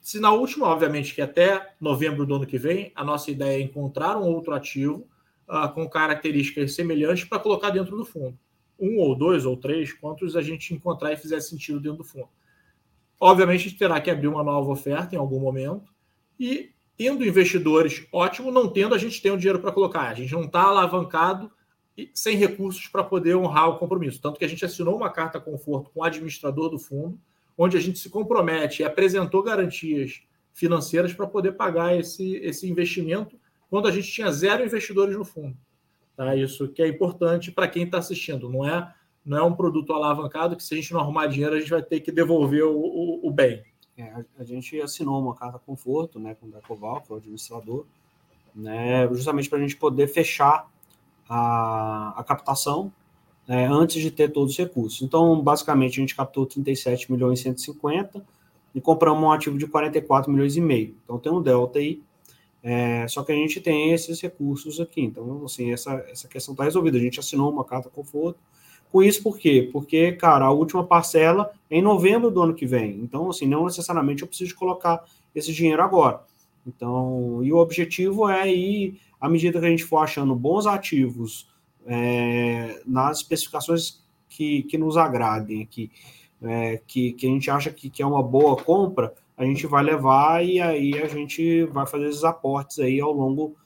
se 0.01 0.19
na 0.19 0.33
última, 0.33 0.67
obviamente, 0.67 1.15
que 1.15 1.21
até 1.21 1.75
novembro 1.81 2.25
do 2.25 2.35
ano 2.35 2.47
que 2.47 2.59
vem, 2.59 2.93
a 2.95 3.05
nossa 3.05 3.31
ideia 3.31 3.59
é 3.59 3.61
encontrar 3.61 4.17
um 4.17 4.27
outro 4.27 4.55
ativo 4.55 5.07
uh, 5.49 5.73
com 5.73 5.89
características 5.89 6.75
semelhantes 6.75 7.25
para 7.25 7.39
colocar 7.39 7.71
dentro 7.71 7.97
do 7.97 8.05
fundo. 8.05 8.39
Um 8.79 8.99
ou 8.99 9.15
dois 9.15 9.45
ou 9.45 9.57
três, 9.57 9.93
quantos 9.93 10.37
a 10.37 10.43
gente 10.43 10.75
encontrar 10.75 11.13
e 11.13 11.17
fizer 11.17 11.41
sentido 11.41 11.81
dentro 11.81 11.99
do 11.99 12.05
fundo. 12.05 12.29
Obviamente, 13.21 13.61
a 13.61 13.63
gente 13.65 13.79
terá 13.79 14.01
que 14.01 14.11
abrir 14.11 14.27
uma 14.27 14.43
nova 14.43 14.71
oferta 14.71 15.15
em 15.15 15.19
algum 15.19 15.39
momento 15.39 15.93
e, 16.39 16.73
tendo 16.97 17.25
investidores, 17.25 18.07
ótimo, 18.13 18.51
não 18.51 18.69
tendo, 18.69 18.95
a 18.95 18.99
gente 18.99 19.23
tem 19.23 19.33
o 19.33 19.37
dinheiro 19.37 19.61
para 19.61 19.73
colocar. 19.73 20.09
A 20.09 20.15
gente 20.15 20.33
não 20.33 20.45
está 20.45 20.63
alavancado 20.63 21.51
e 21.97 22.11
sem 22.13 22.37
recursos 22.37 22.89
para 22.89 23.05
poder 23.05 23.37
honrar 23.37 23.69
o 23.69 23.79
compromisso. 23.79 24.21
Tanto 24.21 24.39
que 24.39 24.45
a 24.45 24.49
gente 24.49 24.65
assinou 24.65 24.97
uma 24.97 25.11
carta 25.11 25.39
conforto 25.39 25.91
com 25.91 26.01
o 26.01 26.05
administrador 26.05 26.69
do 26.69 26.79
fundo, 26.79 27.19
onde 27.57 27.77
a 27.77 27.81
gente 27.81 27.99
se 27.99 28.11
compromete 28.11 28.83
e 28.83 28.85
apresentou 28.85 29.43
garantias 29.43 30.23
financeiras 30.53 31.13
para 31.13 31.27
poder 31.27 31.53
pagar 31.53 31.97
esse, 31.99 32.37
esse 32.37 32.69
investimento 32.69 33.39
quando 33.69 33.89
a 33.89 33.91
gente 33.91 34.11
tinha 34.11 34.31
zero 34.31 34.65
investidores 34.65 35.17
no 35.17 35.25
fundo. 35.25 35.57
Tá? 36.17 36.35
Isso 36.37 36.69
que 36.69 36.83
é 36.83 36.89
importante 36.89 37.51
para 37.51 37.69
quem 37.69 37.85
está 37.85 37.99
assistindo. 37.99 38.49
Não 38.49 38.67
é, 38.67 38.93
não 39.25 39.39
é 39.39 39.43
um 39.43 39.55
produto 39.55 39.93
alavancado 39.93 40.57
que, 40.57 40.63
se 40.63 40.75
a 40.75 40.77
gente 40.77 40.93
não 40.93 41.01
arrumar 41.01 41.27
dinheiro, 41.27 41.57
a 41.57 41.59
gente 41.59 41.71
vai 41.71 41.83
ter 41.83 42.01
que 42.01 42.13
devolver 42.13 42.65
o, 42.65 42.77
o, 42.77 43.29
o 43.29 43.31
bem. 43.33 43.65
É, 43.97 44.25
a 44.39 44.45
gente 44.45 44.81
assinou 44.81 45.21
uma 45.21 45.35
carta 45.35 45.59
conforto 45.59 46.19
né, 46.19 46.35
com 46.35 46.47
o 46.47 46.51
Decoval, 46.51 47.01
que 47.01 47.13
é 47.13 47.15
o 47.15 47.19
administrador, 47.19 47.85
né, 48.55 49.09
justamente 49.09 49.49
para 49.49 49.59
a 49.59 49.63
gente 49.63 49.77
poder 49.77 50.07
fechar 50.09 50.69
a, 51.29 52.15
a 52.17 52.25
captação 52.25 52.93
é, 53.49 53.67
antes 53.67 54.01
de 54.01 54.11
ter 54.11 54.31
todos 54.33 54.53
os 54.53 54.59
recursos. 54.59 55.03
Então, 55.03 55.41
basicamente, 55.41 55.99
a 55.99 56.01
gente 56.01 56.15
captou 56.15 56.47
37 56.47 57.11
milhões 57.13 57.41
e 57.41 57.43
150 57.43 58.25
e 58.75 58.81
compramos 58.81 59.23
um 59.23 59.31
ativo 59.31 59.59
de 59.59 59.67
44 59.67 60.31
milhões 60.33 60.57
e 60.57 60.61
meio. 60.61 60.95
Então, 61.05 61.19
tem 61.19 61.31
um 61.31 61.43
delta 61.43 61.79
aí, 61.79 62.01
é, 62.63 63.07
só 63.09 63.23
que 63.23 63.31
a 63.31 63.35
gente 63.35 63.61
tem 63.61 63.93
esses 63.93 64.21
recursos 64.21 64.81
aqui. 64.81 65.03
Então, 65.03 65.45
assim, 65.45 65.73
essa, 65.73 65.93
essa 66.11 66.27
questão 66.27 66.53
está 66.53 66.65
resolvida. 66.65 66.97
A 66.97 67.01
gente 67.01 67.21
assinou 67.21 67.53
uma 67.53 67.65
carta 67.65 67.91
conforto. 67.91 68.39
Com 68.91 69.03
isso, 69.03 69.23
por 69.23 69.37
quê? 69.37 69.69
Porque, 69.73 70.13
cara, 70.13 70.47
a 70.47 70.51
última 70.51 70.85
parcela 70.85 71.53
é 71.69 71.79
em 71.79 71.83
novembro 71.83 72.31
do 72.31 72.41
ano 72.41 72.55
que 72.55 72.65
vem. 72.65 73.01
Então, 73.03 73.29
assim, 73.29 73.47
não 73.47 73.65
necessariamente 73.65 74.23
eu 74.23 74.29
preciso 74.29 74.55
colocar 74.55 75.05
esse 75.35 75.53
dinheiro 75.53 75.83
agora. 75.83 76.23
Então, 76.67 77.41
e 77.43 77.53
o 77.53 77.57
objetivo 77.57 78.29
é 78.29 78.51
ir, 78.51 78.99
à 79.21 79.29
medida 79.29 79.61
que 79.61 79.67
a 79.67 79.69
gente 79.69 79.85
for 79.85 79.99
achando 79.99 80.35
bons 80.35 80.67
ativos 80.67 81.47
é, 81.87 82.83
nas 82.87 83.19
especificações 83.19 84.03
que, 84.29 84.63
que 84.65 84.79
nos 84.79 84.97
agradem 84.97 85.63
aqui, 85.63 85.91
é, 86.43 86.81
que, 86.87 87.13
que 87.13 87.27
a 87.27 87.31
gente 87.31 87.51
acha 87.51 87.71
que, 87.71 87.89
que 87.89 88.03
é 88.03 88.07
uma 88.07 88.23
boa 88.23 88.57
compra, 88.57 89.15
a 89.37 89.45
gente 89.45 89.67
vai 89.67 89.83
levar 89.83 90.45
e 90.45 90.61
aí 90.61 91.01
a 91.01 91.09
gente 91.09 91.65
vai 91.67 91.87
fazer 91.87 92.09
esses 92.09 92.25
aportes 92.25 92.79
aí 92.79 93.01
ao 93.01 93.13
longo, 93.13 93.57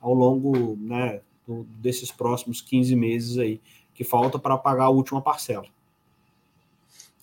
ao 0.00 0.14
longo 0.14 0.76
né, 0.76 1.20
do, 1.46 1.64
desses 1.64 2.10
próximos 2.10 2.60
15 2.60 2.94
meses 2.96 3.38
aí, 3.38 3.60
que 3.94 4.04
falta 4.04 4.38
para 4.38 4.56
pagar 4.56 4.84
a 4.84 4.90
última 4.90 5.20
parcela. 5.20 5.66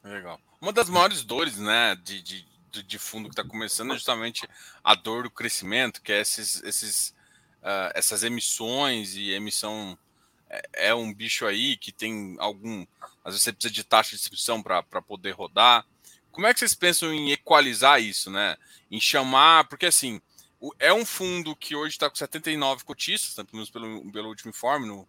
Legal. 0.03 0.39
Uma 0.61 0.71
das 0.71 0.89
maiores 0.89 1.23
dores 1.23 1.57
né, 1.57 1.95
de, 1.95 2.21
de, 2.21 2.45
de 2.83 2.99
fundo 2.99 3.29
que 3.29 3.33
está 3.33 3.43
começando 3.43 3.91
é 3.91 3.95
justamente 3.95 4.47
a 4.83 4.93
dor 4.93 5.23
do 5.23 5.31
crescimento, 5.31 6.01
que 6.01 6.11
é 6.11 6.21
esses, 6.21 6.61
esses, 6.63 7.09
uh, 7.61 7.91
essas 7.93 8.23
emissões 8.23 9.15
e 9.15 9.31
emissão 9.31 9.97
é, 10.49 10.89
é, 10.89 10.95
um 10.95 11.13
bicho 11.13 11.45
aí 11.45 11.77
que 11.77 11.91
tem 11.91 12.35
algum. 12.39 12.85
Às 13.23 13.33
vezes 13.33 13.43
você 13.43 13.53
precisa 13.53 13.73
de 13.73 13.83
taxa 13.83 14.11
de 14.11 14.17
distribuição 14.17 14.61
para 14.61 14.83
poder 15.01 15.31
rodar. 15.31 15.85
Como 16.31 16.47
é 16.47 16.53
que 16.53 16.59
vocês 16.59 16.75
pensam 16.75 17.13
em 17.13 17.31
equalizar 17.31 18.01
isso, 18.01 18.29
né? 18.29 18.57
Em 18.91 18.99
chamar, 18.99 19.67
porque 19.67 19.85
assim, 19.85 20.21
é 20.79 20.93
um 20.93 21.05
fundo 21.05 21.55
que 21.55 21.75
hoje 21.75 21.95
está 21.95 22.09
com 22.09 22.15
79 22.15 22.83
cotistas, 22.83 23.33
pelo 23.33 23.47
menos 23.53 23.69
pelo, 23.69 24.11
pelo 24.11 24.29
último 24.29 24.49
informe, 24.49 24.87
no, 24.87 25.07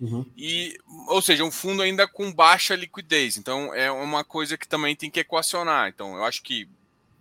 Uhum. 0.00 0.24
E, 0.36 0.76
ou 1.08 1.22
seja, 1.22 1.44
um 1.44 1.50
fundo 1.50 1.82
ainda 1.82 2.06
com 2.06 2.32
baixa 2.32 2.74
liquidez. 2.74 3.36
Então, 3.36 3.72
é 3.74 3.90
uma 3.90 4.24
coisa 4.24 4.58
que 4.58 4.66
também 4.66 4.96
tem 4.96 5.10
que 5.10 5.20
equacionar. 5.20 5.88
Então, 5.88 6.16
eu 6.16 6.24
acho 6.24 6.42
que 6.42 6.68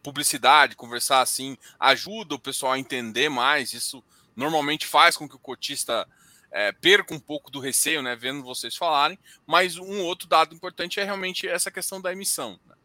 publicidade, 0.01 0.75
conversar 0.75 1.21
assim, 1.21 1.57
ajuda 1.79 2.35
o 2.35 2.39
pessoal 2.39 2.73
a 2.73 2.79
entender 2.79 3.29
mais. 3.29 3.73
Isso 3.73 4.03
normalmente 4.35 4.85
faz 4.85 5.15
com 5.15 5.29
que 5.29 5.35
o 5.35 5.39
cotista 5.39 6.07
é, 6.53 6.71
perca 6.71 7.13
um 7.13 7.19
pouco 7.19 7.49
do 7.49 7.59
receio, 7.59 8.03
né? 8.03 8.15
Vendo 8.15 8.43
vocês 8.43 8.75
falarem. 8.75 9.17
Mas 9.45 9.75
um 9.77 10.01
outro 10.01 10.27
dado 10.27 10.53
importante 10.53 10.99
é 10.99 11.03
realmente 11.03 11.47
essa 11.47 11.71
questão 11.71 11.99
da 11.99 12.11
emissão. 12.11 12.59
Né? 12.67 12.75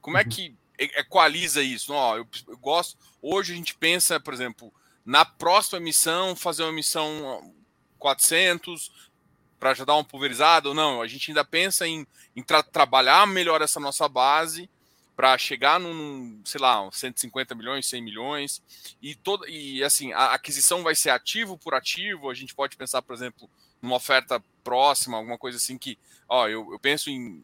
Como 0.00 0.16
é 0.16 0.22
uhum. 0.22 0.28
que 0.28 0.54
equaliza 0.78 1.60
isso? 1.60 1.92
Ó, 1.92 2.16
eu, 2.16 2.26
eu 2.46 2.56
gosto. 2.56 2.96
Hoje 3.20 3.52
a 3.52 3.56
gente 3.56 3.74
pensa, 3.74 4.20
por 4.20 4.32
exemplo, 4.32 4.72
na 5.04 5.24
próxima 5.24 5.78
emissão, 5.78 6.36
fazer 6.36 6.62
uma 6.62 6.72
emissão 6.72 7.52
400, 7.98 9.10
para 9.58 9.74
já 9.74 9.84
dar 9.84 9.94
uma 9.94 10.04
pulverizada 10.04 10.68
ou 10.68 10.74
não. 10.74 11.02
A 11.02 11.08
gente 11.08 11.30
ainda 11.30 11.44
pensa 11.44 11.86
em, 11.86 12.06
em 12.36 12.42
tra 12.42 12.62
trabalhar 12.62 13.26
melhor 13.26 13.60
essa 13.60 13.80
nossa 13.80 14.08
base 14.08 14.70
para 15.16 15.36
chegar 15.38 15.80
num, 15.80 16.42
sei 16.44 16.60
lá, 16.60 16.86
150 16.92 17.54
milhões, 17.54 17.86
100 17.86 18.02
milhões. 18.02 18.62
E, 19.00 19.14
todo, 19.14 19.48
e 19.48 19.82
assim, 19.82 20.12
a 20.12 20.34
aquisição 20.34 20.82
vai 20.82 20.94
ser 20.94 21.08
ativo 21.08 21.56
por 21.56 21.74
ativo. 21.74 22.28
A 22.28 22.34
gente 22.34 22.54
pode 22.54 22.76
pensar, 22.76 23.00
por 23.00 23.14
exemplo, 23.14 23.48
numa 23.80 23.96
oferta 23.96 24.42
próxima, 24.62 25.16
alguma 25.16 25.38
coisa 25.38 25.56
assim 25.56 25.78
que, 25.78 25.98
ó, 26.28 26.46
eu, 26.46 26.70
eu 26.70 26.78
penso 26.78 27.08
em 27.08 27.42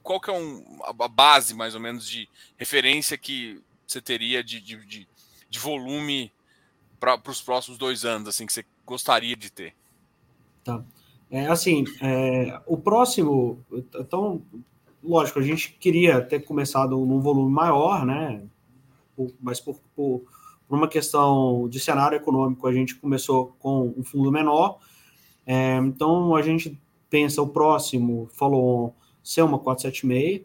qual 0.00 0.20
que 0.20 0.30
é 0.30 0.32
um, 0.32 0.78
a 0.84 1.08
base, 1.08 1.54
mais 1.54 1.74
ou 1.74 1.80
menos, 1.80 2.08
de 2.08 2.28
referência 2.56 3.18
que 3.18 3.60
você 3.84 4.00
teria 4.00 4.42
de, 4.44 4.60
de, 4.60 4.76
de, 4.86 5.08
de 5.48 5.58
volume 5.58 6.32
para 7.00 7.20
os 7.26 7.42
próximos 7.42 7.78
dois 7.78 8.04
anos, 8.04 8.28
assim, 8.28 8.46
que 8.46 8.52
você 8.52 8.64
gostaria 8.86 9.34
de 9.34 9.50
ter? 9.50 9.74
Tá. 10.62 10.84
É, 11.30 11.46
assim, 11.46 11.84
é, 12.00 12.60
o 12.66 12.76
próximo, 12.76 13.64
então, 13.94 14.42
lógico, 15.02 15.38
a 15.38 15.42
gente 15.42 15.76
queria 15.80 16.20
ter 16.20 16.40
começado 16.40 16.96
num 17.04 17.20
volume 17.20 17.50
maior, 17.50 18.04
né? 18.04 18.42
Mas 19.40 19.60
por, 19.60 19.78
por, 19.94 20.22
por 20.68 20.76
uma 20.76 20.88
questão 20.88 21.68
de 21.68 21.78
cenário 21.80 22.16
econômico, 22.16 22.66
a 22.66 22.72
gente 22.72 22.94
começou 22.94 23.54
com 23.58 23.94
um 23.96 24.02
fundo 24.02 24.30
menor. 24.30 24.78
É, 25.46 25.76
então, 25.78 26.34
a 26.34 26.42
gente 26.42 26.80
pensa 27.08 27.42
o 27.42 27.48
próximo 27.48 28.28
follow-on 28.32 28.92
ser 29.22 29.42
uma 29.42 29.58
476, 29.58 30.42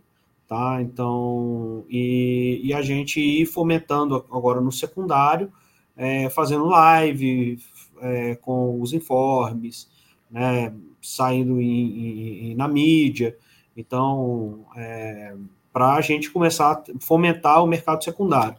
tá? 0.48 0.82
Então, 0.82 1.86
e, 1.89 2.62
e 2.63 2.74
a 2.74 2.82
gente 2.82 3.20
ir 3.20 3.46
fomentando 3.46 4.26
agora 4.32 4.60
no 4.60 4.72
secundário, 4.72 5.52
é, 5.96 6.30
fazendo 6.30 6.65
live 6.65 7.60
é, 8.02 8.36
com 8.36 8.82
os 8.82 8.94
informes, 8.94 9.89
né, 10.30 10.74
saindo 11.02 11.62
em, 11.62 12.52
em, 12.52 12.56
na 12.56 12.68
mídia. 12.68 13.38
Então, 13.76 14.66
é, 14.76 15.36
para 15.74 15.96
a 15.96 16.02
gente 16.02 16.32
começar 16.32 16.72
a 16.72 16.84
fomentar 17.00 17.64
o 17.64 17.68
mercado 17.68 18.04
secundário. 18.04 18.58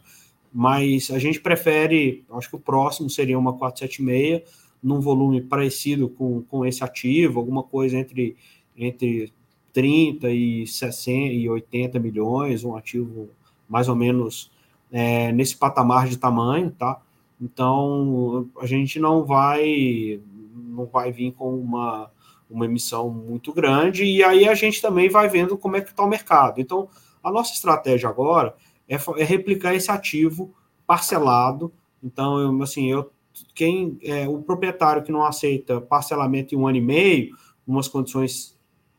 Mas 0.53 1.11
a 1.11 1.19
gente 1.19 1.41
prefere, 1.41 2.25
acho 2.33 2.49
que 2.49 2.57
o 2.57 2.61
próximo 2.61 3.09
seria 3.11 3.39
uma 3.39 3.53
476, 3.55 4.43
num 4.83 5.01
volume 5.01 5.41
parecido 5.41 6.09
com, 6.09 6.43
com 6.43 6.65
esse 6.65 6.85
ativo, 6.85 7.41
alguma 7.41 7.63
coisa 7.63 7.97
entre, 7.97 8.37
entre 8.77 9.33
30 9.73 10.31
e 10.31 10.67
60 10.67 11.33
e 11.33 11.49
80 11.49 11.99
milhões, 11.99 12.65
um 12.65 12.77
ativo 12.77 13.29
mais 13.69 13.89
ou 13.89 13.97
menos 13.97 14.51
é, 14.91 15.33
nesse 15.33 15.57
patamar 15.57 16.09
de 16.09 16.17
tamanho, 16.17 16.71
tá? 16.71 17.01
Então, 17.41 18.49
a 18.61 18.67
gente 18.67 18.99
não 18.99 19.25
vai 19.25 20.21
não 20.55 20.87
vai 20.87 21.13
vir 21.13 21.33
com 21.33 21.59
uma, 21.59 22.11
uma 22.49 22.65
emissão 22.65 23.11
muito 23.11 23.53
grande, 23.53 24.05
e 24.05 24.23
aí 24.23 24.49
a 24.49 24.55
gente 24.55 24.81
também 24.81 25.09
vai 25.09 25.29
vendo 25.29 25.59
como 25.59 25.77
é 25.77 25.81
que 25.81 25.91
está 25.91 26.03
o 26.03 26.09
mercado. 26.09 26.61
Então, 26.61 26.89
a 27.23 27.31
nossa 27.31 27.53
estratégia 27.53 28.09
agora 28.09 28.55
é, 28.89 28.95
é 28.95 29.25
replicar 29.25 29.75
esse 29.75 29.91
ativo 29.91 30.55
parcelado. 30.87 31.73
Então, 32.03 32.39
eu, 32.39 32.63
assim, 32.63 32.91
eu, 32.91 33.11
quem 33.55 33.99
é 34.03 34.29
o 34.29 34.39
proprietário 34.43 35.03
que 35.03 35.11
não 35.11 35.25
aceita 35.25 35.81
parcelamento 35.81 36.55
em 36.55 36.59
um 36.59 36.67
ano 36.67 36.79
e 36.79 36.81
meio, 36.81 37.37
umas 37.67 37.89
condições 37.89 38.57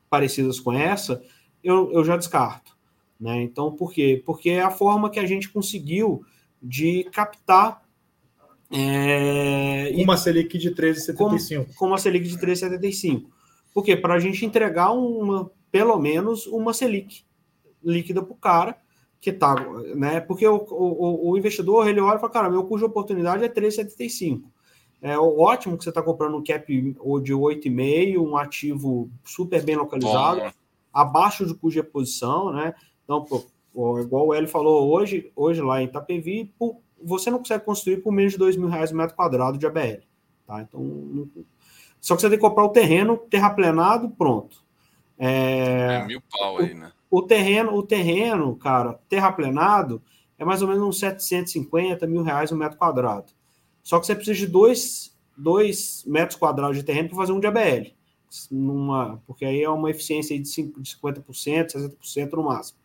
parecidas 0.10 0.60
com 0.60 0.74
essa, 0.74 1.22
eu, 1.64 1.92
eu 1.92 2.04
já 2.04 2.18
descarto. 2.18 2.76
Né? 3.20 3.42
Então, 3.42 3.72
por 3.72 3.92
quê? 3.92 4.22
Porque 4.26 4.50
é 4.50 4.62
a 4.62 4.72
forma 4.72 5.10
que 5.10 5.20
a 5.20 5.26
gente 5.26 5.50
conseguiu 5.50 6.24
de 6.62 7.06
captar 7.12 7.82
é, 8.72 9.92
uma 9.96 10.18
Selic 10.18 10.58
de 10.58 10.72
13,75. 10.72 11.66
Com, 11.66 11.74
com 11.74 11.88
uma 11.88 11.98
Selic 11.98 12.28
de 12.28 12.38
13,75. 12.38 13.26
Por 13.78 13.84
quê? 13.84 13.96
Para 13.96 14.16
a 14.16 14.20
gente 14.20 14.44
entregar 14.44 14.92
uma, 14.92 15.52
pelo 15.72 16.00
menos 16.00 16.48
uma 16.48 16.74
Selic 16.74 17.24
líquida 17.84 18.24
para 18.24 18.34
o 18.34 18.36
cara, 18.36 18.76
que 19.22 19.32
tá, 19.32 19.54
né? 19.96 20.20
Porque 20.20 20.48
o, 20.48 20.56
o, 20.56 21.30
o, 21.30 21.38
investidor 21.38 21.88
ele 21.88 22.02
olha 22.02 22.18
e 22.18 22.20
fala, 22.20 22.34
cara, 22.34 22.50
meu 22.50 22.64
custo 22.64 22.80
de 22.80 22.86
oportunidade 22.86 23.44
é 23.44 23.48
3,75. 23.48 24.42
É 25.00 25.16
ótimo 25.20 25.78
que 25.78 25.84
você 25.84 25.90
está 25.90 26.02
comprando 26.02 26.38
um 26.38 26.44
cap 26.44 26.66
de 26.66 27.34
8,5, 27.36 28.20
um 28.20 28.36
ativo 28.36 29.12
super 29.24 29.64
bem 29.64 29.76
localizado, 29.76 30.40
Bom, 30.40 30.46
né? 30.46 30.54
abaixo 30.92 31.46
do 31.46 31.54
custo 31.54 31.80
de 31.80 31.86
reposição, 31.86 32.52
né? 32.52 32.74
Então, 33.04 33.24
pô, 33.24 34.00
igual 34.00 34.26
o 34.26 34.34
Hélio 34.34 34.50
falou 34.50 34.92
hoje, 34.92 35.32
hoje 35.36 35.62
lá 35.62 35.84
em 35.84 35.86
Itapevi, 35.86 36.52
por 36.58 36.78
você 37.00 37.30
não 37.30 37.38
consegue 37.38 37.64
construir 37.64 37.98
por 37.98 38.12
menos 38.12 38.32
de 38.32 38.40
dois 38.40 38.58
mil 38.58 38.70
reais 38.70 38.92
o 38.92 38.96
metro 38.96 39.16
quadrado 39.16 39.56
de 39.56 39.68
ABL. 39.68 40.02
Tá? 40.48 40.62
Então, 40.64 40.82
não... 40.82 41.30
só 42.08 42.16
que 42.16 42.22
você 42.22 42.30
tem 42.30 42.38
que 42.38 42.42
comprar 42.42 42.64
o 42.64 42.70
terreno 42.70 43.18
terraplenado, 43.18 44.10
pronto. 44.12 44.64
É, 45.20 46.04
é 46.04 46.06
mil 46.06 46.22
pau 46.22 46.60
aí, 46.60 46.74
né? 46.74 46.90
O, 47.12 47.18
o, 47.18 47.22
terreno, 47.22 47.74
o 47.74 47.84
terreno, 47.84 48.56
cara, 48.56 48.98
terraplenado 49.10 50.02
é 50.40 50.46
mais 50.46 50.62
ou 50.62 50.70
menos 50.70 50.88
uns 50.88 51.00
750 51.00 52.08
mil 52.08 52.24
reais 52.24 52.50
o 52.50 52.56
um 52.56 52.60
metro 52.60 52.78
quadrado. 52.78 53.34
Só 53.84 54.00
que 54.00 54.06
você 54.06 54.16
precisa 54.16 54.38
de 54.40 54.48
dois, 54.48 55.14
dois 55.36 56.06
metros 56.08 56.40
quadrados 56.40 56.78
de 56.78 56.84
terreno 56.84 57.10
para 57.10 57.18
fazer 57.18 57.34
um 57.34 57.42
de 57.42 57.48
ABL. 57.48 57.92
Numa, 58.50 59.22
porque 59.28 59.44
aí 59.44 59.62
é 59.62 59.70
uma 59.70 59.92
eficiência 59.92 60.40
de, 60.40 60.48
5, 60.48 60.82
de 60.82 60.96
50%, 60.96 61.92
60% 62.02 62.32
no 62.32 62.44
máximo. 62.44 62.80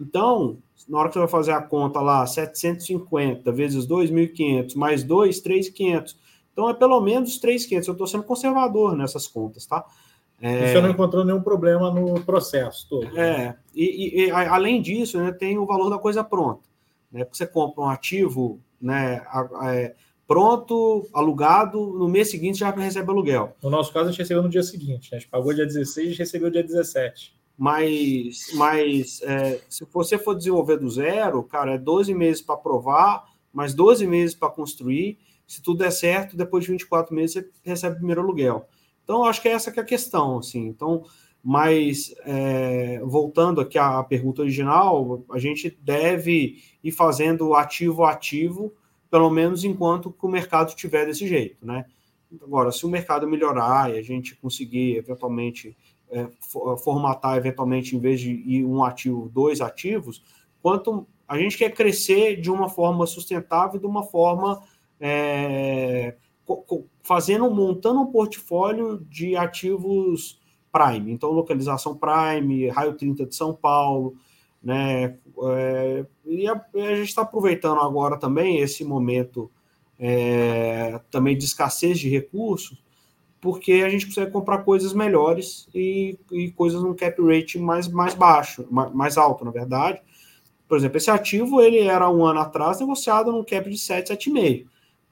Então, 0.00 0.58
na 0.88 0.98
hora 0.98 1.08
que 1.08 1.14
você 1.14 1.20
vai 1.20 1.28
fazer 1.28 1.52
a 1.52 1.62
conta 1.62 2.00
lá, 2.00 2.26
750 2.26 3.52
vezes 3.52 3.86
2.500 3.86 4.74
mais 4.74 5.04
2, 5.04 5.40
3.500. 5.40 6.16
Então 6.56 6.70
é 6.70 6.74
pelo 6.74 6.98
menos 7.02 7.38
3.500. 7.38 7.86
Eu 7.86 7.92
estou 7.92 8.06
sendo 8.06 8.22
conservador 8.22 8.96
nessas 8.96 9.28
contas, 9.28 9.66
tá? 9.66 9.84
É... 10.40 10.72
Você 10.72 10.80
não 10.80 10.88
encontrou 10.88 11.22
nenhum 11.22 11.42
problema 11.42 11.90
no 11.90 12.18
processo 12.24 12.88
todo. 12.88 13.12
Né? 13.12 13.22
É, 13.22 13.54
e, 13.74 14.24
e, 14.24 14.30
além 14.30 14.80
disso, 14.80 15.18
né, 15.18 15.32
tem 15.32 15.58
o 15.58 15.66
valor 15.66 15.90
da 15.90 15.98
coisa 15.98 16.24
pronta. 16.24 16.62
Né? 17.12 17.24
Porque 17.24 17.36
você 17.36 17.46
compra 17.46 17.84
um 17.84 17.88
ativo 17.90 18.58
né, 18.80 19.22
é, 19.64 19.94
pronto, 20.26 21.06
alugado, 21.12 21.78
no 21.78 22.08
mês 22.08 22.30
seguinte 22.30 22.60
já 22.60 22.70
recebe 22.70 23.10
aluguel. 23.10 23.54
No 23.62 23.68
nosso 23.68 23.92
caso, 23.92 24.08
a 24.08 24.10
gente 24.10 24.20
recebeu 24.20 24.42
no 24.42 24.48
dia 24.48 24.62
seguinte. 24.62 25.12
Né? 25.12 25.18
A 25.18 25.20
gente 25.20 25.28
pagou 25.28 25.52
dia 25.52 25.66
16 25.66 26.14
e 26.14 26.18
recebeu 26.18 26.48
dia 26.48 26.62
17. 26.62 27.36
Mas, 27.58 28.46
mas 28.54 29.20
é, 29.22 29.60
se 29.68 29.86
você 29.92 30.16
for 30.16 30.34
desenvolver 30.34 30.78
do 30.78 30.88
zero, 30.88 31.42
cara, 31.42 31.74
é 31.74 31.78
12 31.78 32.14
meses 32.14 32.40
para 32.40 32.56
provar, 32.56 33.24
mais 33.52 33.74
12 33.74 34.06
meses 34.06 34.34
para 34.34 34.48
construir. 34.48 35.18
Se 35.46 35.62
tudo 35.62 35.78
der 35.78 35.92
certo, 35.92 36.36
depois 36.36 36.64
de 36.64 36.72
24 36.72 37.14
meses 37.14 37.34
você 37.34 37.50
recebe 37.64 37.94
o 37.94 37.98
primeiro 37.98 38.20
aluguel. 38.20 38.68
Então, 39.04 39.24
acho 39.24 39.40
que 39.40 39.48
é 39.48 39.52
essa 39.52 39.70
que 39.70 39.78
é 39.78 39.82
a 39.82 39.86
questão, 39.86 40.38
assim. 40.38 40.66
Então, 40.66 41.04
mas 41.42 42.12
é, 42.24 43.00
voltando 43.04 43.60
aqui 43.60 43.78
à 43.78 44.02
pergunta 44.02 44.42
original, 44.42 45.24
a 45.30 45.38
gente 45.38 45.70
deve 45.80 46.60
ir 46.82 46.90
fazendo 46.90 47.54
ativo 47.54 48.02
a 48.02 48.10
ativo, 48.10 48.74
pelo 49.08 49.30
menos 49.30 49.62
enquanto 49.62 50.12
o 50.20 50.28
mercado 50.28 50.70
estiver 50.70 51.06
desse 51.06 51.28
jeito, 51.28 51.64
né? 51.64 51.84
Agora, 52.42 52.72
se 52.72 52.84
o 52.84 52.88
mercado 52.88 53.28
melhorar 53.28 53.94
e 53.94 53.98
a 53.98 54.02
gente 54.02 54.34
conseguir 54.34 54.96
eventualmente 54.96 55.76
é, 56.10 56.28
formatar, 56.82 57.36
eventualmente, 57.36 57.94
em 57.94 58.00
vez 58.00 58.20
de 58.20 58.32
ir 58.32 58.64
um 58.64 58.82
ativo, 58.82 59.30
dois 59.32 59.60
ativos, 59.60 60.24
quanto 60.60 61.06
a 61.28 61.38
gente 61.38 61.56
quer 61.56 61.70
crescer 61.72 62.40
de 62.40 62.50
uma 62.50 62.68
forma 62.68 63.06
sustentável, 63.06 63.78
de 63.78 63.86
uma 63.86 64.02
forma 64.02 64.62
é, 65.00 66.14
fazendo, 67.02 67.50
montando 67.50 68.00
um 68.00 68.06
portfólio 68.06 68.98
de 69.08 69.36
ativos 69.36 70.40
Prime. 70.72 71.12
Então, 71.12 71.30
localização 71.30 71.96
Prime, 71.96 72.68
raio 72.68 72.94
30 72.94 73.26
de 73.26 73.34
São 73.34 73.54
Paulo, 73.54 74.16
né? 74.62 75.16
É, 75.54 76.06
e 76.24 76.48
a, 76.48 76.52
a 76.74 76.94
gente 76.94 77.08
está 77.08 77.22
aproveitando 77.22 77.80
agora 77.80 78.18
também 78.18 78.58
esse 78.58 78.84
momento 78.84 79.50
é, 79.98 81.00
também 81.10 81.36
de 81.36 81.44
escassez 81.44 81.98
de 81.98 82.08
recursos, 82.08 82.82
porque 83.40 83.72
a 83.84 83.88
gente 83.88 84.06
consegue 84.06 84.30
comprar 84.30 84.58
coisas 84.58 84.92
melhores 84.92 85.68
e, 85.74 86.18
e 86.32 86.50
coisas 86.50 86.82
num 86.82 86.94
cap 86.94 87.20
rate 87.22 87.58
mais, 87.58 87.88
mais 87.88 88.14
baixo, 88.14 88.66
mais, 88.70 88.92
mais 88.92 89.16
alto, 89.16 89.44
na 89.44 89.50
verdade. 89.50 90.00
Por 90.68 90.76
exemplo, 90.76 90.96
esse 90.96 91.10
ativo 91.10 91.60
ele 91.60 91.78
era 91.78 92.10
um 92.10 92.24
ano 92.24 92.40
atrás 92.40 92.80
negociado 92.80 93.30
num 93.30 93.44
cap 93.44 93.70
de 93.70 93.78
7, 93.78 94.12
7,5. 94.12 94.66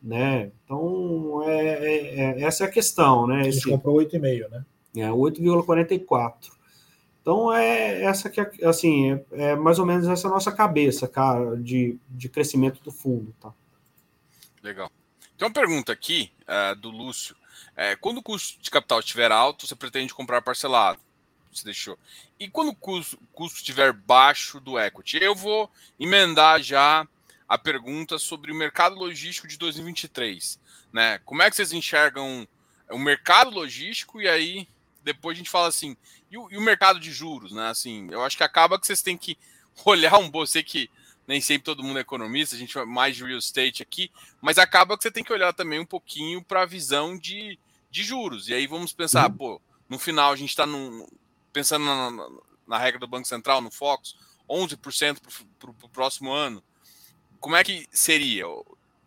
Né? 0.04 0.52
Então, 0.62 1.42
é, 1.44 1.66
é, 1.66 2.20
é, 2.20 2.42
essa 2.42 2.64
é 2.64 2.66
a 2.66 2.70
questão. 2.70 3.26
Né? 3.26 3.48
Esse, 3.48 3.66
comprou 3.66 3.96
8,5, 3.96 4.50
né? 4.50 4.64
É, 4.94 5.08
8,44. 5.08 6.52
Então, 7.22 7.50
é 7.50 8.02
essa 8.02 8.28
que, 8.28 8.38
é, 8.38 8.50
assim, 8.64 9.12
é, 9.12 9.24
é, 9.32 9.56
mais 9.56 9.78
ou 9.78 9.86
menos 9.86 10.06
essa 10.06 10.28
nossa 10.28 10.52
cabeça, 10.52 11.08
cara, 11.08 11.56
de, 11.56 11.98
de 12.10 12.28
crescimento 12.28 12.82
do 12.82 12.92
fundo, 12.92 13.34
tá? 13.40 13.50
Legal. 14.62 14.90
Tem 15.38 15.48
uma 15.48 15.54
pergunta 15.54 15.90
aqui 15.90 16.30
uh, 16.42 16.76
do 16.76 16.90
Lúcio. 16.90 17.34
É, 17.74 17.96
quando 17.96 18.18
o 18.18 18.22
custo 18.22 18.62
de 18.62 18.70
capital 18.70 19.00
estiver 19.00 19.32
alto, 19.32 19.66
você 19.66 19.74
pretende 19.74 20.12
comprar 20.12 20.42
parcelado? 20.42 21.00
Você 21.50 21.64
deixou. 21.64 21.98
E 22.38 22.48
quando 22.48 22.68
o 22.68 22.74
custo, 22.74 23.18
custo 23.32 23.56
estiver 23.56 23.92
baixo 23.92 24.60
do 24.60 24.78
equity? 24.78 25.18
Eu 25.18 25.34
vou 25.34 25.70
emendar 25.98 26.62
já 26.62 27.08
a 27.54 27.58
pergunta 27.58 28.18
sobre 28.18 28.50
o 28.50 28.54
mercado 28.54 28.96
logístico 28.96 29.46
de 29.46 29.56
2023. 29.56 30.58
Né? 30.92 31.18
Como 31.24 31.40
é 31.40 31.48
que 31.48 31.54
vocês 31.54 31.72
enxergam 31.72 32.46
o 32.90 32.98
mercado 32.98 33.50
logístico 33.50 34.20
e 34.20 34.28
aí 34.28 34.68
depois 35.04 35.36
a 35.36 35.38
gente 35.38 35.50
fala 35.50 35.68
assim, 35.68 35.96
e 36.30 36.36
o, 36.36 36.50
e 36.50 36.56
o 36.56 36.60
mercado 36.60 36.98
de 36.98 37.12
juros, 37.12 37.52
né? 37.52 37.68
Assim, 37.68 38.08
eu 38.10 38.24
acho 38.24 38.36
que 38.36 38.42
acaba 38.42 38.80
que 38.80 38.86
vocês 38.86 39.02
têm 39.02 39.16
que 39.16 39.38
olhar 39.84 40.18
um 40.18 40.30
pouco, 40.30 40.46
sei 40.46 40.62
que 40.62 40.90
nem 41.28 41.40
sempre 41.40 41.64
todo 41.64 41.82
mundo 41.82 41.98
é 41.98 42.02
economista, 42.02 42.56
a 42.56 42.58
gente 42.58 42.76
é 42.76 42.84
mais 42.84 43.16
de 43.16 43.24
real 43.24 43.38
estate 43.38 43.82
aqui, 43.82 44.10
mas 44.40 44.58
acaba 44.58 44.96
que 44.96 45.02
você 45.02 45.10
tem 45.10 45.22
que 45.22 45.32
olhar 45.32 45.52
também 45.52 45.78
um 45.78 45.86
pouquinho 45.86 46.42
para 46.42 46.62
a 46.62 46.66
visão 46.66 47.16
de, 47.16 47.58
de 47.90 48.02
juros. 48.02 48.48
E 48.48 48.54
aí 48.54 48.66
vamos 48.66 48.92
pensar, 48.92 49.30
uhum. 49.30 49.36
pô, 49.36 49.62
no 49.88 49.98
final 49.98 50.32
a 50.32 50.36
gente 50.36 50.50
está 50.50 50.64
pensando 51.52 51.84
na, 51.84 52.10
na, 52.10 52.28
na, 52.66 52.78
regra 52.78 52.98
do 52.98 53.06
Banco 53.06 53.28
Central, 53.28 53.60
no 53.60 53.70
Fox, 53.70 54.16
11% 54.48 55.18
para 55.58 55.70
o 55.70 55.88
próximo 55.88 56.32
ano. 56.32 56.62
Como 57.44 57.56
é 57.56 57.62
que 57.62 57.86
seria? 57.90 58.46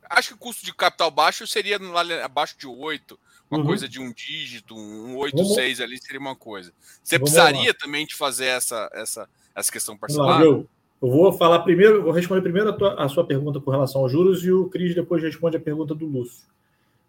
Acho 0.07 0.27
que 0.27 0.33
o 0.35 0.37
custo 0.37 0.63
de 0.63 0.71
capital 0.71 1.09
baixo 1.09 1.47
seria 1.47 1.79
abaixo 2.23 2.55
de 2.55 2.67
8, 2.67 3.17
uma 3.49 3.61
uhum. 3.61 3.65
coisa 3.65 3.89
de 3.89 3.99
um 3.99 4.13
dígito, 4.13 4.75
um 4.75 5.17
8, 5.17 5.35
Vamos... 5.35 5.55
6 5.55 5.81
ali 5.81 5.97
seria 5.97 6.19
uma 6.19 6.35
coisa. 6.35 6.71
Você 7.03 7.17
Vamos 7.17 7.31
precisaria 7.31 7.71
lá. 7.71 7.77
também 7.79 8.05
de 8.05 8.13
fazer 8.13 8.45
essa, 8.45 8.91
essa, 8.93 9.27
essa 9.55 9.71
questão 9.71 9.97
parcelada? 9.97 10.45
eu, 10.45 10.67
eu 11.01 11.09
vou 11.09 11.33
falar 11.33 11.61
primeiro, 11.61 12.03
vou 12.03 12.11
responder 12.11 12.43
primeiro 12.43 12.69
a, 12.69 12.73
tua, 12.73 12.93
a, 13.03 13.09
sua 13.09 13.25
pergunta 13.25 13.59
com 13.59 13.71
relação 13.71 14.01
aos 14.01 14.11
juros 14.11 14.45
e 14.45 14.51
o 14.51 14.69
Cris 14.69 14.93
depois 14.93 15.23
responde 15.23 15.57
a 15.57 15.59
pergunta 15.59 15.95
do 15.95 16.05
Lúcio. 16.05 16.45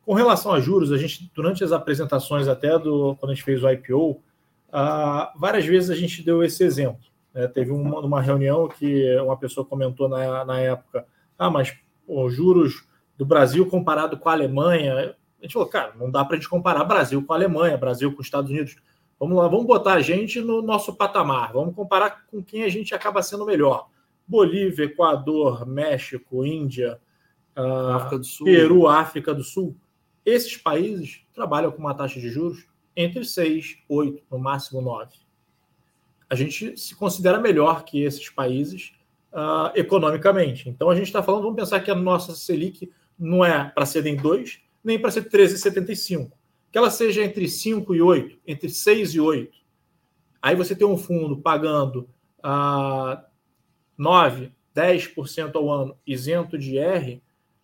Com 0.07 0.15
relação 0.15 0.51
a 0.51 0.61
juros, 0.61 0.93
a 0.93 0.97
gente, 0.97 1.31
durante 1.35 1.63
as 1.63 1.73
apresentações 1.73 2.49
até 2.49 2.79
do 2.79 3.15
quando 3.17 3.33
a 3.33 3.35
gente 3.35 3.45
fez 3.45 3.63
o 3.63 3.69
IPO, 3.69 4.19
ah, 4.73 5.31
várias 5.37 5.67
vezes 5.67 5.91
a 5.91 5.95
gente 5.95 6.23
deu 6.23 6.43
esse 6.43 6.65
exemplo. 6.65 7.05
Né? 7.35 7.47
Teve 7.49 7.71
uma, 7.71 8.01
uma 8.01 8.23
reunião 8.23 8.67
que 8.67 9.15
uma 9.19 9.37
pessoa 9.37 9.67
comentou 9.67 10.09
na, 10.09 10.43
na 10.47 10.59
época, 10.59 11.05
ah, 11.39 11.51
mas 11.51 11.77
os 12.07 12.35
juros 12.35 12.85
do 13.17 13.25
Brasil 13.25 13.67
comparado 13.67 14.19
com 14.19 14.29
a 14.29 14.33
Alemanha, 14.33 15.15
a 15.39 15.43
gente 15.43 15.53
falou, 15.53 15.69
cara, 15.69 15.95
não 15.97 16.11
dá 16.11 16.25
para 16.25 16.37
a 16.37 16.39
gente 16.39 16.49
comparar 16.49 16.85
Brasil 16.85 17.25
com 17.25 17.33
a 17.33 17.37
Alemanha, 17.37 17.77
Brasil 17.77 18.13
com 18.13 18.21
os 18.21 18.27
Estados 18.27 18.51
Unidos. 18.51 18.77
Vamos 19.19 19.37
lá, 19.37 19.49
vamos 19.49 19.67
botar 19.67 19.95
a 19.95 20.01
gente 20.01 20.41
no 20.41 20.63
nosso 20.63 20.95
patamar, 20.95 21.53
vamos 21.53 21.75
comparar 21.75 22.27
com 22.27 22.43
quem 22.43 22.65
a 22.65 22.69
gente 22.69 22.95
acaba 22.95 23.23
sendo 23.23 23.47
melhor. 23.47 23.89
Bolívia, 24.27 24.85
Equador, 24.85 25.67
México, 25.67 26.45
Índia, 26.45 27.01
uh, 27.57 27.93
África 27.93 28.21
Peru, 28.45 28.87
África 28.87 29.35
do 29.35 29.43
Sul. 29.43 29.77
Esses 30.25 30.57
países 30.57 31.23
trabalham 31.33 31.73
com 31.73 31.79
uma 31.79 31.95
taxa 31.95 32.21
de 32.21 32.29
juros 32.29 32.67
entre 32.95 33.25
6, 33.25 33.79
8, 33.89 34.23
no 34.31 34.39
máximo 34.39 34.81
9. 34.81 35.17
A 36.29 36.35
gente 36.35 36.77
se 36.77 36.95
considera 36.95 37.41
melhor 37.41 37.85
que 37.85 38.03
esses 38.03 38.29
países 38.29 38.93
uh, 39.39 39.71
economicamente. 39.77 40.69
Então 40.69 40.91
a 40.91 40.95
gente 40.95 41.07
está 41.07 41.23
falando, 41.23 41.43
vamos 41.43 41.57
pensar 41.57 41.81
que 41.81 41.91
a 41.91 41.95
nossa 41.95 42.35
Selic 42.35 42.91
não 43.19 43.45
é 43.45 43.71
para 43.71 43.87
ser 43.87 44.05
em 44.07 44.17
2, 44.17 44.61
nem 44.83 44.99
para 44.99 45.11
ser 45.11 45.29
13,75. 45.29 46.33
Que 46.71 46.77
ela 46.77 46.91
seja 46.91 47.23
entre 47.23 47.49
5 47.49 47.95
e 47.95 48.03
8, 48.03 48.39
entre 48.47 48.69
6 48.69 49.15
e 49.15 49.21
8. 49.21 49.57
Aí 50.43 50.55
você 50.55 50.75
tem 50.75 50.87
um 50.87 50.99
fundo 50.99 51.39
pagando 51.39 52.09
ah, 52.43 53.25
9, 53.97 54.53
10% 54.75 55.55
ao 55.55 55.71
ano 55.71 55.97
isento 56.07 56.59
de 56.59 56.79
R, 56.79 57.23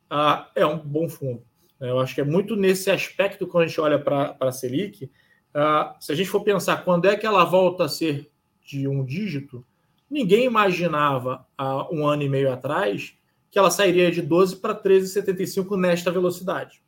ah, 0.09 0.51
é 0.55 0.65
um 0.65 0.79
bom 0.79 1.09
fundo. 1.09 1.43
Eu 1.81 1.99
acho 2.01 2.15
que 2.15 2.21
é 2.21 2.25
muito 2.25 2.57
nesse 2.57 2.91
aspecto 2.91 3.47
quando 3.47 3.65
a 3.65 3.67
gente 3.67 3.81
olha 3.81 3.99
para 3.99 4.37
a 4.41 4.53
Selic. 4.53 5.11
Ah, 5.53 5.97
se 6.01 6.11
a 6.13 6.15
gente 6.15 6.31
for 6.31 6.43
pensar 6.43 6.85
quando 6.85 7.07
é 7.07 7.17
que 7.17 7.27
ela 7.27 7.45
volta 7.45 7.85
a 7.85 7.89
ser 7.89 8.31
de 8.65 8.89
um 8.89 9.05
dígito, 9.05 9.65
ninguém 10.11 10.45
imaginava 10.45 11.47
há 11.57 11.93
um 11.93 12.07
ano 12.07 12.23
e 12.23 12.29
meio 12.29 12.53
atrás 12.53 13.17
que 13.51 13.59
ela 13.59 13.71
sairia 13.71 14.11
de 14.11 14.21
12 14.21 14.57
para 14.57 14.75
13,75 14.75 15.77
nesta 15.79 16.11
velocidade. 16.11 16.83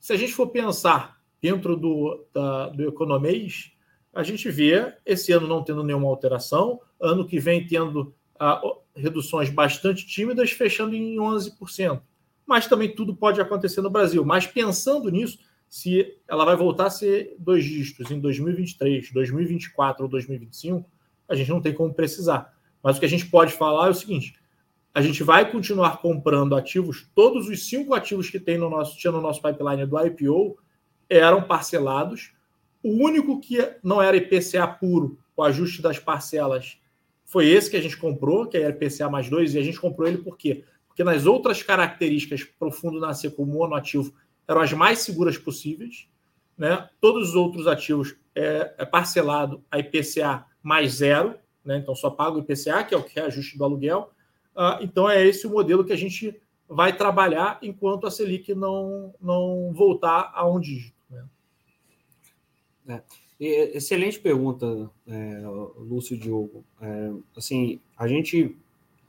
Se 0.00 0.12
a 0.12 0.16
gente 0.16 0.32
for 0.32 0.48
pensar 0.48 1.20
dentro 1.40 1.76
do, 1.76 2.24
da, 2.32 2.68
do 2.70 2.88
economês, 2.88 3.72
a 4.14 4.22
gente 4.22 4.50
vê 4.50 4.94
esse 5.04 5.30
ano 5.32 5.46
não 5.46 5.62
tendo 5.62 5.84
nenhuma 5.84 6.08
alteração, 6.08 6.80
ano 7.00 7.26
que 7.26 7.38
vem 7.38 7.66
tendo 7.66 8.14
ah, 8.38 8.60
reduções 8.94 9.50
bastante 9.50 10.06
tímidas, 10.06 10.50
fechando 10.50 10.94
em 10.94 11.16
11%. 11.16 12.00
Mas 12.46 12.66
também 12.66 12.94
tudo 12.94 13.14
pode 13.14 13.40
acontecer 13.40 13.80
no 13.80 13.90
Brasil. 13.90 14.24
Mas 14.24 14.46
pensando 14.46 15.10
nisso, 15.10 15.38
se 15.68 16.18
ela 16.28 16.44
vai 16.44 16.56
voltar 16.56 16.86
a 16.86 16.90
ser 16.90 17.34
dois 17.38 17.64
dígitos 17.64 18.10
em 18.10 18.20
2023, 18.20 19.10
2024 19.12 20.04
ou 20.04 20.10
2025, 20.10 20.90
a 21.32 21.36
gente 21.36 21.50
não 21.50 21.60
tem 21.60 21.72
como 21.72 21.92
precisar. 21.92 22.52
Mas 22.82 22.96
o 22.96 23.00
que 23.00 23.06
a 23.06 23.08
gente 23.08 23.26
pode 23.26 23.52
falar 23.52 23.86
é 23.86 23.90
o 23.90 23.94
seguinte: 23.94 24.34
a 24.94 25.00
gente 25.00 25.22
vai 25.22 25.50
continuar 25.50 25.98
comprando 25.98 26.54
ativos, 26.54 27.08
todos 27.14 27.48
os 27.48 27.66
cinco 27.66 27.94
ativos 27.94 28.28
que 28.28 28.38
tem 28.38 28.58
no 28.58 28.68
nosso, 28.68 28.98
tinha 28.98 29.12
no 29.12 29.20
nosso 29.20 29.40
pipeline 29.40 29.86
do 29.86 29.98
IPO 29.98 30.58
eram 31.08 31.42
parcelados. 31.42 32.32
O 32.82 32.90
único 33.04 33.40
que 33.40 33.76
não 33.82 34.02
era 34.02 34.16
IPCA 34.16 34.66
puro, 34.66 35.18
o 35.36 35.42
ajuste 35.42 35.80
das 35.80 35.98
parcelas, 35.98 36.78
foi 37.24 37.46
esse 37.48 37.70
que 37.70 37.76
a 37.76 37.80
gente 37.80 37.96
comprou, 37.96 38.46
que 38.46 38.58
é 38.58 38.68
IPCA 38.68 39.08
mais 39.08 39.30
dois, 39.30 39.54
e 39.54 39.58
a 39.58 39.62
gente 39.62 39.80
comprou 39.80 40.06
ele 40.06 40.18
por 40.18 40.36
quê? 40.36 40.64
Porque 40.86 41.04
nas 41.04 41.24
outras 41.24 41.62
características 41.62 42.44
para 42.44 42.68
o 42.68 42.72
fundo 42.72 43.00
nascer 43.00 43.34
como 43.34 43.52
monoativo 43.52 44.12
eram 44.46 44.60
as 44.60 44.72
mais 44.72 44.98
seguras 44.98 45.38
possíveis. 45.38 46.08
Né? 46.58 46.86
Todos 47.00 47.30
os 47.30 47.34
outros 47.34 47.66
ativos 47.66 48.14
é, 48.34 48.74
é 48.76 48.84
parcelado 48.84 49.64
a 49.70 49.78
IPCA 49.78 50.44
mais 50.62 50.94
zero, 50.94 51.34
né? 51.64 51.78
então 51.78 51.94
só 51.94 52.10
paga 52.10 52.36
o 52.36 52.40
IPCA, 52.40 52.84
que 52.84 52.94
é 52.94 52.96
o 52.96 53.02
que 53.02 53.18
é 53.18 53.28
do 53.28 53.64
aluguel 53.64 54.10
ah, 54.54 54.78
então 54.82 55.08
é 55.08 55.26
esse 55.26 55.46
o 55.46 55.50
modelo 55.50 55.84
que 55.84 55.92
a 55.92 55.96
gente 55.96 56.38
vai 56.68 56.96
trabalhar 56.96 57.58
enquanto 57.62 58.06
a 58.06 58.10
Selic 58.10 58.54
não, 58.54 59.14
não 59.20 59.72
voltar 59.72 60.30
a 60.34 60.46
um 60.46 60.60
dígito. 60.60 60.96
Né? 61.10 61.24
É. 62.88 63.02
Excelente 63.76 64.20
pergunta, 64.20 64.88
é, 65.04 65.42
Lúcio 65.76 66.16
Diogo. 66.16 66.64
É, 66.80 67.10
assim, 67.36 67.80
a 67.96 68.06
gente 68.06 68.56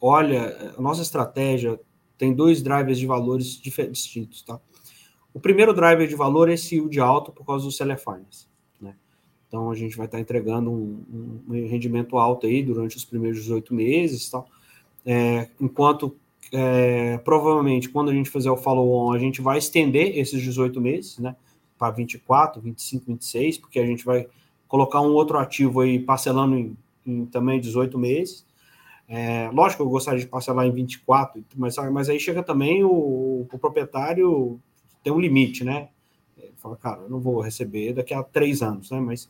olha, 0.01 0.73
a 0.75 0.81
nossa 0.81 1.03
estratégia 1.03 1.79
tem 2.17 2.33
dois 2.33 2.63
drivers 2.63 2.97
de 2.97 3.05
valores 3.05 3.61
distintos, 3.61 4.41
tá? 4.41 4.59
O 5.33 5.39
primeiro 5.39 5.71
driver 5.73 6.07
de 6.07 6.15
valor 6.15 6.49
é 6.49 6.53
esse 6.53 6.81
de 6.89 6.99
alto 6.99 7.31
por 7.31 7.45
causa 7.45 7.65
do 7.65 7.71
Finance. 7.71 8.47
Então, 9.53 9.69
a 9.69 9.75
gente 9.75 9.95
vai 9.95 10.07
estar 10.07 10.19
entregando 10.19 10.71
um, 10.71 11.43
um 11.47 11.67
rendimento 11.67 12.17
alto 12.17 12.47
aí 12.47 12.63
durante 12.63 12.97
os 12.97 13.05
primeiros 13.05 13.39
18 13.43 13.71
meses, 13.71 14.27
tal. 14.27 14.47
É, 15.05 15.47
enquanto 15.61 16.17
é, 16.51 17.19
provavelmente 17.19 17.87
quando 17.87 18.09
a 18.09 18.13
gente 18.15 18.31
fizer 18.31 18.49
o 18.49 18.57
follow-on, 18.57 19.13
a 19.13 19.19
gente 19.19 19.43
vai 19.43 19.59
estender 19.59 20.17
esses 20.17 20.41
18 20.41 20.81
meses, 20.81 21.19
né? 21.19 21.35
Para 21.77 21.91
24, 21.91 22.59
25, 22.63 23.05
26, 23.05 23.57
porque 23.59 23.77
a 23.77 23.85
gente 23.85 24.03
vai 24.03 24.25
colocar 24.67 25.01
um 25.01 25.13
outro 25.13 25.37
ativo 25.37 25.81
aí 25.81 25.99
parcelando 25.99 26.57
em, 26.57 26.75
em 27.05 27.27
também 27.27 27.59
18 27.59 27.95
meses. 27.99 28.43
É, 29.07 29.51
lógico 29.53 29.83
eu 29.83 29.89
gostaria 29.89 30.19
de 30.19 30.25
parcelar 30.25 30.65
em 30.65 30.71
24, 30.71 31.45
mas, 31.55 31.75
mas 31.91 32.09
aí 32.09 32.19
chega 32.19 32.41
também 32.41 32.83
o, 32.83 33.47
o 33.51 33.57
proprietário 33.59 34.59
tem 35.03 35.13
um 35.13 35.19
limite, 35.19 35.63
né? 35.63 35.89
Fala, 36.63 36.77
cara, 36.77 37.01
eu 37.01 37.09
não 37.09 37.19
vou 37.19 37.41
receber 37.41 37.91
daqui 37.91 38.13
a 38.13 38.23
três 38.23 38.61
anos, 38.61 38.89
né? 38.89 39.01
Mas 39.01 39.29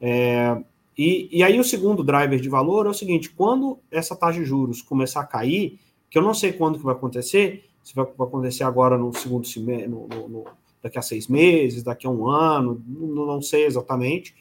é, 0.00 0.56
e, 0.96 1.28
e 1.30 1.42
aí 1.42 1.60
o 1.60 1.64
segundo 1.64 2.02
driver 2.02 2.40
de 2.40 2.48
valor 2.48 2.86
é 2.86 2.88
o 2.88 2.94
seguinte: 2.94 3.28
quando 3.30 3.78
essa 3.90 4.16
taxa 4.16 4.40
de 4.40 4.46
juros 4.46 4.80
começar 4.80 5.20
a 5.20 5.26
cair, 5.26 5.78
que 6.08 6.16
eu 6.16 6.22
não 6.22 6.32
sei 6.32 6.52
quando 6.52 6.78
que 6.78 6.84
vai 6.84 6.94
acontecer, 6.94 7.68
se 7.84 7.94
vai, 7.94 8.06
vai 8.16 8.26
acontecer 8.26 8.64
agora 8.64 8.96
no 8.96 9.12
segundo 9.12 9.46
semestre, 9.46 9.88
no, 9.88 10.08
no, 10.08 10.28
no, 10.28 10.44
daqui 10.82 10.98
a 10.98 11.02
seis 11.02 11.28
meses, 11.28 11.82
daqui 11.82 12.06
a 12.06 12.10
um 12.10 12.26
ano, 12.26 12.82
não, 12.86 13.26
não 13.26 13.42
sei 13.42 13.66
exatamente. 13.66 14.34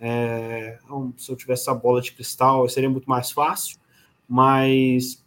É, 0.00 0.78
então, 0.82 1.12
se 1.18 1.30
eu 1.30 1.36
tivesse 1.36 1.62
essa 1.62 1.74
bola 1.74 2.00
de 2.00 2.12
cristal, 2.12 2.66
seria 2.68 2.90
muito 2.90 3.08
mais 3.08 3.30
fácil, 3.30 3.78
mas 4.26 5.22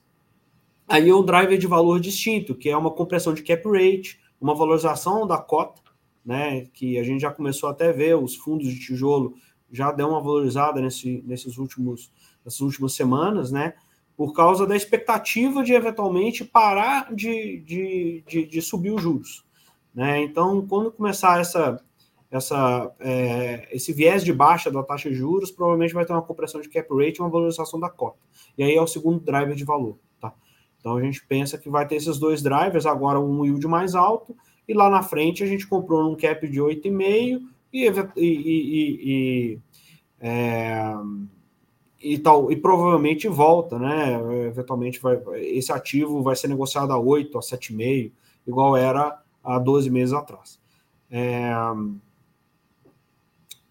aí 0.87 1.07
é 1.07 1.15
um 1.15 1.23
driver 1.23 1.57
de 1.57 1.67
valor 1.67 1.99
distinto, 1.99 2.55
que 2.55 2.69
é 2.69 2.75
uma 2.75 2.91
compressão 2.91 3.33
de 3.33 3.43
cap 3.43 3.63
rate, 3.67 4.19
uma 4.39 4.53
valorização 4.53 5.25
da 5.25 5.37
cota, 5.37 5.81
né, 6.27 6.65
que 6.73 6.99
a 6.99 7.03
gente 7.03 7.21
já 7.21 7.31
começou 7.31 7.69
até 7.69 7.87
a 7.87 7.93
ver, 7.93 8.17
os 8.17 8.35
fundos 8.35 8.67
de 8.67 8.77
tijolo 8.77 9.35
já 9.71 9.93
deu 9.93 10.09
uma 10.09 10.19
valorizada 10.19 10.81
nesse, 10.81 11.23
nesses 11.25 11.57
últimos, 11.57 12.11
nessas 12.43 12.59
últimas 12.59 12.93
semanas, 12.93 13.49
né, 13.49 13.75
por 14.17 14.33
causa 14.33 14.67
da 14.67 14.75
expectativa 14.75 15.63
de 15.63 15.71
eventualmente 15.71 16.43
parar 16.43 17.15
de, 17.15 17.61
de, 17.61 18.23
de, 18.27 18.45
de 18.45 18.61
subir 18.61 18.91
os 18.91 19.01
juros. 19.01 19.45
Né? 19.95 20.21
Então, 20.21 20.67
quando 20.67 20.91
começar 20.91 21.39
essa, 21.39 21.81
essa, 22.29 22.93
é, 22.99 23.69
esse 23.71 23.93
viés 23.93 24.21
de 24.21 24.33
baixa 24.33 24.69
da 24.69 24.83
taxa 24.83 25.09
de 25.09 25.15
juros, 25.15 25.49
provavelmente 25.49 25.93
vai 25.93 26.05
ter 26.05 26.11
uma 26.11 26.21
compressão 26.21 26.59
de 26.59 26.67
cap 26.67 26.87
rate 26.93 27.19
e 27.19 27.21
uma 27.21 27.29
valorização 27.29 27.79
da 27.79 27.89
cota. 27.89 28.17
E 28.57 28.63
aí 28.63 28.75
é 28.75 28.81
o 28.81 28.87
segundo 28.87 29.21
driver 29.21 29.55
de 29.55 29.63
valor. 29.63 29.97
Tá? 30.19 30.33
Então 30.77 30.97
a 30.97 31.01
gente 31.01 31.25
pensa 31.25 31.57
que 31.57 31.69
vai 31.69 31.87
ter 31.87 31.95
esses 31.95 32.17
dois 32.19 32.41
drivers, 32.41 32.85
agora 32.85 33.17
um 33.17 33.45
yield 33.45 33.65
mais 33.67 33.95
alto, 33.95 34.35
e 34.67 34.73
lá 34.73 34.89
na 34.89 35.01
frente 35.01 35.43
a 35.43 35.47
gente 35.47 35.67
comprou 35.67 36.03
num 36.03 36.15
cap 36.15 36.47
de 36.47 36.59
8,5 36.59 37.41
e, 37.71 37.85
e, 37.85 37.91
e, 38.17 38.99
e, 39.03 39.59
é, 40.19 40.93
e, 42.01 42.17
tal, 42.17 42.51
e 42.51 42.55
provavelmente 42.55 43.27
volta, 43.27 43.77
né? 43.79 44.19
Eventualmente 44.47 44.99
vai, 44.99 45.19
esse 45.37 45.71
ativo 45.71 46.21
vai 46.21 46.35
ser 46.35 46.47
negociado 46.47 46.91
a 46.91 46.99
8, 46.99 47.37
a 47.37 47.41
7,5, 47.41 48.11
igual 48.45 48.75
era 48.75 49.21
há 49.43 49.59
12 49.59 49.89
meses 49.89 50.13
atrás. 50.13 50.59
É, 51.09 51.51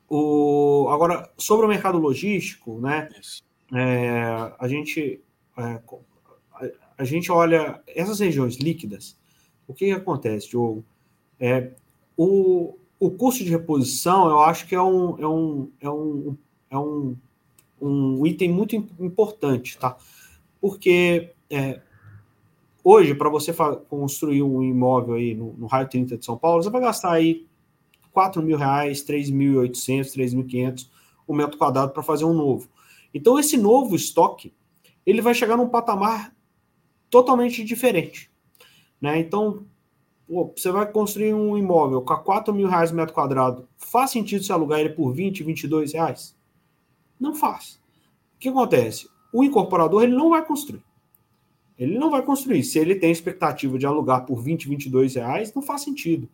o, 0.09 0.89
agora, 0.91 1.31
sobre 1.37 1.67
o 1.67 1.69
mercado 1.69 1.99
logístico, 1.99 2.81
né? 2.81 3.09
É, 3.75 4.53
a 4.59 4.69
gente 4.69 5.21
é, 5.59 5.81
a 6.99 7.05
gente 7.05 7.31
olha 7.31 7.81
essas 7.87 8.21
regiões 8.21 8.57
líquidas, 8.57 9.19
o 9.67 9.75
que, 9.75 9.87
que 9.87 9.93
acontece, 9.93 10.49
Diogo? 10.49 10.85
É, 11.39 11.73
o, 12.17 12.77
o 12.99 13.11
custo 13.11 13.45
de 13.45 13.51
reposição, 13.51 14.29
eu 14.29 14.41
acho 14.41 14.67
que 14.67 14.75
é 14.75 14.83
um, 14.83 15.19
é 15.19 15.29
um, 15.29 15.71
é 15.81 15.91
um, 15.91 16.37
é 16.71 16.79
um, 16.79 17.17
um 17.81 18.27
item 18.27 18.53
muito 18.53 18.77
importante, 18.99 19.77
tá? 19.79 19.97
Porque 20.61 21.33
é, 21.51 21.81
hoje, 22.83 23.15
para 23.15 23.29
você 23.29 23.53
construir 23.89 24.43
um 24.43 24.63
imóvel 24.63 25.15
aí 25.15 25.35
no, 25.35 25.53
no, 25.55 25.67
raio 25.67 25.89
30 25.89 26.17
de 26.17 26.25
São 26.25 26.39
Paulo, 26.39 26.63
você 26.63 26.71
vai 26.71 26.81
gastar 26.81 27.13
aí 27.13 27.47
4 28.13 28.43
mil 28.43 28.57
reais, 28.57 29.05
3.800, 29.05 30.15
3.500 30.15 30.89
um 31.29 31.35
metro 31.35 31.59
quadrado 31.59 31.93
para 31.93 32.03
fazer 32.03 32.25
um 32.25 32.33
novo. 32.33 32.69
Então, 33.13 33.39
esse 33.39 33.57
novo 33.57 33.97
estoque, 33.97 34.55
ele 35.05 35.21
vai 35.21 35.35
chegar 35.35 35.57
num 35.57 35.69
patamar 35.69 36.35
totalmente 37.11 37.65
diferente. 37.65 38.31
Né? 39.01 39.19
Então, 39.19 39.65
pô, 40.27 40.53
você 40.57 40.71
vai 40.71 40.91
construir 40.91 41.35
um 41.35 41.57
imóvel 41.57 42.03
com 42.03 42.17
4 42.17 42.53
mil 42.53 42.69
reais 42.69 42.93
metro 42.93 43.15
quadrado, 43.15 43.69
faz 43.77 44.11
sentido 44.11 44.45
se 44.45 44.53
alugar 44.53 44.81
ele 44.81 44.91
por 44.91 45.13
20, 45.13 45.43
22 45.43 45.93
reais? 45.93 46.37
Não 47.19 47.35
faz. 47.35 47.81
O 48.37 48.39
que 48.39 48.49
acontece? 48.49 49.09
O 49.33 49.43
incorporador 49.43 50.03
ele 50.03 50.15
não 50.15 50.31
vai 50.31 50.45
construir. 50.45 50.83
Ele 51.79 51.99
não 51.99 52.11
vai 52.11 52.23
construir. 52.23 52.63
Se 52.65 52.79
ele 52.79 52.95
tem 52.95 53.11
expectativa 53.11 53.79
de 53.79 53.87
alugar 53.87 54.25
por 54.25 54.43
20, 54.43 54.69
22 54.69 55.15
reais, 55.15 55.53
não 55.53 55.63
faz 55.63 55.83
sentido. 55.83 56.29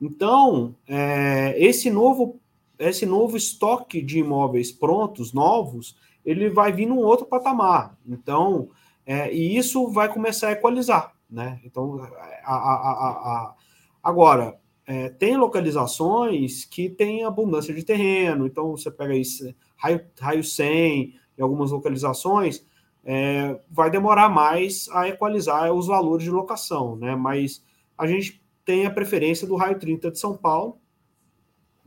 Então, 0.00 0.76
é, 0.86 1.54
esse 1.58 1.90
novo 1.90 2.38
esse 2.78 3.06
novo 3.06 3.36
estoque 3.36 4.02
de 4.02 4.18
imóveis 4.18 4.70
prontos, 4.70 5.32
novos, 5.32 5.96
ele 6.24 6.50
vai 6.50 6.72
vir 6.72 6.86
num 6.86 6.98
outro 6.98 7.26
patamar. 7.26 7.96
Então, 8.06 8.68
é, 9.04 9.32
e 9.32 9.56
isso 9.56 9.88
vai 9.88 10.12
começar 10.12 10.48
a 10.48 10.52
equalizar, 10.52 11.14
né? 11.28 11.60
Então, 11.64 11.98
a, 12.44 12.54
a, 12.54 12.54
a, 12.54 13.54
agora, 14.02 14.58
é, 14.86 15.08
tem 15.08 15.36
localizações 15.36 16.64
que 16.64 16.88
têm 16.88 17.24
abundância 17.24 17.74
de 17.74 17.82
terreno, 17.82 18.46
então 18.46 18.70
você 18.76 18.90
pega 18.90 19.16
isso, 19.16 19.52
raio, 19.76 20.06
raio 20.20 20.44
100, 20.44 21.14
em 21.36 21.42
algumas 21.42 21.70
localizações, 21.72 22.64
é, 23.04 23.60
vai 23.70 23.90
demorar 23.90 24.28
mais 24.28 24.88
a 24.90 25.08
equalizar 25.08 25.72
os 25.72 25.86
valores 25.86 26.24
de 26.24 26.30
locação, 26.30 26.96
né? 26.96 27.14
Mas 27.14 27.64
a 27.96 28.06
gente 28.06 28.42
tem 28.64 28.86
a 28.86 28.90
preferência 28.90 29.46
do 29.46 29.56
raio 29.56 29.78
30 29.78 30.10
de 30.10 30.18
São 30.18 30.36
Paulo, 30.36 30.78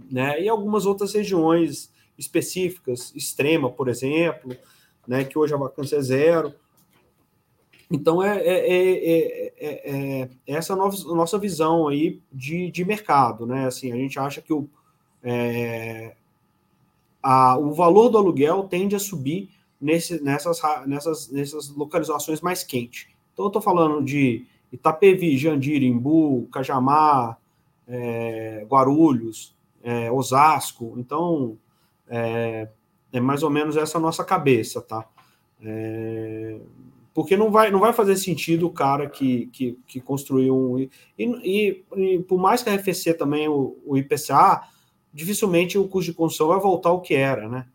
né? 0.10 0.42
E 0.42 0.48
algumas 0.48 0.86
outras 0.86 1.14
regiões 1.14 1.92
específicas, 2.18 3.14
extrema, 3.16 3.70
por 3.70 3.90
exemplo, 3.90 4.56
né? 5.08 5.24
Que 5.26 5.38
hoje 5.38 5.54
a 5.54 5.58
vacância 5.58 5.98
é 5.98 6.02
zero. 6.02 6.54
Então, 7.92 8.22
é, 8.22 8.38
é, 8.38 9.54
é, 9.58 10.22
é 10.22 10.30
essa 10.46 10.76
nova, 10.76 10.96
nossa 11.16 11.40
visão 11.40 11.88
aí 11.88 12.22
de, 12.32 12.70
de 12.70 12.86
mercado, 12.86 13.48
né? 13.48 13.66
Assim, 13.66 13.92
a 13.92 13.96
gente 13.96 14.20
acha 14.20 14.42
que 14.42 14.54
o, 14.54 14.70
a, 17.22 17.58
o 17.58 17.74
valor 17.74 18.10
do 18.10 18.18
aluguel 18.18 18.64
tende 18.64 18.96
a 18.96 19.00
subir 19.00 19.50
nesse, 19.80 20.22
nessas, 20.24 20.60
nessas, 20.86 21.30
nessas 21.30 21.70
localizações 21.70 22.42
mais 22.42 22.64
quentes. 22.64 23.08
Então, 23.34 23.46
eu 23.46 23.50
estou 23.50 23.62
falando 23.62 24.04
de 24.04 24.46
Itapevi, 24.72 25.38
Jandira, 25.38 25.86
Imbu, 25.86 26.48
Cajamar, 26.52 27.40
é, 27.88 28.66
Guarulhos, 28.70 29.56
é, 29.82 30.12
Osasco. 30.12 30.94
Então, 30.98 31.58
é, 32.08 32.68
é, 33.12 33.20
mais 33.20 33.44
ou 33.44 33.50
menos 33.50 33.78
essa 33.78 34.00
nossa 34.00 34.24
cabeça, 34.24 34.82
tá? 34.82 35.06
Porque 37.14 37.36
não 37.36 37.51
vai, 37.51 37.72
não 37.72 37.80
vai 37.80 37.93
fazer 37.93 38.16
sentido 38.18 38.68
o 38.68 38.74
cara 38.74 39.10
que, 39.10 39.47
que, 39.47 39.78
que 39.88 39.99
construiu 39.99 40.55
um. 40.55 40.80
E, 40.80 40.89
e, 41.18 41.84
e, 41.95 42.20
por 42.20 42.39
mais 42.39 42.62
que 42.62 42.70
arrefecer 42.70 43.18
também 43.18 43.47
o, 43.47 43.78
o, 43.86 43.97
IPCA, 43.97 44.62
dificilmente 45.14 45.78
o 45.78 45.88
custo 45.88 46.12
de 46.12 46.18
construção 46.18 46.49
vai 46.49 46.60
voltar 46.60 46.89
ao 46.89 47.01
que 47.01 47.14
era, 47.14 47.49
né? 47.49 47.68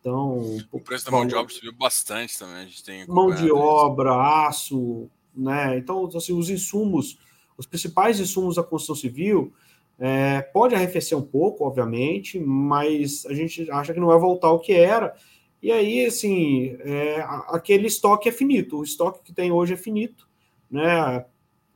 Então. 0.00 0.58
O 0.72 0.80
preço 0.80 1.04
da 1.04 1.12
mão 1.12 1.26
de 1.26 1.34
obra 1.34 1.52
subiu 1.54 1.72
bastante 1.72 2.38
também. 2.38 2.56
A 2.56 2.64
gente 2.64 2.82
tem 2.82 3.06
mão 3.06 3.32
de 3.32 3.50
obra, 3.52 4.46
aço, 4.46 5.08
né? 5.34 5.78
Então, 5.78 6.08
assim, 6.14 6.32
os 6.32 6.50
insumos, 6.50 7.18
os 7.56 7.66
principais 7.66 8.18
insumos 8.18 8.56
da 8.56 8.62
construção 8.62 8.96
civil. 8.96 9.52
É, 9.98 10.40
pode 10.40 10.74
arrefecer 10.74 11.16
um 11.16 11.22
pouco, 11.22 11.64
obviamente, 11.64 12.40
mas 12.40 13.24
a 13.26 13.34
gente 13.34 13.70
acha 13.70 13.94
que 13.94 14.00
não 14.00 14.08
vai 14.08 14.18
voltar 14.18 14.48
ao 14.48 14.58
que 14.58 14.72
era. 14.72 15.14
E 15.62 15.70
aí, 15.70 16.04
assim, 16.04 16.76
é, 16.80 17.20
aquele 17.48 17.86
estoque 17.86 18.28
é 18.28 18.32
finito, 18.32 18.78
o 18.78 18.82
estoque 18.82 19.22
que 19.22 19.32
tem 19.32 19.52
hoje 19.52 19.74
é 19.74 19.76
finito, 19.76 20.28
né? 20.68 21.24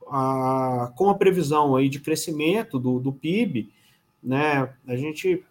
A, 0.08 0.92
com 0.96 1.08
a 1.08 1.14
previsão 1.14 1.76
aí 1.76 1.88
de 1.88 2.00
crescimento 2.00 2.78
do, 2.78 2.98
do 2.98 3.12
PIB, 3.12 3.72
né? 4.22 4.74
A 4.86 4.96
gente. 4.96 5.44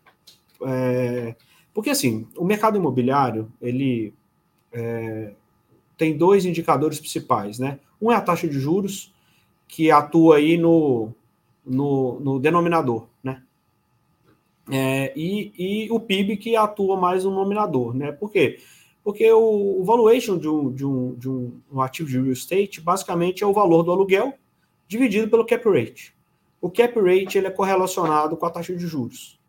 É, 0.65 1.35
porque 1.73 1.89
assim, 1.89 2.27
o 2.35 2.43
mercado 2.43 2.77
imobiliário, 2.77 3.51
ele 3.61 4.13
é, 4.71 5.33
tem 5.97 6.17
dois 6.17 6.45
indicadores 6.45 6.99
principais, 6.99 7.57
né? 7.57 7.79
Um 8.01 8.11
é 8.11 8.15
a 8.15 8.21
taxa 8.21 8.47
de 8.47 8.59
juros, 8.59 9.13
que 9.67 9.89
atua 9.91 10.37
aí 10.37 10.57
no, 10.57 11.13
no, 11.65 12.19
no 12.19 12.39
denominador, 12.39 13.07
né? 13.23 13.41
É, 14.71 15.13
e, 15.15 15.53
e, 15.85 15.91
o 15.91 15.99
PIB 15.99 16.37
que 16.37 16.55
atua 16.55 16.97
mais 16.97 17.23
no 17.23 17.31
nominador, 17.31 17.93
né? 17.93 18.11
Por 18.11 18.31
quê? 18.31 18.59
Porque 19.03 19.31
o, 19.31 19.79
o 19.79 19.83
valuation 19.83 20.37
de 20.37 20.49
um, 20.49 20.73
de, 20.73 20.85
um, 20.85 21.13
de 21.15 21.29
um, 21.29 21.61
um, 21.71 21.81
ativo 21.81 22.09
de 22.09 22.19
real 22.19 22.31
estate 22.31 22.81
basicamente 22.81 23.43
é 23.43 23.47
o 23.47 23.53
valor 23.53 23.83
do 23.83 23.91
aluguel 23.91 24.33
dividido 24.87 25.29
pelo 25.29 25.45
cap 25.45 25.63
rate. 25.69 26.15
O 26.59 26.69
cap 26.69 26.99
rate 26.99 27.37
ele 27.37 27.47
é 27.47 27.51
correlacionado 27.51 28.35
com 28.35 28.45
a 28.45 28.49
taxa 28.49 28.75
de 28.75 28.87
juros, 28.87 29.39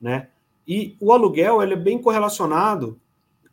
né? 0.00 0.28
E 0.66 0.96
o 1.00 1.12
aluguel 1.12 1.60
ele 1.60 1.72
é 1.74 1.76
bem 1.76 2.00
correlacionado 2.00 3.00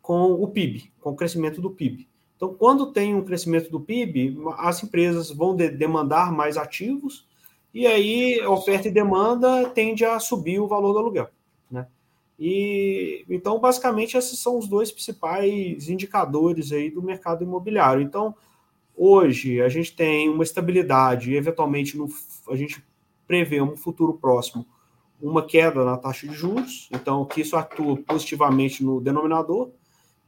com 0.00 0.32
o 0.32 0.46
PIB, 0.46 0.92
com 1.00 1.10
o 1.10 1.16
crescimento 1.16 1.60
do 1.60 1.70
PIB. 1.70 2.08
Então, 2.36 2.54
quando 2.54 2.92
tem 2.92 3.16
um 3.16 3.24
crescimento 3.24 3.68
do 3.68 3.80
PIB, 3.80 4.38
as 4.58 4.84
empresas 4.84 5.28
vão 5.28 5.56
de 5.56 5.68
demandar 5.68 6.30
mais 6.30 6.56
ativos 6.56 7.27
e 7.72 7.86
aí 7.86 8.40
oferta 8.46 8.88
e 8.88 8.90
demanda 8.90 9.68
tende 9.70 10.04
a 10.04 10.18
subir 10.18 10.60
o 10.60 10.68
valor 10.68 10.92
do 10.92 10.98
aluguel. 10.98 11.28
Né? 11.70 11.86
E 12.38 13.24
então, 13.28 13.58
basicamente, 13.58 14.16
esses 14.16 14.38
são 14.38 14.58
os 14.58 14.66
dois 14.66 14.90
principais 14.90 15.88
indicadores 15.88 16.72
aí 16.72 16.90
do 16.90 17.02
mercado 17.02 17.44
imobiliário. 17.44 18.02
Então, 18.02 18.34
hoje 18.96 19.60
a 19.60 19.68
gente 19.68 19.94
tem 19.94 20.28
uma 20.28 20.44
estabilidade 20.44 21.30
e, 21.30 21.36
eventualmente, 21.36 21.96
no, 21.96 22.08
a 22.48 22.56
gente 22.56 22.82
prevê 23.26 23.60
um 23.60 23.76
futuro 23.76 24.14
próximo 24.14 24.66
uma 25.20 25.44
queda 25.44 25.84
na 25.84 25.96
taxa 25.96 26.26
de 26.26 26.32
juros, 26.32 26.88
então 26.92 27.24
que 27.24 27.40
isso 27.40 27.56
atua 27.56 27.96
positivamente 27.96 28.84
no 28.84 29.00
denominador, 29.00 29.70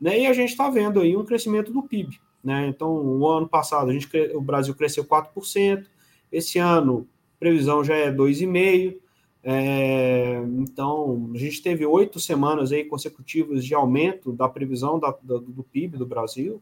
né? 0.01 0.18
E 0.18 0.26
a 0.26 0.32
gente 0.32 0.51
está 0.51 0.68
vendo 0.68 1.01
aí 1.01 1.16
um 1.16 1.24
crescimento 1.24 1.72
do 1.72 1.82
PIB, 1.82 2.20
né? 2.43 2.66
Então, 2.66 2.91
o 2.91 3.28
ano 3.28 3.49
passado 3.49 3.91
a 3.91 3.93
gente, 3.93 4.09
o 4.34 4.41
Brasil 4.41 4.74
cresceu 4.74 5.05
4%, 5.05 5.86
esse 6.32 6.59
ano 6.59 7.07
previsão 7.41 7.82
já 7.82 7.97
é 7.97 8.12
2,5%. 8.12 9.01
É, 9.43 10.38
então, 10.59 11.30
a 11.34 11.38
gente 11.38 11.62
teve 11.62 11.86
oito 11.86 12.20
semanas 12.20 12.72
aí 12.72 12.84
consecutivas 12.84 13.64
de 13.64 13.74
aumento 13.74 14.32
da 14.32 14.47
previsão 14.47 14.99
da, 14.99 15.14
da, 15.22 15.38
do 15.38 15.64
PIB 15.72 15.97
do 15.97 16.05
Brasil. 16.05 16.61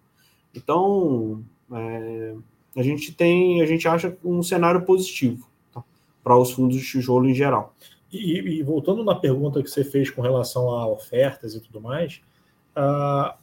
Então, 0.54 1.42
é, 1.72 2.34
a 2.76 2.82
gente 2.82 3.12
tem, 3.12 3.60
a 3.60 3.66
gente 3.66 3.88
acha 3.88 4.16
um 4.24 4.42
cenário 4.42 4.82
positivo 4.82 5.48
tá? 5.72 5.82
para 6.22 6.36
os 6.36 6.52
fundos 6.52 6.76
de 6.76 6.84
tijolo 6.84 7.28
em 7.28 7.34
geral. 7.34 7.74
E, 8.12 8.38
e, 8.38 8.62
voltando 8.62 9.04
na 9.04 9.14
pergunta 9.14 9.62
que 9.62 9.68
você 9.68 9.84
fez 9.84 10.08
com 10.08 10.22
relação 10.22 10.70
a 10.70 10.86
ofertas 10.86 11.54
e 11.54 11.60
tudo 11.60 11.80
mais, 11.80 12.20
a, 12.74 13.36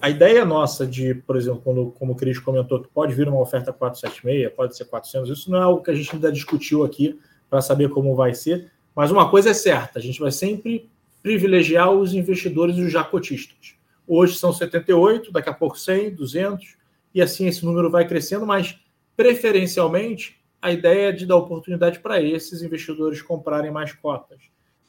a 0.00 0.10
ideia 0.10 0.44
nossa 0.44 0.86
de, 0.86 1.14
por 1.14 1.36
exemplo, 1.36 1.60
quando, 1.62 1.90
como 1.92 2.12
o 2.12 2.16
Cris 2.16 2.38
comentou, 2.38 2.80
que 2.82 2.88
pode 2.88 3.14
vir 3.14 3.28
uma 3.28 3.40
oferta 3.40 3.72
476, 3.72 4.52
pode 4.54 4.76
ser 4.76 4.84
400, 4.86 5.30
isso 5.30 5.50
não 5.50 5.58
é 5.58 5.62
algo 5.62 5.82
que 5.82 5.90
a 5.90 5.94
gente 5.94 6.14
ainda 6.14 6.30
discutiu 6.30 6.84
aqui 6.84 7.18
para 7.48 7.60
saber 7.60 7.88
como 7.90 8.14
vai 8.14 8.34
ser, 8.34 8.70
mas 8.94 9.10
uma 9.10 9.30
coisa 9.30 9.50
é 9.50 9.54
certa, 9.54 9.98
a 9.98 10.02
gente 10.02 10.20
vai 10.20 10.30
sempre 10.30 10.90
privilegiar 11.22 11.90
os 11.90 12.14
investidores 12.14 12.76
e 12.76 12.82
os 12.82 12.92
jacotistas. 12.92 13.74
Hoje 14.06 14.36
são 14.36 14.52
78, 14.52 15.32
daqui 15.32 15.48
a 15.48 15.54
pouco 15.54 15.78
100, 15.78 16.14
200, 16.14 16.76
e 17.14 17.22
assim 17.22 17.46
esse 17.46 17.64
número 17.64 17.90
vai 17.90 18.06
crescendo, 18.06 18.46
mas 18.46 18.78
preferencialmente 19.16 20.40
a 20.60 20.70
ideia 20.70 21.08
é 21.08 21.12
de 21.12 21.26
dar 21.26 21.36
oportunidade 21.36 22.00
para 22.00 22.20
esses 22.20 22.62
investidores 22.62 23.22
comprarem 23.22 23.70
mais 23.70 23.92
cotas. 23.92 24.38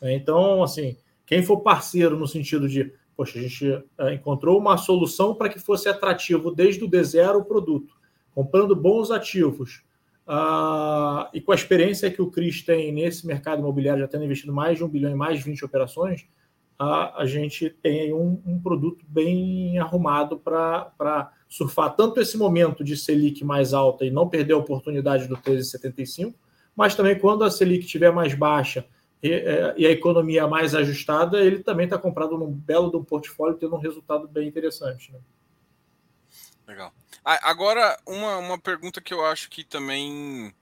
Então, 0.01 0.61
assim, 0.61 0.97
quem 1.25 1.41
for 1.41 1.61
parceiro 1.61 2.17
no 2.17 2.27
sentido 2.27 2.67
de 2.67 2.91
poxa, 3.15 3.39
a 3.39 3.41
gente 3.41 3.67
uh, 3.69 4.09
encontrou 4.13 4.59
uma 4.59 4.77
solução 4.77 5.35
para 5.35 5.49
que 5.49 5.59
fosse 5.59 5.87
atrativo 5.87 6.53
desde 6.53 6.83
o 6.83 6.89
D0 6.89 7.37
o 7.37 7.45
produto, 7.45 7.95
comprando 8.33 8.75
bons 8.75 9.11
ativos. 9.11 9.83
Uh, 10.27 11.27
e 11.33 11.41
com 11.41 11.51
a 11.51 11.55
experiência 11.55 12.09
que 12.09 12.21
o 12.21 12.31
Cris 12.31 12.61
tem 12.61 12.91
nesse 12.91 13.27
mercado 13.27 13.59
imobiliário, 13.59 14.01
já 14.01 14.07
tendo 14.07 14.23
investido 14.23 14.53
mais 14.53 14.77
de 14.77 14.83
um 14.83 14.87
bilhão 14.87 15.11
em 15.11 15.15
mais 15.15 15.37
de 15.37 15.43
20 15.43 15.65
operações, 15.65 16.21
uh, 16.79 17.13
a 17.15 17.25
gente 17.25 17.69
tem 17.69 18.13
um, 18.13 18.41
um 18.45 18.59
produto 18.59 19.05
bem 19.07 19.77
arrumado 19.79 20.37
para 20.37 21.31
surfar 21.47 21.95
tanto 21.95 22.19
esse 22.19 22.37
momento 22.37 22.83
de 22.83 22.97
Selic 22.97 23.43
mais 23.43 23.73
alta 23.73 24.05
e 24.05 24.11
não 24.11 24.27
perder 24.29 24.53
a 24.53 24.57
oportunidade 24.57 25.27
do 25.27 25.37
13,75, 25.37 26.33
mas 26.75 26.95
também 26.95 27.19
quando 27.19 27.43
a 27.43 27.51
Selic 27.51 27.85
estiver 27.85 28.11
mais 28.11 28.33
baixa 28.33 28.85
e, 29.23 29.31
é, 29.31 29.73
e 29.77 29.87
a 29.87 29.91
economia 29.91 30.45
mais 30.45 30.75
ajustada, 30.75 31.39
ele 31.39 31.63
também 31.63 31.85
está 31.85 31.97
comprado 31.97 32.37
num 32.37 32.51
belo 32.51 32.91
do 32.91 33.01
portfólio, 33.01 33.57
tendo 33.57 33.75
um 33.75 33.79
resultado 33.79 34.27
bem 34.27 34.47
interessante. 34.47 35.13
Né? 35.13 35.19
Legal. 36.67 36.93
Agora, 37.23 37.97
uma, 38.05 38.37
uma 38.37 38.59
pergunta 38.59 38.99
que 38.99 39.13
eu 39.13 39.25
acho 39.25 39.49
que 39.49 39.63
também 39.63 40.53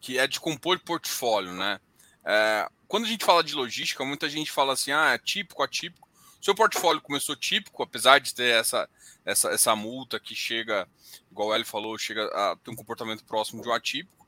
que 0.00 0.18
é 0.18 0.26
de 0.26 0.38
compor 0.38 0.78
portfólio, 0.80 1.52
né? 1.52 1.80
É, 2.24 2.68
quando 2.86 3.04
a 3.04 3.08
gente 3.08 3.24
fala 3.24 3.42
de 3.42 3.54
logística, 3.54 4.04
muita 4.04 4.28
gente 4.28 4.50
fala 4.50 4.74
assim, 4.74 4.92
ah, 4.92 5.12
é 5.12 5.18
típico, 5.18 5.62
atípico. 5.62 6.08
Seu 6.40 6.54
portfólio 6.54 7.00
começou 7.00 7.36
típico, 7.36 7.82
apesar 7.82 8.18
de 8.18 8.34
ter 8.34 8.54
essa, 8.54 8.88
essa, 9.24 9.50
essa 9.50 9.76
multa 9.76 10.18
que 10.18 10.34
chega, 10.34 10.88
igual 11.30 11.48
o 11.48 11.54
Eli 11.54 11.64
falou, 11.64 11.96
chega 11.98 12.24
a 12.26 12.56
ter 12.56 12.70
um 12.70 12.76
comportamento 12.76 13.24
próximo 13.24 13.62
de 13.62 13.68
um 13.68 13.72
atípico. 13.72 14.19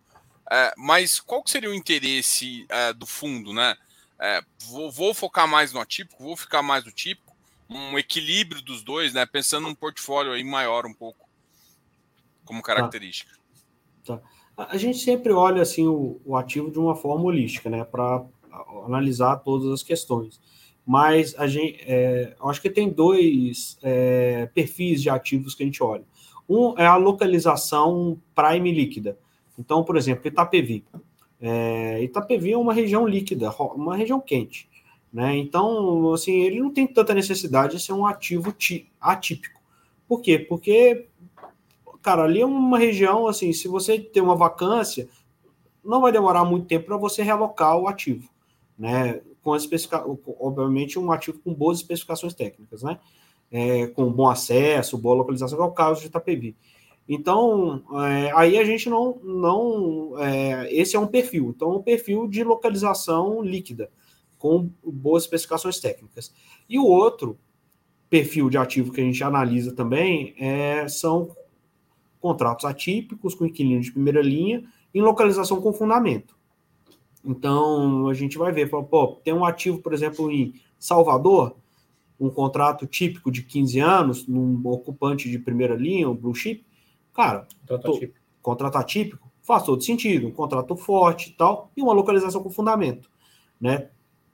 É, 0.53 0.74
mas 0.76 1.18
qual 1.18 1.42
seria 1.46 1.70
o 1.70 1.74
interesse 1.74 2.66
é, 2.68 2.92
do 2.92 3.07
fundo, 3.07 3.55
né? 3.55 3.74
É, 4.20 4.42
vou, 4.68 4.92
vou, 4.92 5.14
focar 5.14 5.48
mais 5.48 5.72
no 5.72 5.80
atípico, 5.80 6.22
vou 6.22 6.36
ficar 6.36 6.61
mais 6.62 6.84
no 6.84 6.92
típico, 6.92 7.34
um 7.70 7.98
equilíbrio 7.98 8.61
dos 8.61 8.82
dois, 8.82 9.14
né? 9.14 9.24
Pensando 9.24 9.66
num 9.66 9.74
portfólio 9.74 10.32
aí 10.32 10.44
maior 10.44 10.84
um 10.84 10.92
pouco 10.92 11.26
como 12.44 12.61
tá. 12.61 12.66
característica. 12.66 13.32
Tá. 14.05 14.18
tá. 14.55 14.68
A 14.70 14.76
gente 14.76 14.98
sempre 14.98 15.32
olha 15.32 15.62
assim 15.62 15.86
o, 15.86 16.20
o 16.22 16.36
ativo 16.36 16.70
de 16.70 16.78
uma 16.78 16.94
forma 16.94 17.24
holística, 17.24 17.70
né? 17.70 17.82
Para 17.82 18.22
analisar 18.84 19.36
todas 19.36 19.72
as 19.72 19.82
questões. 19.82 20.38
Mas 20.84 21.34
a 21.38 21.46
gente, 21.46 21.80
é, 21.86 22.36
acho 22.44 22.61
que 22.61 22.68
tem 22.68 22.90
dois 22.90 23.78
é, 23.82 24.50
perfis 24.53 25.00
de 25.00 25.09
ativos 25.09 25.55
que 25.55 25.62
a 25.62 25.66
gente 25.66 25.82
olha. 25.82 26.05
Um 26.46 26.74
é 26.76 26.84
a 26.84 26.96
localização 26.96 28.20
prime 28.34 28.70
líquida. 28.70 29.18
Então, 29.59 29.84
por 29.84 29.96
exemplo, 29.96 30.26
Itapevi. 30.26 30.84
É, 31.40 32.03
Itapevi 32.03 32.53
é 32.53 32.59
uma 32.59 32.72
região 32.72 33.07
líquida, 33.07 33.50
uma 33.50 33.96
região 33.96 34.20
quente. 34.20 34.68
Né? 35.12 35.36
Então, 35.36 36.12
assim, 36.12 36.40
ele 36.40 36.61
não 36.61 36.72
tem 36.72 36.86
tanta 36.86 37.12
necessidade 37.12 37.76
de 37.76 37.82
ser 37.82 37.92
um 37.92 38.07
ativo 38.07 38.55
atípico. 39.00 39.61
Por 40.09 40.20
quê? 40.20 40.38
Porque, 40.38 41.07
cara, 42.00 42.24
ali 42.24 42.40
é 42.40 42.46
uma 42.46 42.78
região, 42.78 43.26
assim, 43.26 43.53
se 43.53 43.68
você 43.68 43.98
tem 43.98 44.22
uma 44.22 44.36
vacância, 44.36 45.09
não 45.84 46.00
vai 46.00 46.12
demorar 46.12 46.44
muito 46.44 46.66
tempo 46.66 46.86
para 46.86 46.96
você 46.96 47.22
realocar 47.22 47.76
o 47.76 47.88
ativo, 47.88 48.28
né? 48.78 49.20
Com 49.42 49.57
especifica... 49.57 50.05
obviamente 50.38 50.98
um 50.98 51.11
ativo 51.11 51.40
com 51.40 51.53
boas 51.53 51.78
especificações 51.78 52.34
técnicas, 52.34 52.82
né? 52.82 52.98
É, 53.50 53.88
com 53.88 54.11
bom 54.11 54.30
acesso, 54.30 54.96
boa 54.96 55.16
localização, 55.16 55.59
que 55.59 55.64
é 55.64 55.66
o 55.66 55.72
caso 55.72 56.00
de 56.00 56.07
Itapevi. 56.07 56.57
Então, 57.09 57.82
é, 58.00 58.32
aí 58.34 58.59
a 58.59 58.64
gente 58.64 58.88
não. 58.88 59.18
não 59.22 60.14
é, 60.18 60.72
esse 60.72 60.96
é 60.96 60.98
um 60.98 61.07
perfil. 61.07 61.53
Então, 61.55 61.76
um 61.76 61.82
perfil 61.82 62.28
de 62.28 62.44
localização 62.44 63.42
líquida, 63.42 63.90
com 64.38 64.70
boas 64.84 65.24
especificações 65.24 65.80
técnicas. 65.80 66.32
E 66.68 66.78
o 66.78 66.84
outro 66.84 67.38
perfil 68.09 68.50
de 68.50 68.59
ativo 68.59 68.92
que 68.92 69.00
a 69.00 69.05
gente 69.05 69.22
analisa 69.24 69.74
também 69.74 70.34
é, 70.38 70.86
são 70.86 71.34
contratos 72.20 72.64
atípicos 72.64 73.34
com 73.34 73.46
inquilinos 73.46 73.86
de 73.86 73.92
primeira 73.92 74.22
linha 74.22 74.64
em 74.94 75.00
localização 75.00 75.61
com 75.61 75.72
fundamento. 75.72 76.36
Então, 77.24 78.09
a 78.09 78.14
gente 78.14 78.36
vai 78.36 78.53
ver, 78.53 78.68
pô, 78.68 79.20
tem 79.24 79.32
um 79.32 79.44
ativo, 79.44 79.78
por 79.78 79.92
exemplo, 79.92 80.30
em 80.30 80.55
Salvador, 80.78 81.57
um 82.18 82.30
contrato 82.30 82.86
típico 82.86 83.30
de 83.30 83.42
15 83.42 83.80
anos, 83.80 84.26
num 84.26 84.61
ocupante 84.66 85.30
de 85.30 85.38
primeira 85.38 85.74
linha, 85.74 86.09
um 86.09 86.14
blue 86.14 86.34
chip, 86.34 86.64
Cara, 87.13 87.47
contrato, 87.61 87.91
atípico. 87.91 88.19
contrato 88.41 88.77
atípico 88.77 89.33
faz 89.43 89.65
todo 89.65 89.83
sentido, 89.83 90.29
um 90.29 90.33
contrato 90.33 90.77
forte 90.77 91.31
e 91.31 91.33
tal, 91.33 91.71
e 91.77 91.83
uma 91.83 91.93
localização 91.93 92.43
com 92.43 92.51
fundamento, 92.51 93.11
né? 93.61 93.89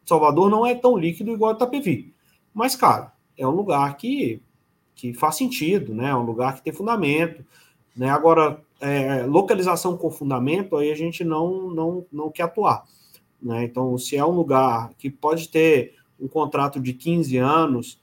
Salvador 0.05 0.51
não 0.51 0.65
é 0.65 0.75
tão 0.75 0.97
líquido 0.97 1.33
igual 1.33 1.53
Itapevi, 1.53 2.15
mas, 2.53 2.77
cara, 2.77 3.13
é 3.37 3.47
um 3.47 3.53
lugar 3.53 3.97
que, 3.97 4.43
que 4.95 5.13
faz 5.15 5.37
sentido, 5.37 5.95
né? 5.95 6.11
É 6.11 6.15
um 6.15 6.25
lugar 6.25 6.55
que 6.55 6.63
tem 6.63 6.73
fundamento, 6.73 7.45
né? 7.97 8.11
Agora, 8.11 8.61
é, 8.81 9.25
localização 9.25 9.97
com 9.97 10.11
fundamento, 10.11 10.77
aí 10.77 10.91
a 10.91 10.95
gente 10.95 11.25
não, 11.25 11.71
não, 11.71 12.07
não 12.13 12.31
quer 12.31 12.45
atuar, 12.45 12.85
né? 13.41 13.65
Então, 13.65 13.97
se 13.97 14.17
é 14.17 14.25
um 14.25 14.33
lugar 14.33 14.91
que 14.99 15.11
pode 15.11 15.49
ter 15.49 15.95
um 16.21 16.29
contrato 16.29 16.81
de 16.81 16.93
15 16.93 17.37
anos, 17.39 18.01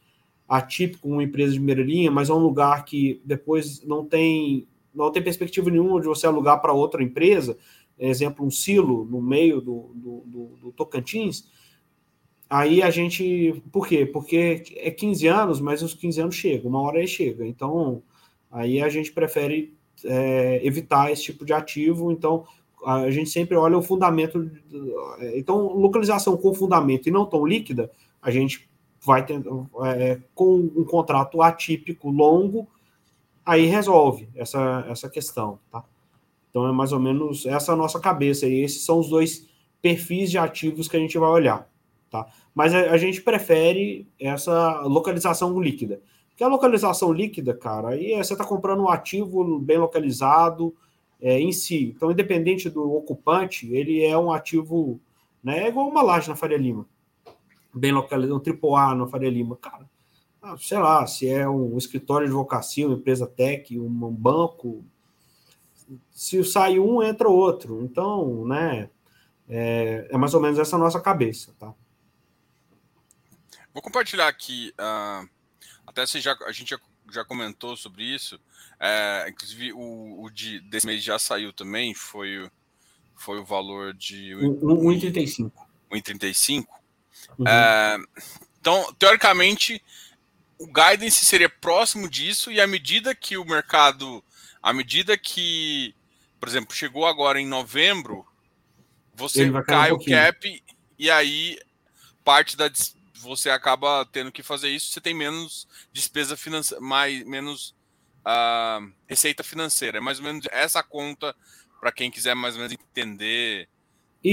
atípico, 0.48 1.10
uma 1.10 1.24
empresa 1.24 1.54
de 1.54 1.60
primeira 1.60 1.84
linha, 1.84 2.12
mas 2.12 2.30
é 2.30 2.34
um 2.34 2.40
lugar 2.40 2.86
que 2.86 3.22
depois 3.26 3.84
não 3.84 4.06
tem 4.06 4.68
não 4.94 5.12
tem 5.12 5.22
perspectiva 5.22 5.70
nenhuma 5.70 6.00
de 6.00 6.08
você 6.08 6.26
alugar 6.26 6.62
para 6.62 6.72
outra 6.72 7.04
empresa, 7.04 7.58
exemplo, 8.00 8.46
um 8.46 8.52
silo 8.52 9.06
no 9.06 9.22
meio 9.22 9.60
do, 9.60 9.92
do, 9.94 10.24
do, 10.26 10.58
do, 10.62 10.72
Tocantins, 10.72 11.46
aí 12.50 12.82
a 12.82 12.90
gente. 12.90 13.62
Por 13.72 13.88
quê? 13.88 14.06
Porque 14.06 14.64
é 14.78 14.92
15 14.92 15.28
anos, 15.28 15.60
mas 15.60 15.82
os 15.82 15.94
15 15.94 16.22
anos 16.22 16.36
chegam, 16.36 16.70
uma 16.70 16.82
hora 16.82 17.00
aí 17.00 17.08
chega. 17.08 17.46
Então, 17.46 18.02
aí 18.52 18.82
a 18.82 18.90
gente 18.90 19.12
prefere 19.12 19.76
é, 20.04 20.62
evitar 20.66 21.12
esse 21.12 21.24
tipo 21.24 21.46
de 21.46 21.54
ativo. 21.54 22.12
Então, 22.12 22.46
a 22.86 23.10
gente 23.10 23.30
sempre 23.30 23.56
olha 23.56 23.78
o 23.78 23.82
fundamento. 23.82 24.50
Então, 25.36 25.74
localização 25.74 26.38
com 26.38 26.54
fundamento 26.54 27.08
e 27.08 27.12
não 27.12 27.26
tão 27.26 27.46
líquida, 27.46 27.92
a 28.22 28.30
gente 28.32 28.70
vai 29.06 29.26
ter, 29.26 29.42
é, 29.98 30.20
com 30.34 30.56
um 30.56 30.84
contrato 30.84 31.42
atípico 31.42 32.10
longo, 32.10 32.68
aí 33.46 33.66
resolve 33.66 34.28
essa, 34.36 34.86
essa 34.90 35.10
questão, 35.10 35.60
tá? 35.72 35.84
Então 36.50 36.68
é 36.68 36.72
mais 36.72 36.92
ou 36.92 37.00
menos 37.00 37.46
essa 37.46 37.76
nossa 37.76 38.00
cabeça 38.00 38.48
e 38.48 38.62
esses 38.62 38.84
são 38.84 39.00
os 39.00 39.10
dois 39.10 39.48
perfis 39.82 40.32
de 40.32 40.38
ativos 40.38 40.88
que 40.88 40.98
a 40.98 41.00
gente 41.00 41.18
vai 41.18 41.30
olhar, 41.30 41.70
tá? 42.10 42.26
Mas 42.54 42.74
a, 42.74 42.92
a 42.92 42.98
gente 42.98 43.22
prefere 43.22 44.08
essa 44.20 44.82
localização 44.82 45.62
líquida. 45.62 46.02
Porque 46.30 46.44
a 46.44 46.48
localização 46.48 47.14
líquida, 47.14 47.54
cara, 47.54 47.90
aí 47.90 48.14
é, 48.14 48.24
você 48.24 48.34
está 48.34 48.44
comprando 48.44 48.82
um 48.82 48.90
ativo 48.90 49.60
bem 49.60 49.78
localizado 49.78 50.74
é, 51.22 51.40
em 51.40 51.52
si. 51.52 51.94
Então, 51.96 52.12
independente 52.12 52.70
do 52.70 52.94
ocupante, 52.94 53.72
ele 53.74 54.04
é 54.04 54.18
um 54.18 54.32
ativo, 54.32 55.00
né? 55.44 55.64
É 55.64 55.68
igual 55.68 55.88
uma 55.88 56.02
laje 56.02 56.28
na 56.28 56.36
Faria 56.36 56.58
Lima 56.58 56.86
bem 57.76 57.92
localizado, 57.92 58.36
um 58.36 58.76
AAA 58.76 58.96
na 58.96 59.08
Faria 59.08 59.30
Lima, 59.30 59.56
cara, 59.58 59.90
ah, 60.42 60.56
sei 60.58 60.78
lá, 60.78 61.06
se 61.08 61.28
é 61.28 61.48
um 61.50 61.78
escritório 61.78 62.28
de 62.28 62.32
advocacia, 62.32 62.88
uma 62.88 62.96
empresa 62.96 63.26
tech, 63.26 63.80
um 63.80 64.12
banco, 64.12 64.86
se 66.12 66.44
sai 66.44 66.80
um, 66.80 67.02
entra 67.02 67.28
outro. 67.28 67.84
Então, 67.84 68.46
né, 68.46 68.90
é, 69.50 70.08
é 70.10 70.18
mais 70.18 70.34
ou 70.34 70.42
menos 70.42 70.60
essa 70.60 70.78
nossa 70.78 71.00
cabeça, 71.00 71.54
tá? 71.60 71.74
Vou 73.74 73.82
compartilhar 73.82 74.28
aqui, 74.28 74.74
uh, 74.80 75.28
até 75.86 76.06
se 76.06 76.22
já, 76.22 76.38
a 76.46 76.52
gente 76.52 76.70
já, 76.70 76.80
já 77.12 77.26
comentou 77.26 77.76
sobre 77.76 78.04
isso, 78.04 78.40
é, 78.80 79.26
inclusive 79.28 79.74
o, 79.74 80.24
o 80.24 80.30
de, 80.30 80.62
desse 80.62 80.86
mês 80.86 81.04
já 81.04 81.20
saiu 81.20 81.52
também, 81.52 81.94
foi, 81.94 82.50
foi 83.16 83.40
o 83.40 83.46
valor 83.46 83.94
de 83.94 84.32
1,35. 84.36 85.52
1,35. 85.92 86.66
Uhum. 87.38 87.48
É, 87.48 87.98
então, 88.60 88.94
teoricamente, 88.98 89.82
o 90.58 90.68
guidance 90.68 91.26
seria 91.26 91.50
próximo 91.50 92.10
disso, 92.10 92.52
e 92.52 92.60
à 92.60 92.68
medida 92.68 93.14
que 93.14 93.38
o 93.38 93.46
mercado, 93.46 94.24
à 94.62 94.74
medida 94.74 95.18
que, 95.18 95.94
por 96.40 96.50
exemplo, 96.50 96.76
chegou 96.76 97.06
agora 97.06 97.40
em 97.40 97.48
novembro, 97.48 98.26
você 99.14 99.50
cai 99.64 99.92
um 99.92 99.96
o 99.96 100.06
cap 100.06 100.64
e 100.98 101.12
aí 101.12 101.58
parte 102.24 102.58
da 102.58 102.70
você 103.26 103.50
acaba 103.50 104.06
tendo 104.12 104.32
que 104.32 104.44
fazer 104.44 104.70
isso, 104.70 104.92
você 104.92 105.02
tem 105.02 105.14
menos 105.14 105.68
despesa 105.92 106.38
financeira, 106.38 106.82
mais 106.82 107.24
menos 107.26 107.76
uh, 108.22 108.92
receita 109.08 109.44
financeira. 109.44 109.98
É 109.98 110.02
mais 110.02 110.20
ou 110.20 110.26
menos 110.26 110.46
essa 110.52 110.84
conta 110.84 111.36
para 111.80 111.92
quem 111.92 112.12
quiser 112.12 112.36
mais 112.36 112.56
ou 112.56 112.62
menos 112.62 112.74
entender. 112.74 113.68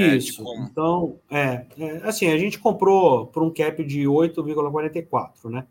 É, 0.01 0.17
isso. 0.17 0.43
É, 0.47 0.59
então, 0.61 1.17
é, 1.31 1.67
é, 1.79 2.01
assim, 2.05 2.29
a 2.29 2.39
gente 2.39 2.59
comprou 2.59 3.27
por 3.27 3.43
um 3.43 3.51
cap 3.51 3.83
de 3.85 4.03
8,44, 4.03 5.51
né? 5.51 5.67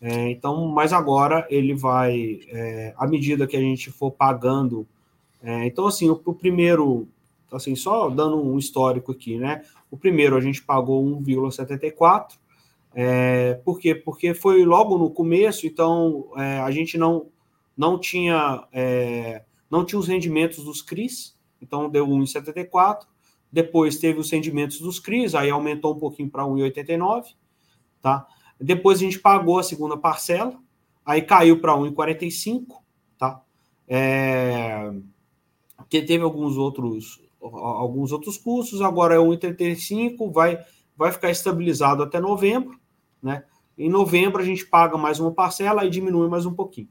É, 0.00 0.30
então, 0.30 0.68
mas 0.68 0.92
agora 0.92 1.46
ele 1.48 1.74
vai, 1.74 2.40
é, 2.48 2.94
à 2.96 3.06
medida 3.06 3.46
que 3.46 3.56
a 3.56 3.60
gente 3.60 3.90
for 3.90 4.10
pagando. 4.10 4.86
É, 5.42 5.66
então, 5.66 5.86
assim, 5.86 6.08
o, 6.10 6.20
o, 6.24 6.34
primeiro, 6.34 7.08
assim, 7.50 7.74
só 7.74 8.10
dando 8.10 8.36
um 8.36 8.58
histórico 8.58 9.12
aqui, 9.12 9.38
né? 9.38 9.62
O 9.90 9.96
primeiro 9.96 10.36
a 10.36 10.40
gente 10.40 10.62
pagou 10.62 11.04
1,74. 11.20 12.38
É, 12.94 13.54
por 13.64 13.78
quê? 13.78 13.94
Porque 13.94 14.34
foi 14.34 14.64
logo 14.64 14.96
no 14.96 15.10
começo, 15.10 15.66
então 15.66 16.28
a 16.34 16.70
gente 16.70 16.96
não, 16.96 17.26
não 17.76 17.98
tinha 17.98 18.66
não 19.70 19.84
tinha 19.84 19.98
os 19.98 20.08
rendimentos 20.08 20.64
dos 20.64 20.80
CRIs, 20.80 21.36
então 21.60 21.90
deu 21.90 22.06
1,74. 22.06 23.06
Depois 23.56 23.96
teve 23.96 24.20
os 24.20 24.30
rendimentos 24.30 24.78
dos 24.82 25.00
CRIs, 25.00 25.34
aí 25.34 25.48
aumentou 25.48 25.94
um 25.94 25.98
pouquinho 25.98 26.28
para 26.28 26.44
1,89, 26.44 27.28
tá? 28.02 28.26
Depois 28.60 28.98
a 28.98 29.00
gente 29.00 29.18
pagou 29.18 29.58
a 29.58 29.62
segunda 29.62 29.96
parcela, 29.96 30.54
aí 31.02 31.22
caiu 31.22 31.58
para 31.58 31.72
1,45, 31.72 32.66
tá? 33.16 33.40
É, 33.88 34.92
teve 35.88 36.20
alguns 36.22 36.58
outros 36.58 37.18
alguns 37.40 38.12
outros 38.12 38.36
custos, 38.36 38.82
agora 38.82 39.14
é 39.14 39.18
1,35, 39.18 40.30
vai 40.30 40.58
vai 40.94 41.10
ficar 41.10 41.30
estabilizado 41.30 42.02
até 42.02 42.20
novembro, 42.20 42.78
né? 43.22 43.42
Em 43.78 43.88
novembro 43.88 44.42
a 44.42 44.44
gente 44.44 44.66
paga 44.66 44.98
mais 44.98 45.18
uma 45.18 45.32
parcela 45.32 45.82
e 45.86 45.88
diminui 45.88 46.28
mais 46.28 46.44
um 46.44 46.52
pouquinho. 46.52 46.90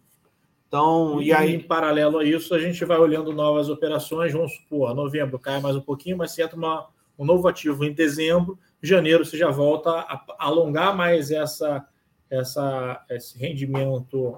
Então, 0.75 1.21
e, 1.21 1.27
e 1.27 1.33
aí. 1.33 1.55
Em 1.55 1.59
paralelo 1.61 2.17
a 2.17 2.25
isso, 2.25 2.53
a 2.53 2.59
gente 2.59 2.83
vai 2.83 2.97
olhando 2.97 3.31
novas 3.31 3.69
operações. 3.69 4.33
Vamos 4.33 4.53
supor, 4.55 4.93
novembro 4.93 5.39
cai 5.39 5.61
mais 5.61 5.77
um 5.77 5.81
pouquinho, 5.81 6.17
mas 6.17 6.31
se 6.31 6.41
entra 6.41 6.57
uma, 6.57 6.87
um 7.17 7.23
novo 7.23 7.47
ativo 7.47 7.85
em 7.85 7.93
dezembro, 7.93 8.59
janeiro 8.81 9.23
você 9.23 9.37
já 9.37 9.49
volta 9.49 9.89
a 9.89 10.25
alongar 10.37 10.95
mais 10.95 11.31
essa, 11.31 11.87
essa, 12.29 13.05
esse 13.09 13.39
rendimento 13.39 14.37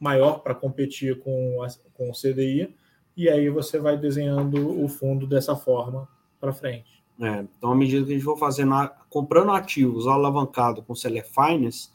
maior 0.00 0.38
para 0.38 0.54
competir 0.54 1.20
com, 1.20 1.62
a, 1.62 1.68
com 1.92 2.10
o 2.10 2.14
CDI, 2.14 2.74
e 3.14 3.28
aí 3.28 3.50
você 3.50 3.78
vai 3.78 3.98
desenhando 3.98 4.82
o 4.82 4.88
fundo 4.88 5.26
dessa 5.26 5.54
forma 5.54 6.08
para 6.40 6.54
frente. 6.54 7.04
É, 7.20 7.44
então, 7.58 7.70
à 7.70 7.74
medida 7.74 8.04
que 8.04 8.12
a 8.12 8.14
gente 8.14 8.24
for 8.24 8.38
fazendo, 8.38 8.74
comprando 9.10 9.52
ativos 9.52 10.06
alavancado 10.06 10.82
com 10.82 10.94
Seller 10.94 11.26
Finance, 11.26 11.90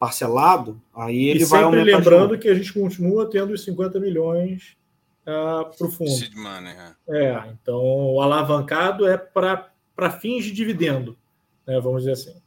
parcelado, 0.00 0.82
aí 0.92 1.28
ele 1.28 1.42
e 1.42 1.44
vai 1.44 1.62
aumentar. 1.62 1.98
lembrando 1.98 2.38
que 2.38 2.48
a 2.48 2.54
gente 2.54 2.72
continua 2.72 3.30
tendo 3.30 3.52
os 3.52 3.62
50 3.62 4.00
milhões 4.00 4.76
uh, 5.22 5.70
para 5.76 5.86
o 5.86 5.90
fundo. 5.90 6.10
Seed 6.10 6.34
money, 6.34 6.74
é. 7.08 7.24
é, 7.24 7.44
então 7.52 7.78
o 7.78 8.20
alavancado 8.20 9.06
é 9.06 9.16
para 9.16 10.10
fins 10.18 10.44
de 10.44 10.50
dividendo 10.52 11.16
né, 11.70 11.80
vamos 11.80 12.02
dizer 12.02 12.12
assim. 12.12 12.42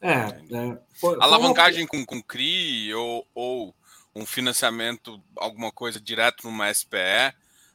É, 0.00 0.12
é 0.12 0.78
foi, 0.94 1.16
alavancagem 1.20 1.86
com, 1.86 2.04
com 2.04 2.22
CRI 2.22 2.92
ou, 2.94 3.26
ou 3.34 3.74
um 4.14 4.26
financiamento, 4.26 5.20
alguma 5.34 5.72
coisa 5.72 5.98
direto 5.98 6.44
numa 6.44 6.72
SPE. 6.72 7.34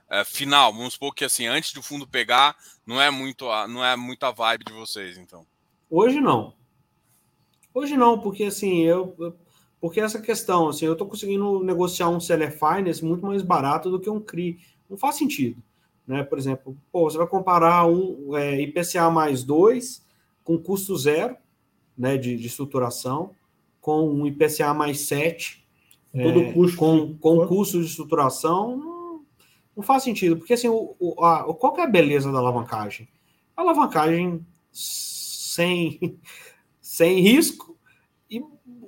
É, 0.10 0.24
final, 0.24 0.72
vamos 0.74 0.94
supor 0.94 1.16
que 1.16 1.26
assim, 1.26 1.48
antes 1.48 1.74
do 1.74 1.82
fundo 1.82 2.08
pegar, 2.08 2.56
não 2.86 3.02
é 3.02 3.10
muito 3.10 3.50
a, 3.50 3.68
não 3.68 3.84
é 3.84 3.96
muita 3.96 4.32
vibe 4.32 4.66
de 4.66 4.74
vocês, 4.74 5.18
então. 5.18 5.46
Hoje 5.90 6.22
não. 6.22 6.54
Hoje 7.74 7.96
não, 7.96 8.20
porque 8.20 8.46
assim, 8.46 8.82
eu, 8.82 9.36
porque 9.80 10.00
essa 10.00 10.22
questão, 10.22 10.70
assim, 10.70 10.86
eu 10.86 10.94
estou 10.94 11.08
conseguindo 11.08 11.64
negociar 11.64 12.10
um 12.10 12.20
seller 12.20 12.52
finance 12.52 13.04
muito 13.04 13.26
mais 13.26 13.42
barato 13.42 13.90
do 13.90 14.00
que 14.00 14.10
um 14.10 14.20
CRI. 14.20 14.60
Não 14.90 14.98
faz 14.98 15.16
sentido, 15.16 15.62
né? 16.06 16.24
Por 16.24 16.38
exemplo, 16.38 16.78
pô, 16.92 17.10
você 17.10 17.18
vai 17.18 17.28
comparar 17.28 17.86
um 17.88 18.36
é, 18.36 18.62
IPCA 18.62 19.10
mais 19.10 19.44
dois 19.44 20.06
com 20.44 20.58
custo 20.58 20.98
zero 20.98 21.38
né, 21.98 22.18
de, 22.18 22.36
de 22.36 22.48
estruturação, 22.48 23.32
com 23.80 24.10
um 24.10 24.26
IPCA 24.28 24.74
mais 24.74 25.02
7, 25.02 25.62
Todo 26.12 26.42
é, 26.42 26.52
custo 26.52 26.78
com, 26.78 27.16
com 27.18 27.48
custo 27.48 27.80
de 27.80 27.86
estruturação, 27.86 28.76
não, 28.78 29.26
não, 29.78 29.84
faz 29.84 30.04
sentido. 30.04 30.36
Porque 30.36 30.54
assim, 30.54 30.68
o, 30.68 30.94
o, 31.00 31.24
a, 31.24 31.54
qual 31.54 31.78
é 31.78 31.84
a 31.84 31.88
beleza 31.88 32.32
da 32.32 32.40
alavancagem? 32.40 33.08
A 33.56 33.62
alavancagem 33.62 34.46
sem, 34.74 36.20
sem 36.92 37.22
risco 37.22 37.78
e 38.30 38.44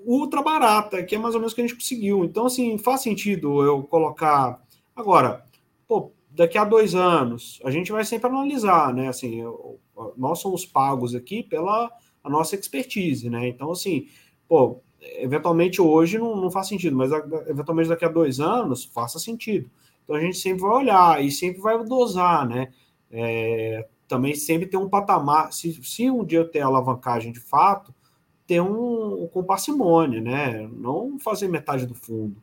ultra 0.06 0.42
barata, 0.42 1.02
que 1.04 1.16
é 1.16 1.18
mais 1.18 1.36
ou 1.36 1.40
menos 1.40 1.54
o 1.54 1.56
que 1.56 1.62
a 1.62 1.64
gente 1.66 1.78
conseguiu. 1.78 2.26
Então, 2.26 2.48
assim, 2.48 2.78
faz 2.78 3.00
sentido 3.00 3.64
eu 3.64 3.82
colocar. 3.84 4.62
Agora, 4.94 5.46
pô, 5.88 6.12
daqui 6.30 6.58
a 6.58 6.66
dois 6.66 6.96
anos, 6.96 7.62
a 7.64 7.72
gente 7.72 7.94
vai 7.94 8.04
sempre 8.04 8.28
analisar, 8.28 8.94
né? 8.94 9.08
Assim, 9.08 9.40
eu, 9.40 9.80
nós 10.18 10.40
somos 10.40 10.66
pagos 10.66 11.16
aqui 11.16 11.44
pela 11.44 11.90
a 12.22 12.30
nossa 12.30 12.56
expertise, 12.56 13.30
né? 13.30 13.48
Então, 13.48 13.72
assim, 13.72 14.08
pô, 14.50 14.82
eventualmente 15.00 15.82
hoje 15.82 16.20
não, 16.20 16.36
não 16.36 16.52
faz 16.52 16.68
sentido, 16.68 16.98
mas 16.98 17.10
eventualmente 17.48 17.88
daqui 17.88 18.04
a 18.04 18.10
dois 18.10 18.42
anos 18.42 18.84
faça 18.84 19.18
sentido. 19.18 19.72
Então 20.04 20.18
a 20.18 20.20
gente 20.20 20.38
sempre 20.38 20.64
vai 20.64 20.72
olhar 20.72 21.24
e 21.24 21.32
sempre 21.32 21.62
vai 21.62 21.82
dosar, 21.86 22.46
né? 22.50 22.74
É, 23.10 23.88
também 24.08 24.36
sempre 24.36 24.68
tem 24.68 24.80
um 24.80 24.90
patamar. 24.90 25.52
Se, 25.54 25.74
se 25.84 26.10
um 26.10 26.24
dia 26.24 26.40
eu 26.40 26.50
ter 26.50 26.62
alavancagem 26.62 27.32
de 27.32 27.40
fato, 27.40 27.94
ter 28.46 28.62
um, 28.62 29.28
com 29.28 29.44
parcimônia, 29.44 30.22
né? 30.22 30.70
Não 30.72 31.18
fazer 31.20 31.48
metade 31.48 31.86
do 31.86 31.96
fundo, 31.96 32.36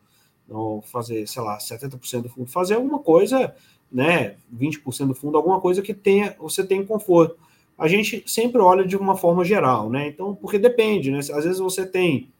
não 0.49 0.83
fazer, 0.83 1.27
sei 1.29 1.43
lá, 1.43 1.59
70% 1.59 2.23
do 2.23 2.29
fundo, 2.29 2.51
fazer 2.51 2.75
alguma 2.75 2.99
coisa 2.99 3.55
né, 3.91 4.37
20% 4.55 5.09
do 5.09 5.15
fundo, 5.15 5.37
alguma 5.37 5.61
coisa 5.61 5.83
que 5.83 5.93
tenha, 5.93 6.37
você 6.39 6.65
tem 6.65 6.85
conforto. 6.85 7.37
A 7.77 7.89
gente 7.89 8.23
sempre 8.27 8.61
olha 8.61 8.87
de 8.87 8.97
uma 8.97 9.17
forma 9.17 9.45
geral, 9.45 9.91
né? 9.91 10.09
Então, 10.09 10.35
porque 10.35 10.59
depende, 10.59 11.11
né? 11.11 11.19
Às 11.19 11.45
vezes 11.45 11.59
você 11.59 11.87
tem 11.87 12.31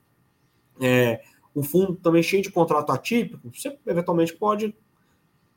é, 0.81 1.23
um 1.57 1.63
fundo 1.63 1.97
também 1.97 2.23
cheio 2.23 2.43
de 2.43 2.51
contrato 2.51 2.93
atípico, 2.93 3.51
você 3.53 3.77
eventualmente 3.87 4.35
pode 4.35 4.75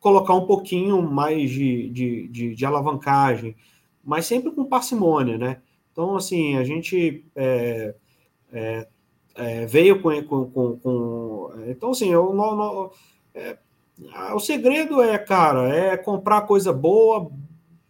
colocar 0.03 0.33
um 0.33 0.45
pouquinho 0.45 1.01
mais 1.01 1.49
de, 1.49 1.89
de, 1.89 2.27
de, 2.27 2.55
de 2.55 2.65
alavancagem, 2.65 3.55
mas 4.03 4.25
sempre 4.25 4.51
com 4.51 4.65
parcimônia, 4.65 5.37
né? 5.37 5.61
Então, 5.93 6.17
assim, 6.17 6.57
a 6.57 6.63
gente 6.65 7.25
é, 7.33 7.95
é, 8.51 8.87
é, 9.33 9.65
veio 9.65 10.01
com, 10.01 10.21
com, 10.23 10.51
com, 10.51 10.77
com, 10.77 11.51
Então, 11.67 11.91
assim, 11.91 12.11
eu, 12.11 12.91
é, 13.33 13.57
o 14.35 14.39
segredo 14.41 15.01
é, 15.01 15.17
cara, 15.17 15.73
é 15.73 15.95
comprar 15.95 16.41
coisa 16.41 16.73
boa, 16.73 17.31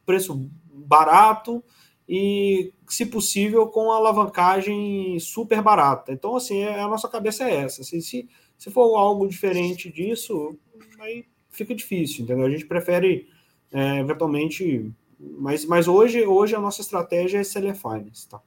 preço 0.06 0.48
barato 0.72 1.64
e, 2.08 2.72
se 2.88 3.08
possível, 3.08 3.66
com 3.66 3.92
alavancagem 3.92 5.18
super 5.20 5.64
barata. 5.64 6.12
Então, 6.12 6.36
assim, 6.36 6.64
a 6.64 6.88
nossa 6.88 7.10
cabeça 7.10 7.44
é 7.46 7.56
essa. 7.56 7.84
Se, 7.84 8.00
se, 8.04 8.30
se 8.56 8.70
for 8.70 8.96
algo 8.98 9.28
diferente 9.28 9.92
disso, 9.92 10.56
aí 11.00 11.26
fica 11.54 11.74
difícil, 11.74 12.24
entendeu? 12.24 12.46
A 12.46 12.50
gente 12.50 12.66
prefere, 12.66 13.30
é, 13.72 14.00
eventualmente... 14.00 14.92
Mas, 15.20 15.64
mas 15.64 15.88
hoje, 15.88 16.26
hoje 16.26 16.54
a 16.54 16.60
nossa 16.60 16.82
estratégia 16.82 17.40
é 17.40 17.44
seller 17.44 17.76
finance, 17.76 18.28
tá? 18.28 18.42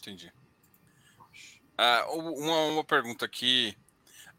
Entendi. 0.00 0.32
Uh, 1.76 2.38
uma, 2.38 2.64
uma 2.66 2.84
pergunta 2.84 3.24
aqui 3.24 3.76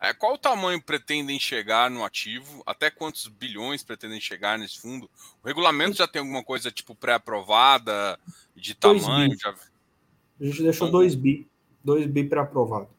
é, 0.03 0.13
qual 0.13 0.33
o 0.33 0.37
tamanho 0.37 0.81
pretendem 0.81 1.39
chegar 1.39 1.89
no 1.89 2.03
ativo? 2.03 2.61
Até 2.65 2.91
quantos 2.91 3.25
bilhões 3.27 3.83
pretendem 3.83 4.19
chegar 4.19 4.59
nesse 4.59 4.81
fundo? 4.81 5.09
O 5.41 5.47
regulamento 5.47 5.95
já 5.95 6.05
tem 6.05 6.19
alguma 6.19 6.43
coisa 6.43 6.69
tipo 6.69 6.93
pré-aprovada 6.93 8.19
de 8.53 8.75
tamanho? 8.75 9.33
Já... 9.39 9.51
A 10.41 10.43
gente 10.43 10.61
deixou 10.61 10.91
2 10.91 11.15
bi, 11.15 11.47
2 11.85 12.07
bi 12.07 12.25
pré-aprovado. 12.25 12.89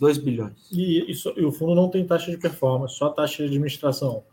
2 0.00 0.18
bilhões. 0.18 0.68
E, 0.72 1.10
isso, 1.10 1.32
e 1.36 1.44
o 1.44 1.52
fundo 1.52 1.74
não 1.74 1.90
tem 1.90 2.06
taxa 2.06 2.30
de 2.30 2.38
performance, 2.38 2.94
só 2.96 3.10
taxa 3.10 3.42
de 3.42 3.50
administração, 3.50 4.24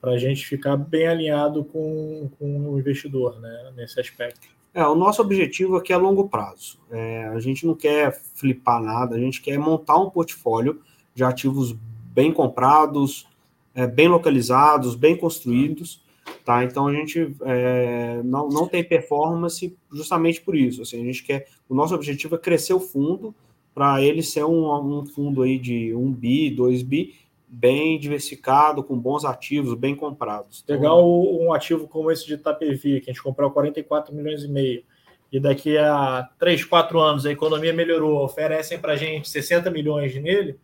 para 0.00 0.12
a 0.12 0.18
gente 0.18 0.46
ficar 0.46 0.76
bem 0.76 1.08
alinhado 1.08 1.64
com, 1.64 2.30
com 2.38 2.70
o 2.70 2.78
investidor 2.78 3.40
né, 3.40 3.72
nesse 3.74 3.98
aspecto. 3.98 4.48
É, 4.72 4.86
o 4.86 4.94
nosso 4.94 5.20
objetivo 5.20 5.76
aqui 5.76 5.92
é 5.92 5.96
a 5.96 5.98
longo 5.98 6.28
prazo. 6.28 6.78
É, 6.90 7.26
a 7.28 7.40
gente 7.40 7.66
não 7.66 7.74
quer 7.74 8.12
flipar 8.34 8.80
nada, 8.80 9.16
a 9.16 9.18
gente 9.18 9.42
quer 9.42 9.58
montar 9.58 9.96
um 9.98 10.10
portfólio 10.10 10.80
de 11.14 11.24
ativos 11.24 11.72
bem 11.72 12.32
comprados, 12.32 13.26
é, 13.74 13.86
bem 13.86 14.06
localizados, 14.06 14.94
bem 14.94 15.16
construídos, 15.16 16.04
tá? 16.44 16.62
Então 16.62 16.86
a 16.86 16.92
gente 16.92 17.34
é, 17.42 18.20
não, 18.22 18.48
não 18.48 18.68
tem 18.68 18.84
performance 18.84 19.76
justamente 19.90 20.40
por 20.40 20.54
isso. 20.54 20.82
Assim, 20.82 21.00
a 21.00 21.04
gente 21.04 21.24
quer, 21.24 21.48
o 21.68 21.74
nosso 21.74 21.94
objetivo 21.94 22.36
é 22.36 22.38
crescer 22.38 22.74
o 22.74 22.80
fundo 22.80 23.34
para 23.76 24.00
ele 24.00 24.22
ser 24.22 24.42
um, 24.42 25.00
um 25.00 25.04
fundo 25.04 25.42
aí 25.42 25.58
de 25.58 25.94
1 25.94 26.12
bi, 26.14 26.50
2 26.50 26.82
bi, 26.82 27.14
bem 27.46 27.98
diversificado, 27.98 28.82
com 28.82 28.98
bons 28.98 29.22
ativos, 29.22 29.74
bem 29.74 29.94
comprados. 29.94 30.62
Então, 30.64 30.76
Legal 30.76 31.06
um 31.06 31.52
ativo 31.52 31.86
como 31.86 32.10
esse 32.10 32.26
de 32.26 32.32
Itapevi, 32.32 33.02
que 33.02 33.10
a 33.10 33.12
gente 33.12 33.22
comprou 33.22 33.50
44 33.50 34.14
milhões 34.14 34.42
e 34.44 34.48
meio, 34.48 34.82
e 35.30 35.38
daqui 35.38 35.76
a 35.76 36.26
3, 36.38 36.64
4 36.64 36.98
anos 36.98 37.26
a 37.26 37.30
economia 37.30 37.74
melhorou, 37.74 38.24
oferecem 38.24 38.78
para 38.78 38.94
a 38.94 38.96
gente 38.96 39.28
60 39.28 39.70
milhões 39.70 40.14
nele, 40.14 40.58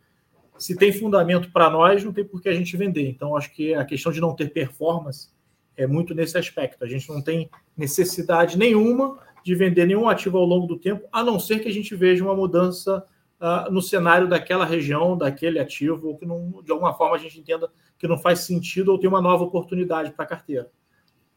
se 0.56 0.74
tem 0.74 0.90
fundamento 0.90 1.52
para 1.52 1.68
nós, 1.68 2.02
não 2.02 2.14
tem 2.14 2.24
por 2.24 2.40
que 2.40 2.48
a 2.48 2.54
gente 2.54 2.74
vender. 2.78 3.06
Então, 3.10 3.36
acho 3.36 3.52
que 3.52 3.74
a 3.74 3.84
questão 3.84 4.10
de 4.10 4.22
não 4.22 4.34
ter 4.34 4.50
performance 4.54 5.28
é 5.76 5.86
muito 5.86 6.14
nesse 6.14 6.38
aspecto. 6.38 6.82
A 6.82 6.88
gente 6.88 7.06
não 7.10 7.20
tem 7.20 7.50
necessidade 7.76 8.56
nenhuma 8.56 9.18
de 9.44 9.54
vender 9.54 9.86
nenhum 9.86 10.08
ativo 10.08 10.38
ao 10.38 10.44
longo 10.44 10.66
do 10.66 10.78
tempo, 10.78 11.06
a 11.12 11.22
não 11.22 11.38
ser 11.38 11.58
que 11.60 11.68
a 11.68 11.72
gente 11.72 11.94
veja 11.94 12.24
uma 12.24 12.34
mudança 12.34 13.04
uh, 13.40 13.70
no 13.72 13.82
cenário 13.82 14.28
daquela 14.28 14.64
região, 14.64 15.16
daquele 15.16 15.58
ativo, 15.58 16.08
ou 16.08 16.16
que 16.16 16.24
não, 16.26 16.62
de 16.62 16.70
alguma 16.70 16.94
forma 16.94 17.16
a 17.16 17.18
gente 17.18 17.38
entenda 17.38 17.70
que 17.98 18.06
não 18.06 18.18
faz 18.18 18.40
sentido 18.40 18.90
ou 18.90 18.98
tem 18.98 19.08
uma 19.08 19.20
nova 19.20 19.44
oportunidade 19.44 20.12
para 20.12 20.24
a 20.24 20.28
carteira. 20.28 20.70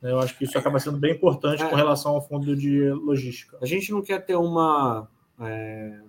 Né, 0.01 0.11
eu 0.11 0.19
acho 0.19 0.37
que 0.37 0.43
isso 0.43 0.57
acaba 0.57 0.79
sendo 0.79 0.97
bem 0.97 1.13
importante 1.13 1.63
é. 1.63 1.69
com 1.69 1.75
relação 1.75 2.13
ao 2.13 2.21
fundo 2.21 2.55
de 2.55 2.89
logística. 2.91 3.57
A 3.61 3.65
gente 3.65 3.91
não 3.91 4.01
quer 4.01 4.23
ter 4.23 4.35
uma 4.35 5.07
é, 5.39 5.99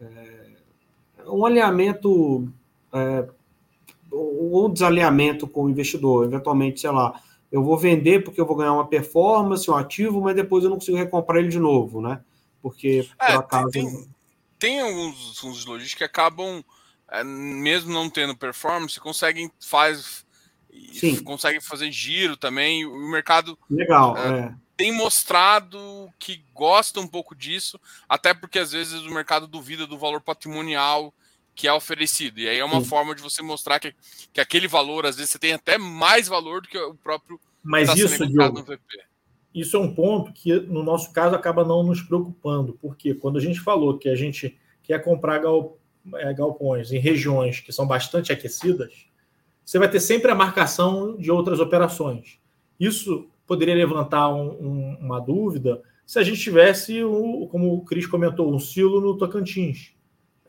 é, 0.00 0.52
um 1.26 1.44
alinhamento 1.44 2.48
é, 2.92 3.28
ou 4.10 4.66
um 4.66 4.72
desalinhamento 4.72 5.46
com 5.46 5.64
o 5.64 5.70
investidor. 5.70 6.26
Eventualmente, 6.26 6.80
sei 6.80 6.90
lá, 6.90 7.20
eu 7.52 7.62
vou 7.62 7.76
vender 7.76 8.24
porque 8.24 8.40
eu 8.40 8.46
vou 8.46 8.56
ganhar 8.56 8.72
uma 8.72 8.88
performance, 8.88 9.70
um 9.70 9.76
ativo, 9.76 10.22
mas 10.22 10.34
depois 10.34 10.64
eu 10.64 10.70
não 10.70 10.78
consigo 10.78 10.96
recomprar 10.96 11.38
ele 11.38 11.48
de 11.48 11.58
novo, 11.58 12.00
né? 12.00 12.22
Porque, 12.62 13.06
por 13.18 13.30
é, 13.30 13.34
acaso. 13.34 13.70
Tem, 13.70 14.08
tem 14.58 14.80
alguns 14.80 15.38
fundos 15.38 15.60
de 15.60 15.68
logística 15.68 15.98
que 15.98 16.04
acabam, 16.04 16.64
é, 17.10 17.22
mesmo 17.22 17.92
não 17.92 18.08
tendo 18.08 18.34
performance, 18.34 18.98
conseguem 18.98 19.50
faz, 19.60 20.24
Sim. 20.94 21.22
conseguem 21.22 21.60
fazer 21.60 21.92
giro 21.92 22.38
também. 22.38 22.86
O 22.86 23.10
mercado 23.10 23.58
Legal, 23.68 24.16
é, 24.16 24.38
é. 24.38 24.54
tem 24.74 24.90
mostrado 24.90 26.08
que 26.18 26.42
gosta 26.54 27.00
um 27.00 27.06
pouco 27.06 27.34
disso, 27.34 27.78
até 28.08 28.32
porque 28.32 28.58
às 28.58 28.72
vezes 28.72 29.02
o 29.02 29.12
mercado 29.12 29.46
duvida 29.46 29.86
do 29.86 29.98
valor 29.98 30.22
patrimonial 30.22 31.12
que 31.54 31.68
é 31.68 31.72
oferecido. 31.72 32.40
E 32.40 32.48
aí 32.48 32.58
é 32.58 32.64
uma 32.64 32.80
Sim. 32.80 32.86
forma 32.86 33.14
de 33.14 33.22
você 33.22 33.42
mostrar 33.42 33.78
que, 33.78 33.94
que 34.32 34.40
aquele 34.40 34.66
valor, 34.66 35.06
às 35.06 35.16
vezes, 35.16 35.30
você 35.30 35.38
tem 35.38 35.52
até 35.52 35.78
mais 35.78 36.28
valor 36.28 36.62
do 36.62 36.68
que 36.68 36.78
o 36.78 36.94
próprio. 36.94 37.38
Mas 37.62 37.88
tá 37.88 37.94
isso, 37.94 38.26
Diogo, 38.26 38.64
isso 39.54 39.76
é 39.76 39.80
um 39.80 39.94
ponto 39.94 40.32
que, 40.32 40.52
no 40.60 40.82
nosso 40.82 41.12
caso, 41.12 41.34
acaba 41.34 41.64
não 41.64 41.82
nos 41.82 42.00
preocupando, 42.00 42.78
porque 42.80 43.14
quando 43.14 43.36
a 43.36 43.40
gente 43.40 43.60
falou 43.60 43.98
que 43.98 44.08
a 44.08 44.14
gente 44.14 44.58
quer 44.82 45.02
comprar 45.04 45.38
gal, 45.38 45.78
é, 46.14 46.32
galpões 46.32 46.90
em 46.90 46.98
regiões 46.98 47.60
que 47.60 47.72
são 47.72 47.86
bastante 47.86 48.32
aquecidas, 48.32 49.06
você 49.64 49.78
vai 49.78 49.90
ter 49.90 50.00
sempre 50.00 50.30
a 50.30 50.34
marcação 50.34 51.16
de 51.16 51.30
outras 51.30 51.60
operações. 51.60 52.38
Isso 52.80 53.28
poderia 53.46 53.74
levantar 53.74 54.32
um, 54.32 54.48
um, 54.50 54.96
uma 55.00 55.20
dúvida 55.20 55.82
se 56.06 56.18
a 56.18 56.22
gente 56.22 56.40
tivesse, 56.40 57.04
um, 57.04 57.46
como 57.46 57.74
o 57.74 57.84
Cris 57.84 58.06
comentou, 58.06 58.52
um 58.52 58.58
silo 58.58 59.00
no 59.00 59.16
Tocantins. 59.16 59.92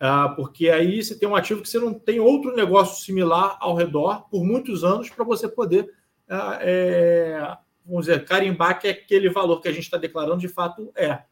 Ah, 0.05 0.27
porque 0.27 0.69
aí 0.69 1.01
você 1.01 1.17
tem 1.17 1.29
um 1.29 1.35
ativo 1.35 1.61
que 1.61 1.69
você 1.69 1.79
não 1.79 1.93
tem 1.93 2.19
outro 2.19 2.53
negócio 2.53 3.01
similar 3.01 3.57
ao 3.61 3.73
redor 3.73 4.27
por 4.29 4.43
muitos 4.43 4.83
anos 4.83 5.09
para 5.09 5.23
você 5.23 5.47
poder 5.47 5.89
ah, 6.27 6.59
é, 6.59 7.57
vamos 7.85 8.07
dizer, 8.07 8.25
carimbar 8.25 8.81
que 8.81 8.89
aquele 8.89 9.29
valor 9.29 9.61
que 9.61 9.69
a 9.69 9.71
gente 9.71 9.85
está 9.85 9.97
declarando 9.97 10.41
de 10.41 10.49
fato 10.49 10.91
é. 10.93 11.23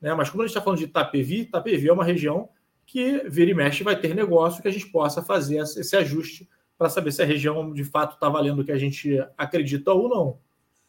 Né? 0.00 0.14
Mas 0.14 0.30
quando 0.30 0.42
a 0.42 0.44
gente 0.44 0.50
está 0.50 0.60
falando 0.60 0.78
de 0.78 0.84
Itapevi, 0.84 1.40
Itapevi 1.40 1.88
é 1.88 1.92
uma 1.92 2.04
região 2.04 2.48
que 2.86 3.28
vira 3.28 3.50
e 3.50 3.54
mexe 3.54 3.82
vai 3.82 3.98
ter 3.98 4.14
negócio 4.14 4.62
que 4.62 4.68
a 4.68 4.72
gente 4.72 4.86
possa 4.86 5.20
fazer 5.20 5.56
esse 5.56 5.96
ajuste 5.96 6.48
para 6.78 6.88
saber 6.88 7.10
se 7.10 7.22
a 7.22 7.26
região 7.26 7.72
de 7.72 7.82
fato 7.82 8.14
está 8.14 8.28
valendo 8.28 8.60
o 8.60 8.64
que 8.64 8.70
a 8.70 8.78
gente 8.78 9.18
acredita 9.36 9.92
ou 9.92 10.08
não. 10.08 10.38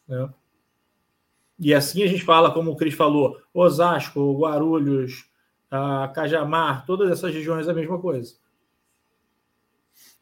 Né? 0.07 0.29
E 1.57 1.73
assim 1.73 2.03
a 2.03 2.07
gente 2.07 2.23
fala, 2.23 2.51
como 2.51 2.69
o 2.69 2.75
Cris 2.75 2.93
falou, 2.93 3.41
Osasco, 3.51 4.37
Guarulhos, 4.37 5.32
Cajamar, 6.13 6.85
todas 6.85 7.11
essas 7.11 7.33
regiões 7.33 7.67
é 7.67 7.71
a 7.71 7.73
mesma 7.73 7.99
coisa. 7.99 8.35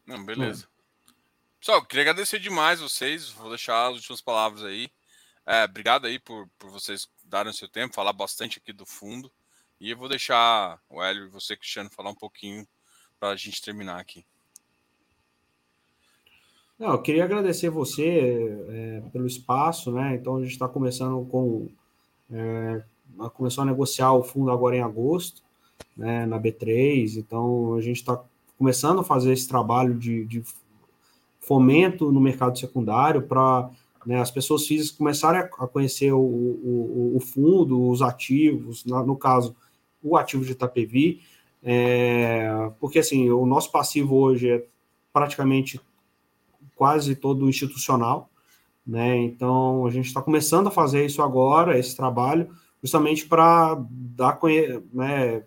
Não, 0.06 0.24
beleza. 0.24 0.68
Pessoal, 1.60 1.86
queria 1.86 2.04
agradecer 2.04 2.40
demais 2.40 2.80
vocês. 2.80 3.30
Vou 3.30 3.50
deixar 3.50 3.88
as 3.88 3.96
últimas 3.96 4.22
palavras 4.22 4.64
aí. 4.64 4.90
É, 5.46 5.64
obrigado 5.64 6.06
aí 6.06 6.20
por, 6.20 6.48
por 6.58 6.70
vocês 6.70 7.08
darem 7.26 7.52
o 7.52 7.56
seu 7.56 7.68
tempo, 7.68 7.94
falar 7.94 8.14
bastante 8.14 8.58
aqui 8.58 8.74
do 8.74 8.86
fundo. 8.86 9.32
E 9.80 9.92
eu 9.92 9.98
vou 9.98 10.08
deixar 10.10 10.80
o 10.90 11.02
Hélio 11.02 11.26
e 11.26 11.30
você, 11.30 11.58
Cristiano, 11.58 11.90
falar 11.90 12.12
um 12.12 12.16
pouquinho 12.16 12.68
para 13.20 13.30
a 13.30 13.36
gente 13.36 13.62
terminar 13.62 14.00
aqui. 14.00 14.26
Não, 16.78 16.94
eu 16.94 17.02
queria 17.02 17.24
agradecer 17.24 17.70
você 17.70 18.66
é, 18.70 19.10
pelo 19.12 19.28
espaço, 19.28 19.92
né? 19.92 20.16
Então 20.16 20.38
a 20.38 20.42
gente 20.42 20.54
está 20.54 20.68
começando 20.68 21.24
com. 21.28 21.70
É, 22.32 22.84
começou 23.34 23.64
a 23.64 23.66
negociar 23.66 24.14
o 24.14 24.24
fundo 24.24 24.52
agora 24.52 24.76
em 24.76 24.82
agosto, 24.82 25.42
né, 25.96 26.26
na 26.26 26.40
B3. 26.40 27.18
Então 27.18 27.76
a 27.76 27.82
gente 27.82 27.98
está 27.98 28.22
começando 28.58 29.00
a 29.00 29.04
fazer 29.04 29.34
esse 29.34 29.48
trabalho 29.48 29.96
de, 29.96 30.26
de 30.26 30.44
fomento 31.40 32.12
no 32.12 32.22
mercado 32.22 32.58
secundário 32.58 33.24
para 33.24 33.70
né, 34.06 34.20
as 34.20 34.32
pessoas 34.32 34.66
físicas 34.66 34.98
começarem 34.98 35.42
a 35.42 35.68
conhecer 35.68 36.12
o, 36.12 36.20
o, 36.20 37.14
o 37.16 37.20
fundo, 37.20 37.90
os 37.90 38.02
ativos, 38.02 38.86
no 38.86 39.16
caso, 39.16 39.56
o 40.04 40.18
ativo 40.18 40.44
de 40.44 40.52
Itapevi, 40.52 41.22
é, 41.64 42.72
porque 42.80 43.00
assim, 43.00 43.30
o 43.30 43.46
nosso 43.46 43.72
passivo 43.72 44.16
hoje 44.16 44.50
é 44.50 44.66
praticamente 45.14 45.80
quase 46.76 47.16
todo 47.16 47.48
institucional, 47.48 48.30
né? 48.86 49.18
Então 49.18 49.86
a 49.86 49.92
gente 49.92 50.08
está 50.08 50.22
começando 50.22 50.68
a 50.68 50.72
fazer 50.72 51.06
isso 51.06 51.22
agora, 51.22 51.78
esse 51.78 51.96
trabalho, 51.96 52.50
justamente 52.82 53.26
para 53.26 53.78
dar 53.90 54.40
né, 54.94 55.44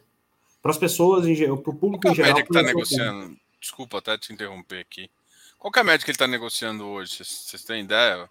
para 0.62 0.70
as 0.70 0.78
pessoas, 0.78 1.26
para 1.26 1.52
o 1.52 1.74
público 1.74 2.02
Qual 2.02 2.12
em 2.12 2.16
geral. 2.16 2.34
que 2.36 2.42
está 2.42 2.62
negociando? 2.62 3.36
Desculpa 3.60 3.98
até 3.98 4.16
te 4.16 4.32
interromper 4.32 4.80
aqui. 4.80 5.10
Qual 5.58 5.72
é 5.76 5.80
a 5.80 5.84
média 5.84 6.04
que 6.04 6.10
ele 6.10 6.14
está 6.14 6.26
negociando 6.26 6.84
hoje? 6.86 7.24
Vocês 7.24 7.64
têm 7.64 7.84
ideia? 7.84 8.28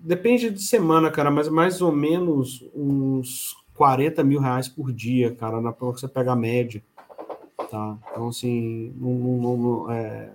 Depende 0.00 0.50
de 0.50 0.62
semana, 0.62 1.10
cara, 1.10 1.30
mas 1.30 1.48
mais 1.48 1.80
ou 1.80 1.90
menos 1.90 2.62
uns 2.74 3.56
40 3.74 4.22
mil 4.22 4.40
reais 4.40 4.68
por 4.68 4.92
dia, 4.92 5.34
cara, 5.34 5.60
na 5.60 5.72
prova 5.72 5.94
que 5.94 6.00
você 6.00 6.08
pega 6.08 6.32
a 6.32 6.36
média. 6.36 6.82
Tá? 7.70 7.96
Então, 8.10 8.28
assim, 8.28 8.92
não, 8.96 9.10
não, 9.14 9.56
não, 9.56 9.90
é, 9.90 10.30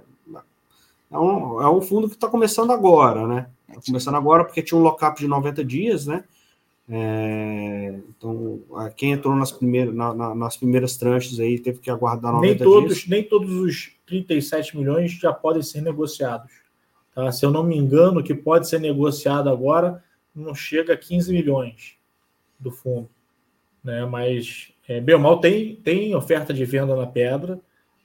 é, 1.11 1.17
um, 1.17 1.61
é 1.61 1.69
um 1.69 1.81
fundo 1.81 2.09
que 2.09 2.15
está 2.15 2.27
começando 2.27 2.71
agora, 2.71 3.27
né? 3.27 3.49
Tá 3.67 3.81
começando 3.85 4.15
agora 4.15 4.43
porque 4.43 4.63
tinha 4.63 4.79
um 4.79 4.83
lockup 4.83 5.19
de 5.19 5.27
90 5.27 5.63
dias, 5.63 6.07
né? 6.07 6.23
É, 6.89 7.97
então, 8.09 8.61
quem 8.97 9.13
entrou 9.13 9.35
nas 9.35 9.51
primeiras, 9.51 9.95
na, 9.95 10.13
na, 10.13 10.35
nas 10.35 10.57
primeiras 10.57 10.97
tranches 10.97 11.39
aí 11.39 11.57
teve 11.57 11.79
que 11.79 11.89
aguardar 11.89 12.33
90 12.33 12.47
nem 12.47 12.57
todos, 12.57 12.95
dias. 12.95 13.07
Nem 13.07 13.23
todos 13.23 13.53
os 13.53 13.91
37 14.05 14.77
milhões 14.77 15.11
já 15.11 15.31
podem 15.31 15.61
ser 15.61 15.81
negociados. 15.81 16.51
Tá? 17.15 17.31
Se 17.31 17.45
eu 17.45 17.51
não 17.51 17.63
me 17.63 17.77
engano, 17.77 18.19
o 18.19 18.23
que 18.23 18.33
pode 18.33 18.67
ser 18.67 18.79
negociado 18.79 19.49
agora 19.49 20.03
não 20.35 20.53
chega 20.53 20.93
a 20.93 20.97
15 20.97 21.31
milhões 21.31 21.95
do 22.59 22.71
fundo. 22.71 23.09
Né? 23.83 24.05
Mas, 24.05 24.73
é, 24.87 24.99
bem 24.99 25.15
ou 25.15 25.21
mal, 25.21 25.39
tem, 25.39 25.75
tem 25.77 26.13
oferta 26.15 26.53
de 26.53 26.65
venda 26.65 26.95
na 26.95 27.07
pedra. 27.07 27.59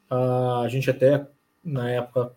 a 0.09 0.67
gente 0.69 0.89
até, 0.89 1.27
na 1.65 1.91
época, 1.91 2.33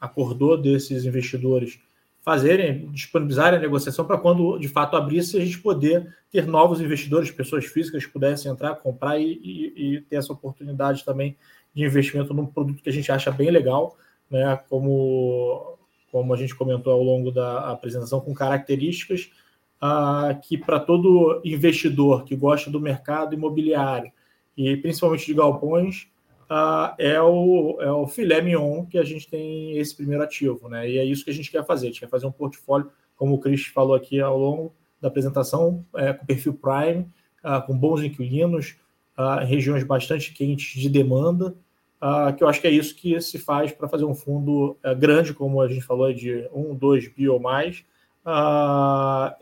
acordou 0.00 0.56
desses 0.56 1.04
investidores 1.04 1.78
fazerem, 2.24 2.90
disponibilizarem 2.90 3.58
a 3.58 3.62
negociação 3.62 4.06
para 4.06 4.16
quando 4.16 4.58
de 4.58 4.66
fato 4.66 4.96
abrisse, 4.96 5.36
a 5.36 5.44
gente 5.44 5.58
poder 5.58 6.10
ter 6.32 6.46
novos 6.46 6.80
investidores, 6.80 7.30
pessoas 7.30 7.66
físicas 7.66 8.06
que 8.06 8.10
pudessem 8.10 8.50
entrar, 8.50 8.76
comprar 8.76 9.18
e, 9.18 9.38
e, 9.44 9.96
e, 9.96 10.00
ter 10.00 10.16
essa 10.16 10.32
oportunidade 10.32 11.04
também 11.04 11.36
de 11.74 11.84
investimento 11.84 12.32
num 12.32 12.46
produto 12.46 12.82
que 12.82 12.88
a 12.88 12.92
gente 12.92 13.12
acha 13.12 13.30
bem 13.30 13.50
legal, 13.50 13.94
né? 14.30 14.58
Como, 14.70 15.76
como 16.10 16.32
a 16.32 16.36
gente 16.38 16.54
comentou 16.54 16.94
ao 16.94 17.02
longo 17.02 17.30
da 17.30 17.70
apresentação, 17.70 18.22
com 18.22 18.32
características 18.32 19.30
uh, 19.82 20.40
que 20.40 20.56
para 20.56 20.80
todo 20.80 21.42
investidor 21.44 22.24
que 22.24 22.34
gosta 22.34 22.70
do 22.70 22.80
mercado 22.80 23.34
imobiliário 23.34 24.10
e 24.56 24.78
principalmente 24.78 25.26
de 25.26 25.34
galpões, 25.34 26.08
uh, 26.50 26.94
é, 26.98 27.20
o, 27.20 27.78
é 27.80 27.90
o 27.90 28.06
filé 28.06 28.40
mignon 28.40 28.86
que 28.86 28.98
a 28.98 29.04
gente 29.04 29.28
tem 29.28 29.76
esse 29.78 29.94
primeiro 29.96 30.22
ativo. 30.22 30.68
Né? 30.68 30.90
E 30.90 30.98
é 30.98 31.04
isso 31.04 31.24
que 31.24 31.30
a 31.30 31.34
gente 31.34 31.50
quer 31.50 31.64
fazer. 31.64 31.86
A 31.86 31.90
gente 31.90 32.00
quer 32.00 32.08
fazer 32.08 32.26
um 32.26 32.32
portfólio, 32.32 32.90
como 33.16 33.34
o 33.34 33.38
Chris 33.38 33.66
falou 33.66 33.94
aqui 33.94 34.20
ao 34.20 34.38
longo 34.38 34.74
da 35.00 35.08
apresentação, 35.08 35.84
é, 35.96 36.12
com 36.12 36.24
perfil 36.24 36.54
Prime, 36.54 37.06
uh, 37.44 37.64
com 37.66 37.76
bons 37.76 38.02
inquilinos, 38.02 38.76
uh, 39.18 39.44
regiões 39.44 39.84
bastante 39.84 40.32
quentes 40.32 40.80
de 40.80 40.88
demanda, 40.88 41.56
uh, 42.00 42.34
que 42.34 42.42
eu 42.42 42.48
acho 42.48 42.60
que 42.60 42.66
é 42.66 42.70
isso 42.70 42.94
que 42.94 43.20
se 43.20 43.38
faz 43.38 43.72
para 43.72 43.88
fazer 43.88 44.04
um 44.04 44.14
fundo 44.14 44.76
uh, 44.84 44.96
grande, 44.96 45.34
como 45.34 45.60
a 45.60 45.68
gente 45.68 45.82
falou, 45.82 46.12
de 46.12 46.48
um, 46.52 46.74
dois 46.74 47.08
bi 47.08 47.28
ou 47.28 47.40
mais, 47.40 47.84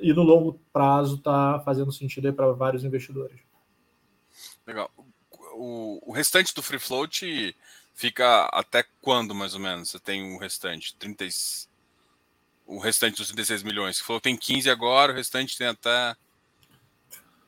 e 0.00 0.12
no 0.12 0.22
longo 0.24 0.59
prazo 0.72 1.14
está 1.14 1.61
fazendo 1.61 1.92
sentido 1.92 2.32
para 2.32 2.50
vários 2.50 2.82
investidores. 2.84 3.40
Legal. 4.66 4.90
O, 5.55 6.11
o, 6.11 6.12
restante 6.12 6.55
do 6.55 6.62
free 6.62 6.78
float 6.78 7.57
fica 7.94 8.44
até 8.53 8.84
quando, 9.00 9.34
mais 9.34 9.55
ou 9.55 9.61
menos? 9.61 9.90
Você 9.90 9.98
tem 9.98 10.22
o 10.22 10.34
um 10.34 10.38
restante? 10.38 10.94
30, 10.96 11.24
o 12.66 12.78
restante 12.78 13.16
dos 13.16 13.28
36 13.28 13.62
milhões. 13.62 13.98
Você 13.98 14.05
falou 14.05 14.20
tem 14.20 14.36
15 14.36 14.70
agora, 14.70 15.12
o 15.12 15.14
restante 15.14 15.57
tem 15.57 15.66
até. 15.66 16.14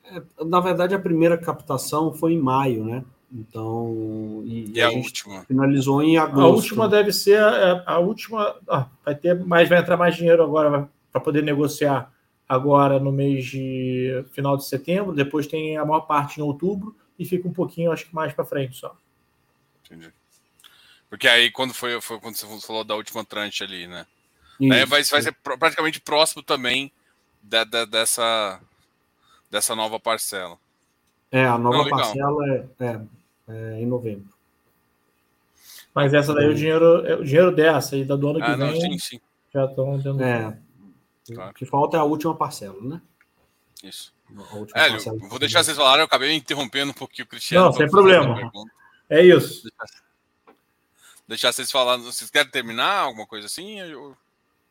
É, 0.04 0.22
na 0.44 0.60
verdade, 0.60 0.94
a 0.94 0.98
primeira 0.98 1.38
captação 1.38 2.12
foi 2.12 2.34
em 2.34 2.40
maio, 2.40 2.84
né? 2.84 3.04
Então. 3.32 4.42
E, 4.44 4.72
e 4.74 4.80
a, 4.80 4.88
a 4.88 4.90
última? 4.92 5.42
Finalizou 5.44 6.02
em 6.02 6.16
agosto. 6.16 6.40
A 6.40 6.46
última 6.46 6.88
deve 6.88 7.12
ser 7.12 7.40
a, 7.40 7.82
a 7.86 7.98
última. 7.98 8.54
Ah, 8.68 8.86
vai 9.04 9.14
ter 9.14 9.34
mais, 9.44 9.68
vai 9.68 9.78
entrar 9.78 9.96
mais 9.96 10.16
dinheiro 10.16 10.42
agora 10.42 10.88
para 11.10 11.20
poder 11.20 11.42
negociar 11.42 12.12
agora 12.48 13.00
no 13.00 13.10
mês 13.10 13.46
de 13.46 14.24
final 14.32 14.56
de 14.56 14.66
setembro. 14.66 15.14
Depois 15.14 15.46
tem 15.46 15.76
a 15.76 15.84
maior 15.84 16.02
parte 16.02 16.38
em 16.38 16.42
outubro 16.42 16.94
e 17.18 17.24
fica 17.24 17.48
um 17.48 17.52
pouquinho, 17.52 17.92
acho 17.92 18.06
que 18.06 18.14
mais 18.14 18.32
para 18.32 18.44
frente 18.44 18.76
só. 18.76 18.96
Entendi. 19.84 20.12
Porque 21.08 21.28
aí 21.28 21.50
quando 21.50 21.72
foi, 21.72 22.00
foi 22.00 22.18
quando 22.18 22.36
você 22.36 22.66
falou 22.66 22.84
da 22.84 22.94
última 22.94 23.24
tranche 23.24 23.62
ali, 23.62 23.86
né? 23.86 24.06
Isso, 24.60 24.88
vai, 24.88 25.02
vai 25.02 25.22
ser 25.22 25.32
praticamente 25.58 26.00
próximo 26.00 26.42
também 26.42 26.90
da, 27.42 27.64
da, 27.64 27.84
dessa, 27.84 28.60
dessa 29.50 29.74
nova 29.74 29.98
parcela. 30.00 30.56
É, 31.30 31.44
a 31.44 31.58
nova 31.58 31.78
Não, 31.78 31.90
parcela 31.90 32.48
é, 32.48 32.66
é, 32.80 33.00
é, 33.48 33.80
em 33.80 33.86
novembro. 33.86 34.32
Mas 35.92 36.14
essa 36.14 36.32
daí, 36.32 36.46
o 36.46 36.54
dinheiro, 36.54 37.06
é, 37.06 37.14
o 37.16 37.24
dinheiro 37.24 37.54
dessa 37.54 37.96
e 37.96 38.04
da 38.04 38.16
do 38.16 38.28
ano 38.30 38.38
que 38.38 38.44
ah, 38.44 38.56
vem, 38.56 38.80
sim, 38.80 38.98
sim. 38.98 39.20
já 39.52 39.64
estão 39.64 39.98
dando. 39.98 40.22
É. 40.22 40.56
Claro. 41.32 41.50
O 41.50 41.54
que 41.54 41.66
falta 41.66 41.96
é 41.96 42.00
a 42.00 42.04
última 42.04 42.36
parcela, 42.36 42.80
né? 42.80 43.00
Isso. 43.82 44.13
É, 44.74 44.88
vou 45.28 45.38
deixar 45.38 45.62
vocês 45.62 45.76
falarem, 45.76 46.00
eu 46.00 46.06
acabei 46.06 46.32
interrompendo 46.34 46.90
um 46.90 46.94
pouquinho 46.94 47.26
o 47.26 47.28
Cristiano. 47.28 47.66
Não, 47.66 47.72
sem 47.72 47.88
problema. 47.88 48.50
É 49.08 49.24
isso. 49.24 49.62
Deixar, 49.62 50.02
deixar 51.28 51.52
vocês 51.52 51.70
falando. 51.70 52.04
Vocês 52.04 52.30
querem 52.30 52.50
terminar 52.50 53.00
alguma 53.00 53.26
coisa 53.26 53.46
assim? 53.46 53.80
Eu... 53.80 54.16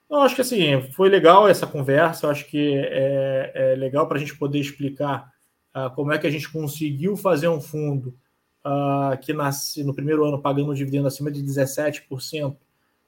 Eu 0.09 0.19
acho 0.19 0.35
que 0.35 0.41
assim, 0.41 0.91
foi 0.91 1.09
legal 1.09 1.47
essa 1.47 1.65
conversa. 1.65 2.25
Eu 2.25 2.31
acho 2.31 2.45
que 2.45 2.75
é, 2.75 3.51
é 3.55 3.75
legal 3.75 4.07
para 4.07 4.17
a 4.17 4.19
gente 4.19 4.37
poder 4.37 4.59
explicar 4.59 5.33
uh, 5.75 5.89
como 5.95 6.11
é 6.11 6.17
que 6.17 6.27
a 6.27 6.29
gente 6.29 6.51
conseguiu 6.51 7.17
fazer 7.17 7.47
um 7.47 7.59
fundo 7.59 8.15
uh, 8.63 9.17
que 9.19 9.33
nasce 9.33 9.83
no 9.83 9.93
primeiro 9.93 10.23
ano 10.25 10.39
pagando 10.39 10.71
um 10.71 10.73
dividendo 10.73 11.07
acima 11.07 11.31
de 11.31 11.41
17%, 11.41 12.55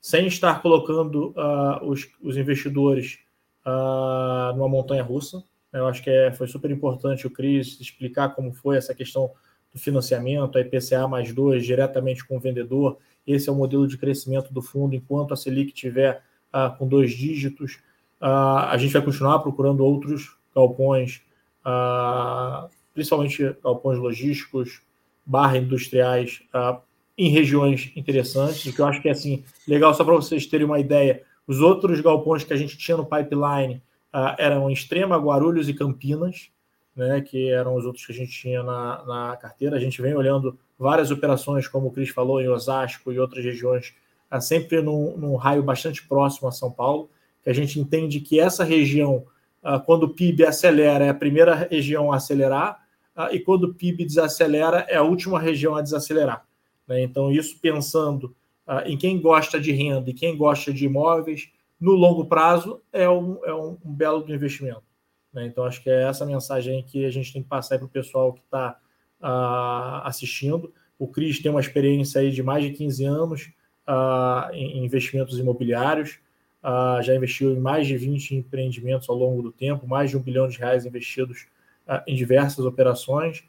sem 0.02 0.28
estar 0.28 0.62
colocando 0.62 1.30
uh, 1.32 1.86
os, 1.88 2.08
os, 2.22 2.38
investidores 2.38 3.20
numa 4.56 4.70
montanha 4.70 5.02
russa. 5.02 5.44
Eu 5.76 5.88
acho 5.88 6.02
que 6.02 6.10
é, 6.10 6.32
foi 6.32 6.48
super 6.48 6.72
importante 6.72 7.28
o 7.28 7.30
Cris 7.30 7.80
explicar 7.82 8.30
como 8.30 8.54
foi 8.54 8.78
essa 8.78 8.96
questão 8.96 9.32
do 9.74 9.80
financiamento, 9.80 10.58
a 10.58 10.62
IPCA 10.62 11.06
mais 11.06 11.34
dois, 11.34 11.66
diretamente 11.66 12.26
com 12.26 12.38
o 12.38 12.40
vendedor. 12.40 12.98
Esse 13.28 13.50
é 13.50 13.52
o 13.52 13.56
modelo 13.56 13.86
de 13.86 13.98
crescimento 13.98 14.54
do 14.54 14.62
fundo, 14.62 14.96
enquanto 14.96 15.34
a 15.34 15.38
Selic 15.38 15.74
tiver 15.74 16.24
uh, 16.54 16.76
com 16.78 16.88
dois 16.88 17.12
dígitos. 17.12 17.74
Uh, 18.22 18.70
a 18.70 18.78
gente 18.78 18.94
vai 18.94 19.02
continuar 19.02 19.40
procurando 19.40 19.84
outros 19.84 20.38
galpões, 20.56 21.22
uh, 21.66 22.70
principalmente 22.94 23.54
galpões 23.62 24.00
logísticos, 24.00 24.82
barra 25.26 25.58
industriais, 25.58 26.42
em 27.18 27.30
regiões 27.30 27.92
interessantes, 27.96 28.74
que 28.74 28.80
eu 28.80 28.86
acho 28.86 29.02
que 29.02 29.10
é 29.10 29.12
assim, 29.12 29.44
legal 29.68 29.94
só 29.94 30.04
para 30.04 30.14
vocês 30.14 30.46
terem 30.46 30.66
uma 30.66 30.80
ideia. 30.80 31.24
Os 31.48 31.60
outros 31.60 32.00
galpões 32.00 32.44
que 32.44 32.54
a 32.54 32.58
gente 32.58 32.78
tinha 32.78 32.96
no 32.96 33.06
pipeline 33.06 33.82
eram 34.38 34.70
Extrema, 34.70 35.18
Guarulhos 35.18 35.68
e 35.68 35.74
Campinas, 35.74 36.50
né, 36.96 37.22
que 37.22 37.50
eram 37.50 37.76
os 37.76 37.86
outros 37.86 38.06
que 38.06 38.12
a 38.12 38.16
gente 38.16 38.32
tinha 38.32 38.64
na, 38.64 39.04
na 39.06 39.38
carteira. 39.38 39.76
A 39.76 39.80
gente 39.80 40.02
vem 40.02 40.16
olhando 40.16 40.58
várias 40.80 41.12
operações, 41.12 41.68
como 41.68 41.88
o 41.88 41.92
Cris 41.92 42.10
falou, 42.10 42.42
em 42.42 42.48
Osasco 42.48 43.12
e 43.12 43.20
outras 43.20 43.44
regiões 43.44 43.94
Tá 44.30 44.42
sempre 44.42 44.82
num, 44.82 45.16
num, 45.16 45.36
raio 45.36 45.64
bastante 45.64 46.06
próximo 46.06 46.48
a 46.48 46.52
São 46.52 46.72
Paulo, 46.72 47.10
que 47.44 47.50
a 47.50 47.54
gente 47.54 47.80
entende 47.80 48.20
que 48.20 48.40
essa 48.40 48.64
região, 48.64 49.26
ah, 49.64 49.80
quando 49.80 50.04
o 50.04 50.10
PIB 50.10 50.46
acelera, 50.46 51.06
é 51.06 51.10
a 51.10 51.14
primeira 51.14 51.56
região 51.56 52.12
a 52.12 52.18
acelerar, 52.18 52.86
ah, 53.16 53.30
e 53.32 53.40
quando 53.40 53.66
o 53.66 53.74
PIB 53.74 54.04
desacelera, 54.04 54.86
é 54.90 54.96
a 54.96 55.04
última 55.04 55.40
região 55.40 55.76
a 55.76 55.82
desacelerar. 55.82 56.46
Né? 56.88 57.04
Então, 57.04 57.32
isso 57.32 57.58
pensando 57.62 58.36
ah, 58.68 58.84
em 58.86 58.98
quem 58.98 59.22
gosta 59.22 59.60
de 59.60 59.72
renda 59.72 60.10
e 60.10 60.14
quem 60.14 60.36
gosta 60.36 60.74
de 60.74 60.86
imóveis, 60.86 61.50
no 61.86 61.92
longo 61.92 62.26
prazo, 62.26 62.82
é 62.92 63.08
um, 63.08 63.40
é 63.46 63.54
um, 63.54 63.78
um 63.86 63.94
belo 63.94 64.26
investimento. 64.28 64.82
Né? 65.32 65.46
Então, 65.46 65.64
acho 65.66 65.84
que 65.84 65.90
é 65.90 66.10
essa 66.10 66.26
mensagem 66.26 66.82
que 66.82 67.06
a 67.06 67.12
gente 67.12 67.32
tem 67.32 67.44
que 67.44 67.48
passar 67.48 67.78
para 67.78 67.86
o 67.86 67.90
pessoal 67.90 68.34
que 68.34 68.42
está 68.42 68.80
assistindo. 70.04 70.74
O 70.98 71.08
Cris 71.08 71.40
tem 71.40 71.52
uma 71.52 71.60
experiência 71.60 72.22
aí 72.22 72.32
de 72.32 72.42
mais 72.42 72.64
de 72.64 72.72
15 72.72 73.06
anos, 73.06 73.52
uh, 73.88 74.52
em 74.54 74.84
investimentos 74.84 75.38
imobiliários, 75.38 76.20
uh, 76.64 77.02
já 77.04 77.16
investiu 77.16 77.52
em 77.52 77.60
mais 77.60 77.86
de 77.86 77.98
20 77.98 78.36
empreendimentos 78.36 79.08
ao 79.08 79.16
longo 79.16 79.44
do 79.44 79.52
tempo, 79.52 79.88
mais 79.88 80.10
de 80.10 80.18
um 80.18 80.22
bilhão 80.22 80.48
de 80.48 80.58
reais 80.58 80.86
investidos 80.86 81.48
uh, 81.88 82.02
em 82.08 82.16
diversas 82.16 82.66
operações. 82.66 83.44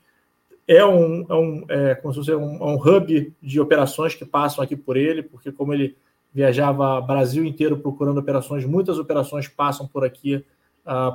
É 0.68 0.84
um, 0.84 1.26
é 1.28 1.34
um, 1.34 1.64
é, 1.68 1.94
como 1.94 2.12
se 2.12 2.20
fosse 2.20 2.34
um, 2.34 2.62
um 2.62 2.74
hub 2.74 3.34
de 3.40 3.60
operações 3.60 4.14
que 4.14 4.24
passam 4.24 4.62
aqui 4.62 4.76
por 4.76 4.96
ele, 4.96 5.22
porque 5.22 5.52
como 5.52 5.72
ele 5.72 5.96
viajava 6.36 7.00
Brasil 7.00 7.46
inteiro 7.46 7.78
procurando 7.78 8.18
operações, 8.18 8.62
muitas 8.66 8.98
operações 8.98 9.48
passam 9.48 9.88
por 9.88 10.04
aqui 10.04 10.44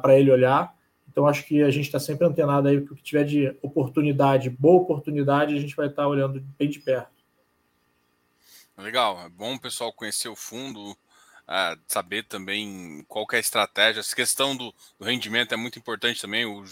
para 0.02 0.18
ele 0.18 0.32
olhar. 0.32 0.76
Então, 1.08 1.28
acho 1.28 1.46
que 1.46 1.62
a 1.62 1.70
gente 1.70 1.86
está 1.86 2.00
sempre 2.00 2.26
antenado 2.26 2.68
aí, 2.68 2.82
que 2.82 2.92
o 2.92 2.96
que 2.96 3.04
tiver 3.04 3.24
de 3.24 3.56
oportunidade, 3.62 4.50
boa 4.50 4.82
oportunidade, 4.82 5.56
a 5.56 5.60
gente 5.60 5.76
vai 5.76 5.88
estar 5.88 6.02
tá 6.04 6.08
olhando 6.08 6.44
bem 6.58 6.68
de 6.68 6.80
perto. 6.80 7.12
Legal, 8.78 9.22
é 9.22 9.30
bom 9.30 9.54
o 9.54 9.60
pessoal 9.60 9.94
conhecer 9.94 10.28
o 10.28 10.36
fundo, 10.36 10.92
uh, 10.92 11.80
saber 11.86 12.24
também 12.24 13.06
qual 13.08 13.28
é 13.32 13.36
a 13.36 13.40
estratégia. 13.40 14.00
Essa 14.00 14.16
questão 14.16 14.56
do, 14.56 14.74
do, 14.98 15.06
rendimento 15.06 15.54
é 15.54 15.58
muito 15.58 15.78
importante 15.78 16.20
também, 16.20 16.46
o, 16.46 16.64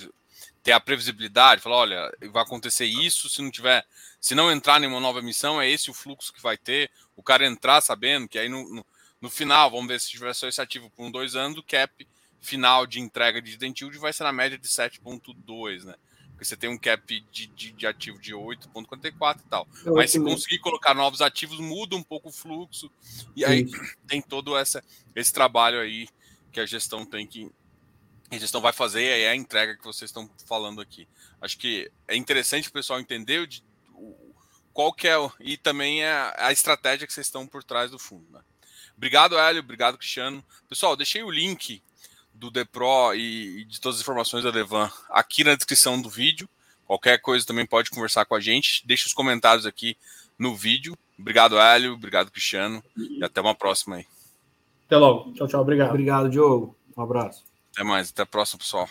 ter 0.64 0.72
a 0.72 0.80
previsibilidade, 0.80 1.62
falar, 1.62 1.78
olha, 1.78 2.18
vai 2.32 2.44
acontecer 2.44 2.86
isso, 2.86 3.30
se 3.30 3.42
não 3.42 3.50
tiver, 3.50 3.86
se 4.20 4.36
não 4.36 4.52
entrar 4.52 4.80
nenhuma 4.80 5.00
nova 5.00 5.20
emissão, 5.20 5.62
é 5.62 5.70
esse 5.70 5.90
o 5.90 5.94
fluxo 5.94 6.34
que 6.34 6.42
vai 6.42 6.58
ter, 6.58 6.92
o 7.16 7.24
cara 7.24 7.46
entrar 7.46 7.82
sabendo 7.82 8.28
que 8.28 8.38
aí 8.38 8.50
no, 8.50 8.68
no, 8.70 8.86
no 9.22 9.30
final, 9.30 9.72
vamos 9.72 9.88
ver 9.88 10.00
se 10.00 10.10
tiver 10.10 10.34
só 10.34 10.48
esse 10.48 10.62
ativo 10.62 10.90
por 10.90 11.06
um, 11.06 11.12
dois 11.12 11.36
anos, 11.36 11.58
o 11.58 11.64
cap 11.64 12.08
final 12.42 12.86
de 12.86 13.00
entrega 13.00 13.42
de 13.42 13.58
yield 13.62 13.98
vai 13.98 14.14
ser 14.14 14.24
na 14.24 14.32
média 14.32 14.58
de 14.58 14.68
7.2, 14.68 15.84
né? 15.84 15.96
porque 16.40 16.46
você 16.46 16.56
tem 16.56 16.70
um 16.70 16.78
cap 16.78 17.26
de, 17.30 17.48
de, 17.48 17.72
de 17.74 17.86
ativo 17.86 18.18
de 18.18 18.34
8,44 18.34 19.40
e 19.40 19.50
tal. 19.50 19.68
Mas 19.94 20.12
se 20.12 20.22
conseguir 20.22 20.60
colocar 20.60 20.94
novos 20.94 21.22
ativos, 21.22 21.60
muda 21.60 21.98
um 21.98 22.04
pouco 22.04 22.30
o 22.30 22.32
fluxo, 22.32 22.90
e 23.36 23.44
aí 23.44 23.68
Sim. 23.68 23.78
tem 24.08 24.22
todo 24.22 24.58
essa, 24.58 24.82
esse 25.14 25.34
trabalho 25.34 25.82
aí 25.82 26.08
que 26.50 26.62
a 26.62 26.66
gestão 26.66 27.06
tem 27.06 27.28
que. 27.28 27.52
A 28.32 28.38
gestão 28.38 28.62
vai 28.62 28.72
fazer, 28.72 29.04
é 29.04 29.30
a 29.30 29.36
entrega 29.36 29.76
que 29.76 29.84
vocês 29.84 30.10
estão 30.10 30.30
falando 30.46 30.82
aqui. 30.82 31.08
Acho 31.42 31.58
que 31.58 31.92
é 32.08 32.16
interessante 32.16 32.70
o 32.70 32.72
pessoal 32.72 33.00
entender 33.00 33.48
de, 33.48 33.64
o, 33.96 34.16
qual 34.72 34.94
que 34.94 35.08
é 35.08 35.16
e 35.40 35.58
também 35.58 36.04
é 36.04 36.34
a 36.38 36.52
estratégia 36.52 37.08
que 37.08 37.14
vocês 37.14 37.28
estão 37.28 37.48
por 37.48 37.64
trás 37.64 37.90
do 37.90 37.98
fundo. 37.98 38.26
Né? 38.32 38.40
Obrigado, 38.96 39.38
Hélio. 39.38 39.62
Obrigado, 39.62 39.98
Cristiano. 39.98 40.44
Pessoal, 40.68 40.96
deixei 40.96 41.24
o 41.24 41.32
link 41.32 41.82
do 42.34 42.52
DePro 42.52 43.14
e, 43.16 43.62
e 43.62 43.66
de 43.66 43.82
todas 43.82 43.98
as 43.98 44.02
informações 44.02 44.44
da 44.44 44.52
Devan 44.52 44.92
aqui 45.10 45.44
na 45.44 45.56
descrição 45.56 46.02
do 46.02 46.10
vídeo. 46.10 46.48
Qualquer 46.86 47.20
coisa 47.20 47.46
também 47.46 47.66
pode 47.66 47.90
conversar 47.90 48.26
com 48.26 48.36
a 48.36 48.40
gente. 48.40 48.86
Deixe 48.86 49.06
os 49.06 49.14
comentários 49.14 49.66
aqui 49.66 49.98
no 50.38 50.56
vídeo. 50.56 50.98
Obrigado, 51.20 51.60
Hélio. 51.60 51.94
Obrigado, 51.94 52.32
Cristiano. 52.32 52.84
E 52.98 53.24
até 53.24 53.42
uma 53.42 53.54
próxima 53.54 53.98
aí. 53.98 54.08
Até 54.86 54.98
logo. 54.98 55.32
Tchau, 55.34 55.48
tchau. 55.48 55.62
Obrigado. 55.62 55.90
Obrigado, 55.90 56.30
Diogo. 56.30 56.76
Um 56.98 57.04
abraço. 57.04 57.49
Até 57.74 57.84
mais. 57.84 58.10
Até 58.12 58.22
a 58.24 58.26
próxima, 58.26 58.60
pessoal. 58.60 58.88